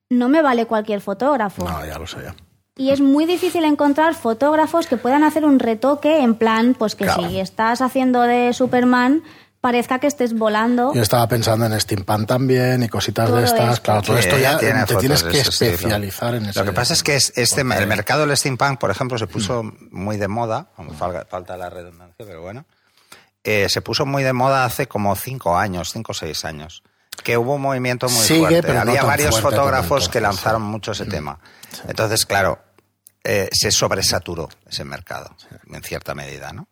no 0.08 0.28
me 0.28 0.40
vale 0.42 0.66
cualquier 0.66 1.00
fotógrafo. 1.00 1.64
No, 1.68 1.84
ya 1.84 1.98
lo 1.98 2.06
sé 2.06 2.18
ya. 2.22 2.34
Y 2.76 2.90
es 2.90 3.00
muy 3.00 3.24
difícil 3.24 3.64
encontrar 3.64 4.14
fotógrafos 4.14 4.86
que 4.86 4.96
puedan 4.96 5.22
hacer 5.24 5.44
un 5.44 5.58
retoque 5.60 6.20
en 6.22 6.34
plan, 6.34 6.74
pues 6.76 6.94
que 6.96 7.04
Claro. 7.04 7.28
si 7.28 7.38
estás 7.38 7.80
haciendo 7.80 8.22
de 8.22 8.52
Superman, 8.52 9.22
parezca 9.64 9.98
que 9.98 10.06
estés 10.06 10.34
volando. 10.36 10.92
Yo 10.92 11.00
estaba 11.00 11.26
pensando 11.26 11.64
en 11.64 11.80
steampunk 11.80 12.26
también 12.28 12.82
y 12.82 12.88
cositas 12.90 13.28
Todo 13.30 13.38
de 13.38 13.44
estas. 13.46 13.70
esto. 13.70 13.82
Claro, 13.82 14.02
todo 14.02 14.18
Sí, 14.18 14.24
esto 14.28 14.38
ya 14.38 14.58
tiene 14.58 14.84
te 14.84 14.94
tienes 14.96 15.22
que 15.22 15.40
especializar 15.40 16.34
en 16.34 16.44
eso. 16.44 16.60
Lo 16.60 16.66
que 16.66 16.72
pasa 16.74 16.92
es 16.92 17.02
que 17.02 17.16
es 17.16 17.32
este, 17.34 17.62
el 17.62 17.86
mercado 17.86 18.26
del 18.26 18.36
steampunk, 18.36 18.78
por 18.78 18.90
ejemplo, 18.90 19.16
se 19.16 19.26
puso 19.26 19.62
muy 19.90 20.18
de 20.18 20.28
moda, 20.28 20.68
aunque 20.76 20.94
falta, 20.94 21.56
la 21.56 21.70
redundancia, 21.70 22.26
pero 22.26 22.42
bueno, 22.42 22.66
eh, 23.42 23.66
se 23.70 23.80
puso 23.80 24.04
muy 24.04 24.22
de 24.22 24.34
moda 24.34 24.66
hace 24.66 24.86
como 24.86 25.16
cinco 25.16 25.56
años, 25.56 25.92
cinco 25.94 26.12
o 26.12 26.14
seis 26.14 26.44
años, 26.44 26.82
que 27.22 27.38
hubo 27.38 27.54
un 27.54 27.62
movimiento 27.62 28.06
muy 28.10 28.22
Sigue, 28.22 28.40
fuerte. 28.40 28.62
pero 28.64 28.80
Había 28.80 29.02
varios 29.02 29.40
fuerte 29.40 29.56
fotógrafos 29.56 30.10
que 30.10 30.18
entonces, 30.18 30.44
lanzaron 30.44 30.60
sí. 30.60 30.68
mucho 30.68 30.92
ese 30.92 31.06
tema. 31.06 31.38
Entonces, 31.88 32.26
claro, 32.26 32.58
eh, 33.24 33.48
se 33.50 33.70
sobresaturó 33.70 34.50
ese 34.68 34.84
mercado, 34.84 35.34
en 35.72 35.82
cierta 35.82 36.14
medida, 36.14 36.52
¿no? 36.52 36.68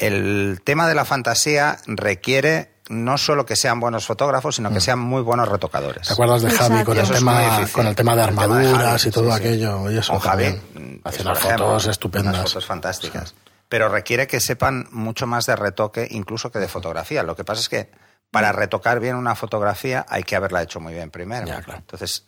El 0.00 0.62
tema 0.64 0.88
de 0.88 0.94
la 0.94 1.04
fantasía 1.04 1.76
requiere 1.86 2.72
no 2.88 3.18
solo 3.18 3.44
que 3.44 3.54
sean 3.54 3.78
buenos 3.80 4.06
fotógrafos, 4.06 4.56
sino 4.56 4.72
que 4.72 4.80
sean 4.80 4.98
muy 4.98 5.22
buenos 5.22 5.46
retocadores. 5.48 6.02
Mm. 6.02 6.06
¿Te 6.06 6.12
acuerdas 6.14 6.42
de 6.42 6.50
Javi 6.50 6.84
con 6.84 6.98
el, 6.98 7.08
tema, 7.08 7.68
con 7.70 7.86
el 7.86 7.94
tema 7.94 8.16
de 8.16 8.22
El 8.22 8.34
tema 8.34 8.48
de 8.56 8.64
armaduras 8.64 9.02
Javi, 9.02 9.08
y 9.08 9.10
todo 9.12 9.30
sí, 9.30 9.36
aquello? 9.36 9.90
Y 9.90 9.98
eso 9.98 10.12
Con 10.12 10.20
Javi, 10.20 10.48
mm, 10.48 11.00
Hace 11.04 11.22
unas 11.22 11.38
ejemplo, 11.38 11.66
fotos 11.66 11.86
estupendas. 11.86 12.34
Unas 12.34 12.50
fotos 12.50 12.66
fantásticas. 12.66 13.34
Pero 13.68 13.90
requiere 13.90 14.26
que 14.26 14.40
sepan 14.40 14.88
mucho 14.90 15.26
más 15.26 15.44
de 15.44 15.54
retoque, 15.54 16.08
incluso 16.10 16.50
que 16.50 16.58
de 16.58 16.66
fotografía. 16.66 17.22
Lo 17.22 17.36
que 17.36 17.44
pasa 17.44 17.60
es 17.60 17.68
que 17.68 17.90
para 18.30 18.52
retocar 18.52 19.00
bien 19.00 19.16
una 19.16 19.34
fotografía 19.34 20.06
hay 20.08 20.22
que 20.22 20.34
haberla 20.34 20.62
hecho 20.62 20.80
muy 20.80 20.94
bien 20.94 21.10
primero. 21.10 21.46
Ya, 21.46 21.60
claro. 21.60 21.80
Entonces, 21.80 22.24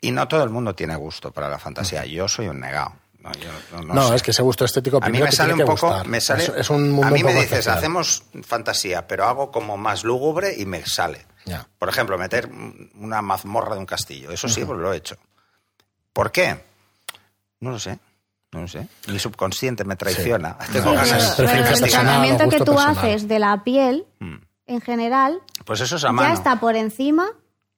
y 0.00 0.10
no 0.12 0.26
todo 0.26 0.44
el 0.44 0.50
mundo 0.50 0.74
tiene 0.74 0.96
gusto 0.96 1.30
para 1.30 1.50
la 1.50 1.58
fantasía. 1.58 2.06
Yo 2.06 2.26
soy 2.26 2.48
un 2.48 2.58
negado. 2.58 2.94
No, 3.20 3.32
yo 3.32 3.48
no- 3.72 3.82
no 3.82 3.94
No, 3.94 4.08
sé. 4.10 4.14
es 4.16 4.22
que 4.22 4.30
ese 4.30 4.42
gusto 4.42 4.64
estético 4.64 5.00
A 5.02 5.08
mí 5.08 5.18
me 5.20 5.32
sale 5.32 5.52
un 5.54 5.60
poco, 5.60 5.88
gustar. 5.88 6.06
me 6.06 6.20
sale, 6.20 6.44
es, 6.44 6.48
es 6.50 6.70
un 6.70 6.90
mundo 6.92 7.08
a 7.08 7.10
mí 7.10 7.22
me 7.24 7.32
dices, 7.32 7.50
especial. 7.52 7.78
hacemos 7.78 8.22
fantasía, 8.44 9.06
pero 9.08 9.24
hago 9.26 9.50
como 9.50 9.76
más 9.76 10.04
lúgubre 10.04 10.54
y 10.56 10.66
me 10.66 10.84
sale. 10.86 11.26
Ya. 11.44 11.66
Por 11.78 11.88
ejemplo, 11.88 12.16
meter 12.18 12.48
una 12.94 13.20
mazmorra 13.22 13.74
de 13.74 13.80
un 13.80 13.86
castillo. 13.86 14.30
Eso 14.30 14.48
sí, 14.48 14.64
pues 14.64 14.78
lo 14.78 14.92
he 14.92 14.96
hecho. 14.98 15.16
¿Por 16.12 16.30
qué? 16.30 16.62
No 17.60 17.70
lo 17.72 17.78
sé. 17.78 17.98
No 18.52 18.60
lo 18.62 18.68
sé. 18.68 18.86
Mi 19.08 19.18
subconsciente 19.18 19.84
me 19.84 19.96
traiciona. 19.96 20.56
Tengo 20.72 20.90
Sí, 20.90 20.96
ganas 20.96 21.34
pero- 21.36 21.48
de 21.48 21.54
pero 21.56 21.68
el 21.76 21.90
tratamiento 21.90 22.48
que 22.48 22.58
tú 22.58 22.64
personal. 22.72 22.98
haces 22.98 23.28
de 23.28 23.38
la 23.40 23.64
piel, 23.64 24.06
Mm. 24.20 24.36
en 24.66 24.80
general, 24.80 25.40
Pues 25.64 25.80
eso 25.80 25.96
es 25.96 26.04
a 26.04 26.12
mano. 26.12 26.28
ya 26.28 26.34
está 26.34 26.60
por 26.60 26.76
encima. 26.76 27.26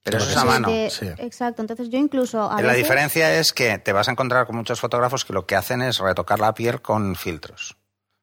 Pero 0.03 0.17
eso 0.17 0.27
es 0.29 0.33
que 0.33 0.39
a 0.39 0.45
mano. 0.45 0.67
de- 0.69 0.89
sí. 0.89 1.07
Exacto, 1.19 1.61
entonces 1.61 1.89
yo 1.89 1.99
incluso 1.99 2.49
a 2.49 2.55
La 2.55 2.61
veces- 2.69 2.77
diferencia 2.77 3.35
es 3.39 3.53
que 3.53 3.77
te 3.77 3.93
vas 3.93 4.07
a 4.07 4.11
encontrar 4.11 4.47
con 4.47 4.55
muchos 4.55 4.79
fotógrafos 4.79 5.25
que 5.25 5.33
lo 5.33 5.45
que 5.45 5.55
hacen 5.55 5.81
es 5.81 5.99
retocar 5.99 6.39
la 6.39 6.53
piel 6.53 6.81
con 6.81 7.15
filtros. 7.15 7.77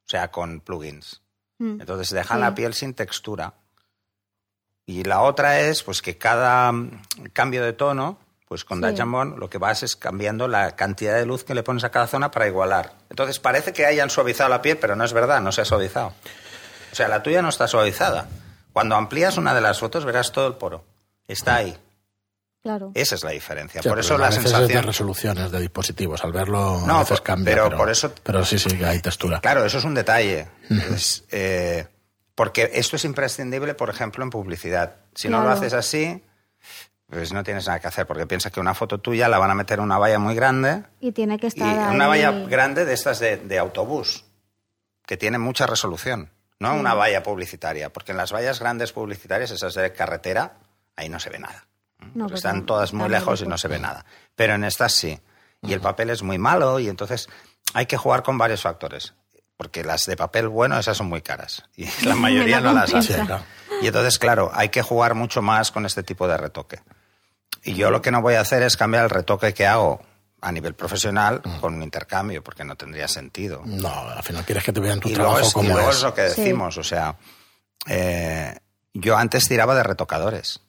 O 0.06 0.10
sea, 0.10 0.30
con 0.30 0.60
plugins. 0.60 1.22
Mm. 1.58 1.80
Entonces 1.80 2.10
dejan 2.10 2.38
Sí. 2.38 2.42
la 2.42 2.54
piel 2.54 2.74
sin 2.74 2.94
textura. 2.94 3.54
Y 4.86 5.04
la 5.04 5.20
otra 5.20 5.60
es 5.60 5.82
pues 5.82 6.00
que 6.02 6.16
cada 6.18 6.72
mm, 6.72 7.02
cambio 7.32 7.62
de 7.62 7.72
tono, 7.74 8.18
pues 8.46 8.64
con 8.64 8.78
Sí. 8.78 8.82
Dajambon 8.82 9.38
lo 9.38 9.50
que 9.50 9.58
vas 9.58 9.82
es 9.82 9.94
cambiando 9.96 10.48
la 10.48 10.74
cantidad 10.76 11.14
de 11.14 11.26
luz 11.26 11.44
que 11.44 11.54
le 11.54 11.62
pones 11.62 11.84
a 11.84 11.90
cada 11.90 12.06
zona 12.06 12.30
para 12.30 12.46
igualar. 12.48 12.94
Entonces 13.10 13.38
parece 13.38 13.72
que 13.72 13.84
hayan 13.86 14.08
suavizado 14.10 14.48
la 14.48 14.62
piel, 14.62 14.78
pero 14.78 14.96
no 14.96 15.04
es 15.04 15.12
verdad, 15.12 15.40
no 15.42 15.52
se 15.52 15.60
ha 15.60 15.64
suavizado. 15.66 16.14
O 16.90 16.94
sea, 16.94 17.06
la 17.08 17.22
tuya 17.22 17.42
no 17.42 17.50
está 17.50 17.68
suavizada. 17.68 18.28
Cuando 18.72 18.96
amplías 18.96 19.36
una 19.36 19.52
de 19.54 19.60
las 19.60 19.78
fotos 19.78 20.04
verás 20.06 20.32
todo 20.32 20.46
el 20.46 20.54
poro. 20.54 20.84
Está 21.28 21.56
ahí. 21.56 21.76
Claro. 22.62 22.90
Esa 22.94 23.14
es 23.14 23.22
la 23.22 23.30
diferencia. 23.30 23.80
Sí, 23.82 23.88
por 23.88 23.98
eso 24.00 24.18
la 24.18 24.32
sensación... 24.32 24.66
de 24.68 24.82
resoluciones 24.82 25.50
de 25.52 25.60
dispositivos. 25.60 26.24
Al 26.24 26.32
verlo 26.32 26.82
No, 26.86 26.96
a 26.96 27.00
veces 27.00 27.20
cambia. 27.20 27.52
pero 27.54 27.64
Pero, 27.66 27.76
por 27.78 27.90
eso- 27.90 28.12
pero 28.22 28.44
sí, 28.44 28.58
sí, 28.58 28.82
hay 28.82 29.00
textura. 29.00 29.40
Claro, 29.40 29.64
eso 29.64 29.78
es 29.78 29.84
un 29.84 29.94
detalle. 29.94 30.48
Es, 30.68 31.24
eh, 31.30 31.86
porque 32.34 32.70
esto 32.74 32.96
es 32.96 33.04
imprescindible, 33.04 33.74
por 33.74 33.90
ejemplo, 33.90 34.24
en 34.24 34.30
publicidad. 34.30 34.96
Si 35.14 35.28
no 35.28 35.40
lo 35.42 35.50
haces 35.50 35.72
así, 35.72 36.22
pues 37.08 37.32
no 37.32 37.42
tienes 37.44 37.66
nada 37.66 37.78
que 37.80 37.86
hacer, 37.86 38.06
porque 38.06 38.26
piensa 38.26 38.50
que 38.50 38.60
una 38.60 38.74
foto 38.74 38.98
tuya 38.98 39.28
la 39.28 39.38
van 39.38 39.50
a 39.50 39.54
meter 39.54 39.78
en 39.78 39.84
una 39.84 39.96
valla 39.98 40.18
muy 40.18 40.34
grande 40.34 40.82
Y 41.00 41.12
tiene 41.12 41.38
que 41.38 41.46
y 41.46 41.48
estar 41.48 41.94
una 41.94 42.04
ahí- 42.12 42.22
valla 42.22 42.46
grande 42.48 42.84
de 42.84 42.92
estas 42.92 43.18
de, 43.18 43.38
de 43.38 43.58
autobús, 43.58 44.24
que 45.06 45.16
tiene 45.16 45.38
mucha 45.38 45.66
resolución, 45.66 46.30
no 46.58 46.74
una 46.74 46.92
valla 46.94 47.22
publicitaria, 47.22 47.90
porque 47.92 48.12
en 48.12 48.18
las 48.18 48.32
vallas 48.32 48.60
grandes 48.60 48.92
publicitarias, 48.92 49.50
esas 49.52 49.72
de 49.74 49.90
carretera, 49.92 50.58
ahí 50.98 51.08
no 51.08 51.18
se 51.20 51.30
ve 51.30 51.38
nada. 51.38 51.66
No, 52.14 52.26
pues 52.26 52.38
están 52.38 52.66
todas 52.66 52.92
muy 52.92 53.08
lejos 53.08 53.40
y 53.42 53.46
no 53.46 53.56
se 53.58 53.68
ve 53.68 53.78
nada. 53.78 54.04
Pero 54.34 54.54
en 54.54 54.64
estas 54.64 54.92
sí. 54.92 55.18
Y 55.62 55.72
el 55.72 55.80
papel 55.80 56.10
es 56.10 56.22
muy 56.22 56.38
malo 56.38 56.78
y 56.78 56.88
entonces 56.88 57.28
hay 57.74 57.86
que 57.86 57.96
jugar 57.96 58.22
con 58.22 58.38
varios 58.38 58.62
factores. 58.62 59.14
Porque 59.56 59.82
las 59.82 60.06
de 60.06 60.16
papel 60.16 60.46
bueno, 60.48 60.78
esas 60.78 60.96
son 60.96 61.08
muy 61.08 61.20
caras. 61.22 61.64
Y 61.76 61.86
la 62.06 62.14
mayoría 62.14 62.60
no 62.60 62.72
las 62.72 62.94
hace. 62.94 63.20
Y 63.82 63.86
entonces, 63.88 64.18
claro, 64.18 64.50
hay 64.54 64.68
que 64.68 64.82
jugar 64.82 65.14
mucho 65.14 65.42
más 65.42 65.70
con 65.72 65.84
este 65.86 66.02
tipo 66.02 66.28
de 66.28 66.36
retoque. 66.36 66.80
Y 67.64 67.74
yo 67.74 67.90
lo 67.90 68.00
que 68.00 68.10
no 68.12 68.22
voy 68.22 68.34
a 68.34 68.40
hacer 68.40 68.62
es 68.62 68.76
cambiar 68.76 69.04
el 69.04 69.10
retoque 69.10 69.52
que 69.54 69.66
hago 69.66 70.00
a 70.40 70.52
nivel 70.52 70.74
profesional 70.74 71.42
con 71.60 71.74
un 71.74 71.82
intercambio, 71.82 72.44
porque 72.44 72.62
no 72.64 72.76
tendría 72.76 73.08
sentido. 73.08 73.62
No, 73.64 73.88
al 74.08 74.22
final 74.22 74.44
quieres 74.44 74.62
que 74.62 74.72
te 74.72 74.78
vean 74.78 75.00
tu 75.00 75.08
y 75.08 75.16
luego, 75.16 75.32
trabajo 75.32 75.46
es, 75.46 75.50
y 75.50 75.52
como 75.54 75.68
luego 75.74 75.90
es. 75.90 75.96
es 75.96 76.02
lo 76.04 76.14
que 76.14 76.30
Sí. 76.30 76.40
decimos, 76.42 76.78
o 76.78 76.84
sea, 76.84 77.16
eh, 77.88 78.56
yo 78.94 79.16
antes 79.16 79.48
tiraba 79.48 79.74
de 79.74 79.82
retocadores, 79.82 80.60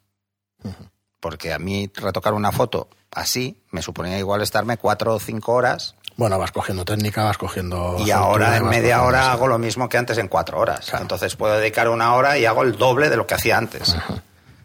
porque 1.19 1.53
a 1.53 1.59
mí 1.59 1.91
retocar 1.95 2.33
una 2.33 2.51
foto 2.51 2.89
así 3.11 3.61
me 3.71 3.81
suponía 3.81 4.17
igual 4.19 4.41
estarme 4.41 4.77
cuatro 4.77 5.15
o 5.15 5.19
cinco 5.19 5.53
horas 5.53 5.95
Bueno, 6.15 6.37
vas 6.39 6.51
cogiendo 6.51 6.85
técnica, 6.85 7.23
vas 7.23 7.37
cogiendo. 7.37 7.97
y 7.99 8.11
ahora 8.11 8.55
en 8.57 8.67
media 8.67 9.03
hora 9.03 9.31
hago 9.31 9.47
lo 9.47 9.57
mismo 9.57 9.89
que 9.89 9.97
antes 9.97 10.17
en 10.17 10.27
cuatro 10.27 10.59
horas. 10.59 10.85
Claro. 10.89 11.03
Entonces 11.03 11.35
puedo 11.35 11.57
dedicar 11.57 11.89
una 11.89 12.13
hora 12.15 12.37
y 12.37 12.45
hago 12.45 12.63
el 12.63 12.77
doble 12.77 13.09
de 13.09 13.17
lo 13.17 13.25
que 13.27 13.35
hacía 13.35 13.57
antes. 13.57 13.95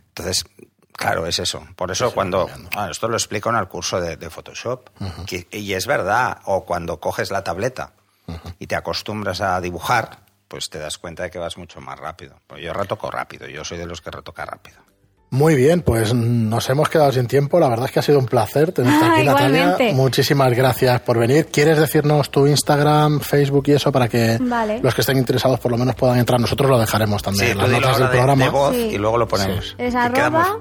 Entonces, 0.08 0.44
claro, 0.92 1.26
es 1.26 1.38
eso. 1.38 1.66
Por 1.76 1.90
eso 1.90 2.12
cuando... 2.12 2.48
ah, 2.76 2.88
esto 2.90 3.08
lo 3.08 3.16
explico 3.16 3.50
en 3.50 3.56
el 3.56 3.66
curso 3.68 4.00
de, 4.00 4.16
de 4.16 4.30
Photoshop. 4.30 4.90
que- 5.26 5.48
y 5.50 5.72
es 5.74 5.86
verdad. 5.86 6.38
O 6.44 6.64
cuando 6.64 7.00
coges 7.00 7.30
la 7.30 7.42
tableta 7.42 7.92
y 8.58 8.66
te 8.66 8.76
acostumbras 8.76 9.40
a 9.40 9.60
dibujar, 9.60 10.18
pues 10.48 10.68
te 10.70 10.78
das 10.78 10.98
cuenta 10.98 11.24
de 11.24 11.30
que 11.30 11.38
vas 11.38 11.56
mucho 11.56 11.80
más 11.80 11.98
rápido. 11.98 12.36
Pues 12.46 12.62
yo 12.62 12.72
retoco 12.72 13.10
rápido. 13.10 13.48
Yo 13.48 13.64
soy 13.64 13.78
de 13.78 13.86
los 13.86 14.00
que 14.00 14.10
retoca 14.10 14.44
rápido. 14.44 14.78
Muy 15.34 15.56
bien, 15.56 15.82
pues 15.82 16.14
nos 16.14 16.70
hemos 16.70 16.88
quedado 16.88 17.10
sin 17.10 17.26
tiempo. 17.26 17.58
La 17.58 17.68
verdad 17.68 17.86
es 17.86 17.90
que 17.92 17.98
ha 17.98 18.02
sido 18.02 18.20
un 18.20 18.26
placer 18.26 18.70
tenerte 18.70 19.04
Ah, 19.04 19.12
aquí, 19.16 19.24
Natalia. 19.24 19.76
Muchísimas 19.92 20.52
gracias 20.52 21.00
por 21.00 21.18
venir. 21.18 21.46
¿Quieres 21.46 21.76
decirnos 21.76 22.30
tu 22.30 22.46
Instagram, 22.46 23.18
Facebook 23.18 23.64
y 23.66 23.72
eso 23.72 23.90
para 23.90 24.08
que 24.08 24.38
Vale. 24.40 24.78
los 24.80 24.94
que 24.94 25.00
estén 25.00 25.16
interesados 25.18 25.58
por 25.58 25.72
lo 25.72 25.76
menos 25.78 25.96
puedan 25.96 26.18
entrar? 26.18 26.40
Nosotros 26.40 26.70
lo 26.70 26.78
dejaremos 26.78 27.20
también 27.20 27.46
Sí, 27.46 27.50
en 27.52 27.58
las 27.58 27.68
notas 27.68 27.98
del 27.98 28.06
de, 28.06 28.12
programa. 28.16 28.44
de 28.44 28.50
voz 28.50 28.74
Sí. 28.76 28.90
y 28.92 28.98
luego 28.98 29.18
lo 29.18 29.26
ponemos. 29.26 29.66
Sí. 29.70 29.74
Es 29.78 29.94
arroba 29.96 30.58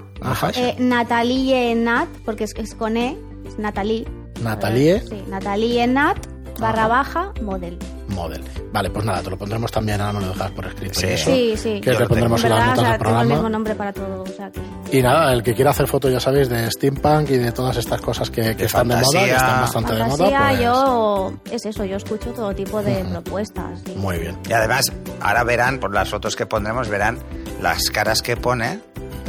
eh, 0.55 0.75
Natalie 0.79 1.75
Nat, 1.75 2.07
porque 2.25 2.45
es, 2.45 2.53
es 2.57 2.73
con 2.73 2.97
E, 2.97 3.15
es 3.45 3.59
Natalie. 3.59 4.07
Natalie. 4.41 5.01
Sí, 5.07 5.23
Natalie 5.27 5.85
Nat, 5.85 6.17
barra 6.59 6.87
baja, 6.87 7.31
model. 7.43 7.77
Model. 8.13 8.43
Vale, 8.71 8.89
pues 8.89 9.05
nada, 9.05 9.21
te 9.21 9.29
lo 9.29 9.37
pondremos 9.37 9.71
también, 9.71 9.99
ahora 10.01 10.13
me 10.13 10.21
lo 10.25 10.29
dejas 10.33 10.51
por 10.51 10.65
escrito. 10.65 10.99
Sí. 10.99 11.07
eso, 11.07 11.31
Sí, 11.31 11.53
sí. 11.57 11.81
Que 11.81 11.91
te 11.93 12.05
pondremos 12.05 12.43
En 12.43 12.49
las 12.49 12.59
notas 12.67 12.77
o 12.77 12.81
sea, 12.81 12.91
del 12.91 12.99
tengo 12.99 13.09
el 13.11 13.15
mismo 13.17 13.27
programa. 13.27 13.49
nombre 13.49 13.75
para 13.75 13.93
todo. 13.93 14.23
O 14.23 14.27
sea 14.27 14.49
que... 14.51 14.97
Y 14.97 15.01
nada, 15.01 15.33
el 15.33 15.43
que 15.43 15.53
quiera 15.55 15.71
hacer 15.71 15.87
fotos, 15.87 16.11
ya 16.11 16.19
sabéis, 16.19 16.49
de 16.49 16.69
steampunk 16.71 17.29
y 17.31 17.37
de 17.37 17.51
todas 17.51 17.77
estas 17.77 18.01
cosas 18.01 18.29
que, 18.29 18.55
que 18.55 18.65
están 18.65 18.87
de 18.87 18.95
moda, 18.95 19.01
que 19.01 19.05
fantasía. 19.17 19.35
están 19.35 19.61
bastante 19.61 19.93
de 19.93 19.99
Fantasía, 19.99 20.25
moda, 20.39 20.47
pues 20.49 20.59
yo, 20.61 21.33
es 21.51 21.65
eso, 21.65 21.85
yo 21.85 21.97
escucho 21.97 22.29
todo 22.31 22.53
tipo 22.55 22.81
de 22.81 23.03
propuestas. 23.05 23.79
sí. 23.85 23.93
muy 23.95 24.17
bien. 24.19 24.37
Y 24.49 24.53
además, 24.53 24.85
ahora 25.21 25.43
verán, 25.43 25.79
por 25.79 25.93
las 25.93 26.09
fotos 26.09 26.35
que 26.35 26.45
pondremos, 26.45 26.89
verán 26.89 27.19
las 27.61 27.89
caras 27.89 28.21
que 28.21 28.35
pone. 28.37 28.79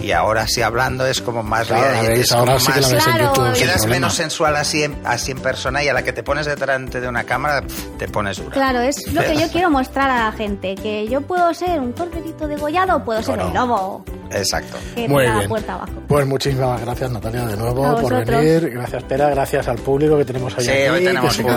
Y 0.04 0.12
ahora 0.12 0.46
sí 0.46 0.60
hablando 0.60 1.06
es 1.06 1.22
como 1.22 1.42
más 1.42 1.66
Claro, 1.66 1.82
la 1.82 1.90
real, 1.92 2.06
veis, 2.08 2.20
es 2.26 2.32
ahora 2.32 2.46
como 2.54 2.60
sí 2.60 2.72
que 2.72 2.80
la 2.80 2.86
más- 2.88 2.92
veis 2.92 3.06
en 3.06 3.12
Claro, 3.14 3.24
YouTube. 3.34 3.52
Quedas 3.54 3.74
problema. 3.76 3.94
menos 3.94 4.14
sensual 4.14 4.56
así 4.56 4.82
en, 4.82 4.98
así 5.04 5.30
en 5.30 5.38
persona 5.38 5.82
y 5.82 5.88
a 5.88 5.94
la 5.94 6.02
que 6.02 6.12
te 6.12 6.22
pones 6.22 6.44
delante 6.46 7.00
de 7.00 7.08
una 7.08 7.24
cámara 7.24 7.62
te 7.98 8.06
pones 8.08 8.36
dura. 8.36 8.50
Claro, 8.50 8.80
es 8.80 8.96
lo 9.14 9.22
que 9.22 9.36
yo 9.36 9.48
quiero 9.50 9.70
mostrar 9.70 10.10
a 10.10 10.26
la 10.26 10.32
gente, 10.32 10.74
que 10.74 11.08
yo 11.08 11.22
puedo 11.22 11.54
ser 11.54 11.80
un 11.80 11.92
corderito 11.92 12.46
degollado 12.46 12.96
o 12.98 13.04
puedo 13.04 13.22
ser 13.22 13.38
No, 13.38 13.48
el 13.48 13.54
lobo 13.54 14.04
Exacto. 14.30 14.76
que 14.94 15.08
Muy 15.08 15.22
tira 15.22 15.32
la 15.32 15.38
bien. 15.38 15.48
puerta 15.48 15.72
abajo. 15.74 15.92
Pues 16.06 16.26
muchísimas 16.26 16.80
gracias, 16.82 17.10
Natalia, 17.10 17.46
de 17.46 17.56
nuevo 17.56 17.96
por 18.00 18.24
venir. 18.26 18.70
Gracias, 18.74 19.02
Pera. 19.04 19.30
Gracias 19.30 19.68
al 19.68 19.78
público 19.78 20.18
que 20.18 20.26
tenemos 20.26 20.54
hoy 20.58 20.64
Sí, 20.64 20.70
aquí. 20.70 20.88
hoy 20.90 21.04
tenemos 21.04 21.34
que 21.34 21.42
se 21.42 21.48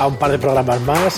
a 0.00 0.06
un 0.06 0.16
par 0.16 0.30
de 0.30 0.38
programas 0.38 0.80
más. 0.82 1.14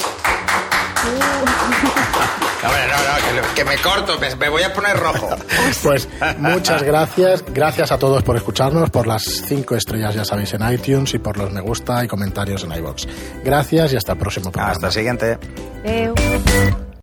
No, 2.64 2.70
hombre, 2.70 2.86
no, 2.88 3.42
no, 3.42 3.54
que, 3.54 3.64
me 3.64 3.76
corto, 3.76 4.18
me, 4.18 4.34
me 4.36 4.48
voy 4.48 4.62
a 4.62 4.72
poner 4.72 4.96
rojo. 4.96 5.28
Pues 5.82 6.08
muchas 6.38 6.82
gracias. 6.82 7.44
Gracias 7.52 7.92
a 7.92 7.98
todos 7.98 8.22
por 8.22 8.36
escucharnos, 8.36 8.88
por 8.90 9.06
las 9.06 9.22
cinco 9.22 9.76
estrellas, 9.76 10.14
ya 10.14 10.24
sabéis, 10.24 10.54
en 10.54 10.72
iTunes 10.72 11.12
y 11.14 11.18
por 11.18 11.36
los 11.36 11.50
me 11.52 11.60
gusta 11.60 12.02
y 12.04 12.08
comentarios 12.08 12.64
en 12.64 12.72
iBox. 12.72 13.06
Gracias 13.44 13.92
y 13.92 13.96
hasta 13.96 14.12
el 14.12 14.18
próximo 14.18 14.50
programa. 14.50 14.72
Hasta 14.72 14.86
el 14.86 14.92
siguiente. 14.92 15.38
Adeu. 15.84 16.14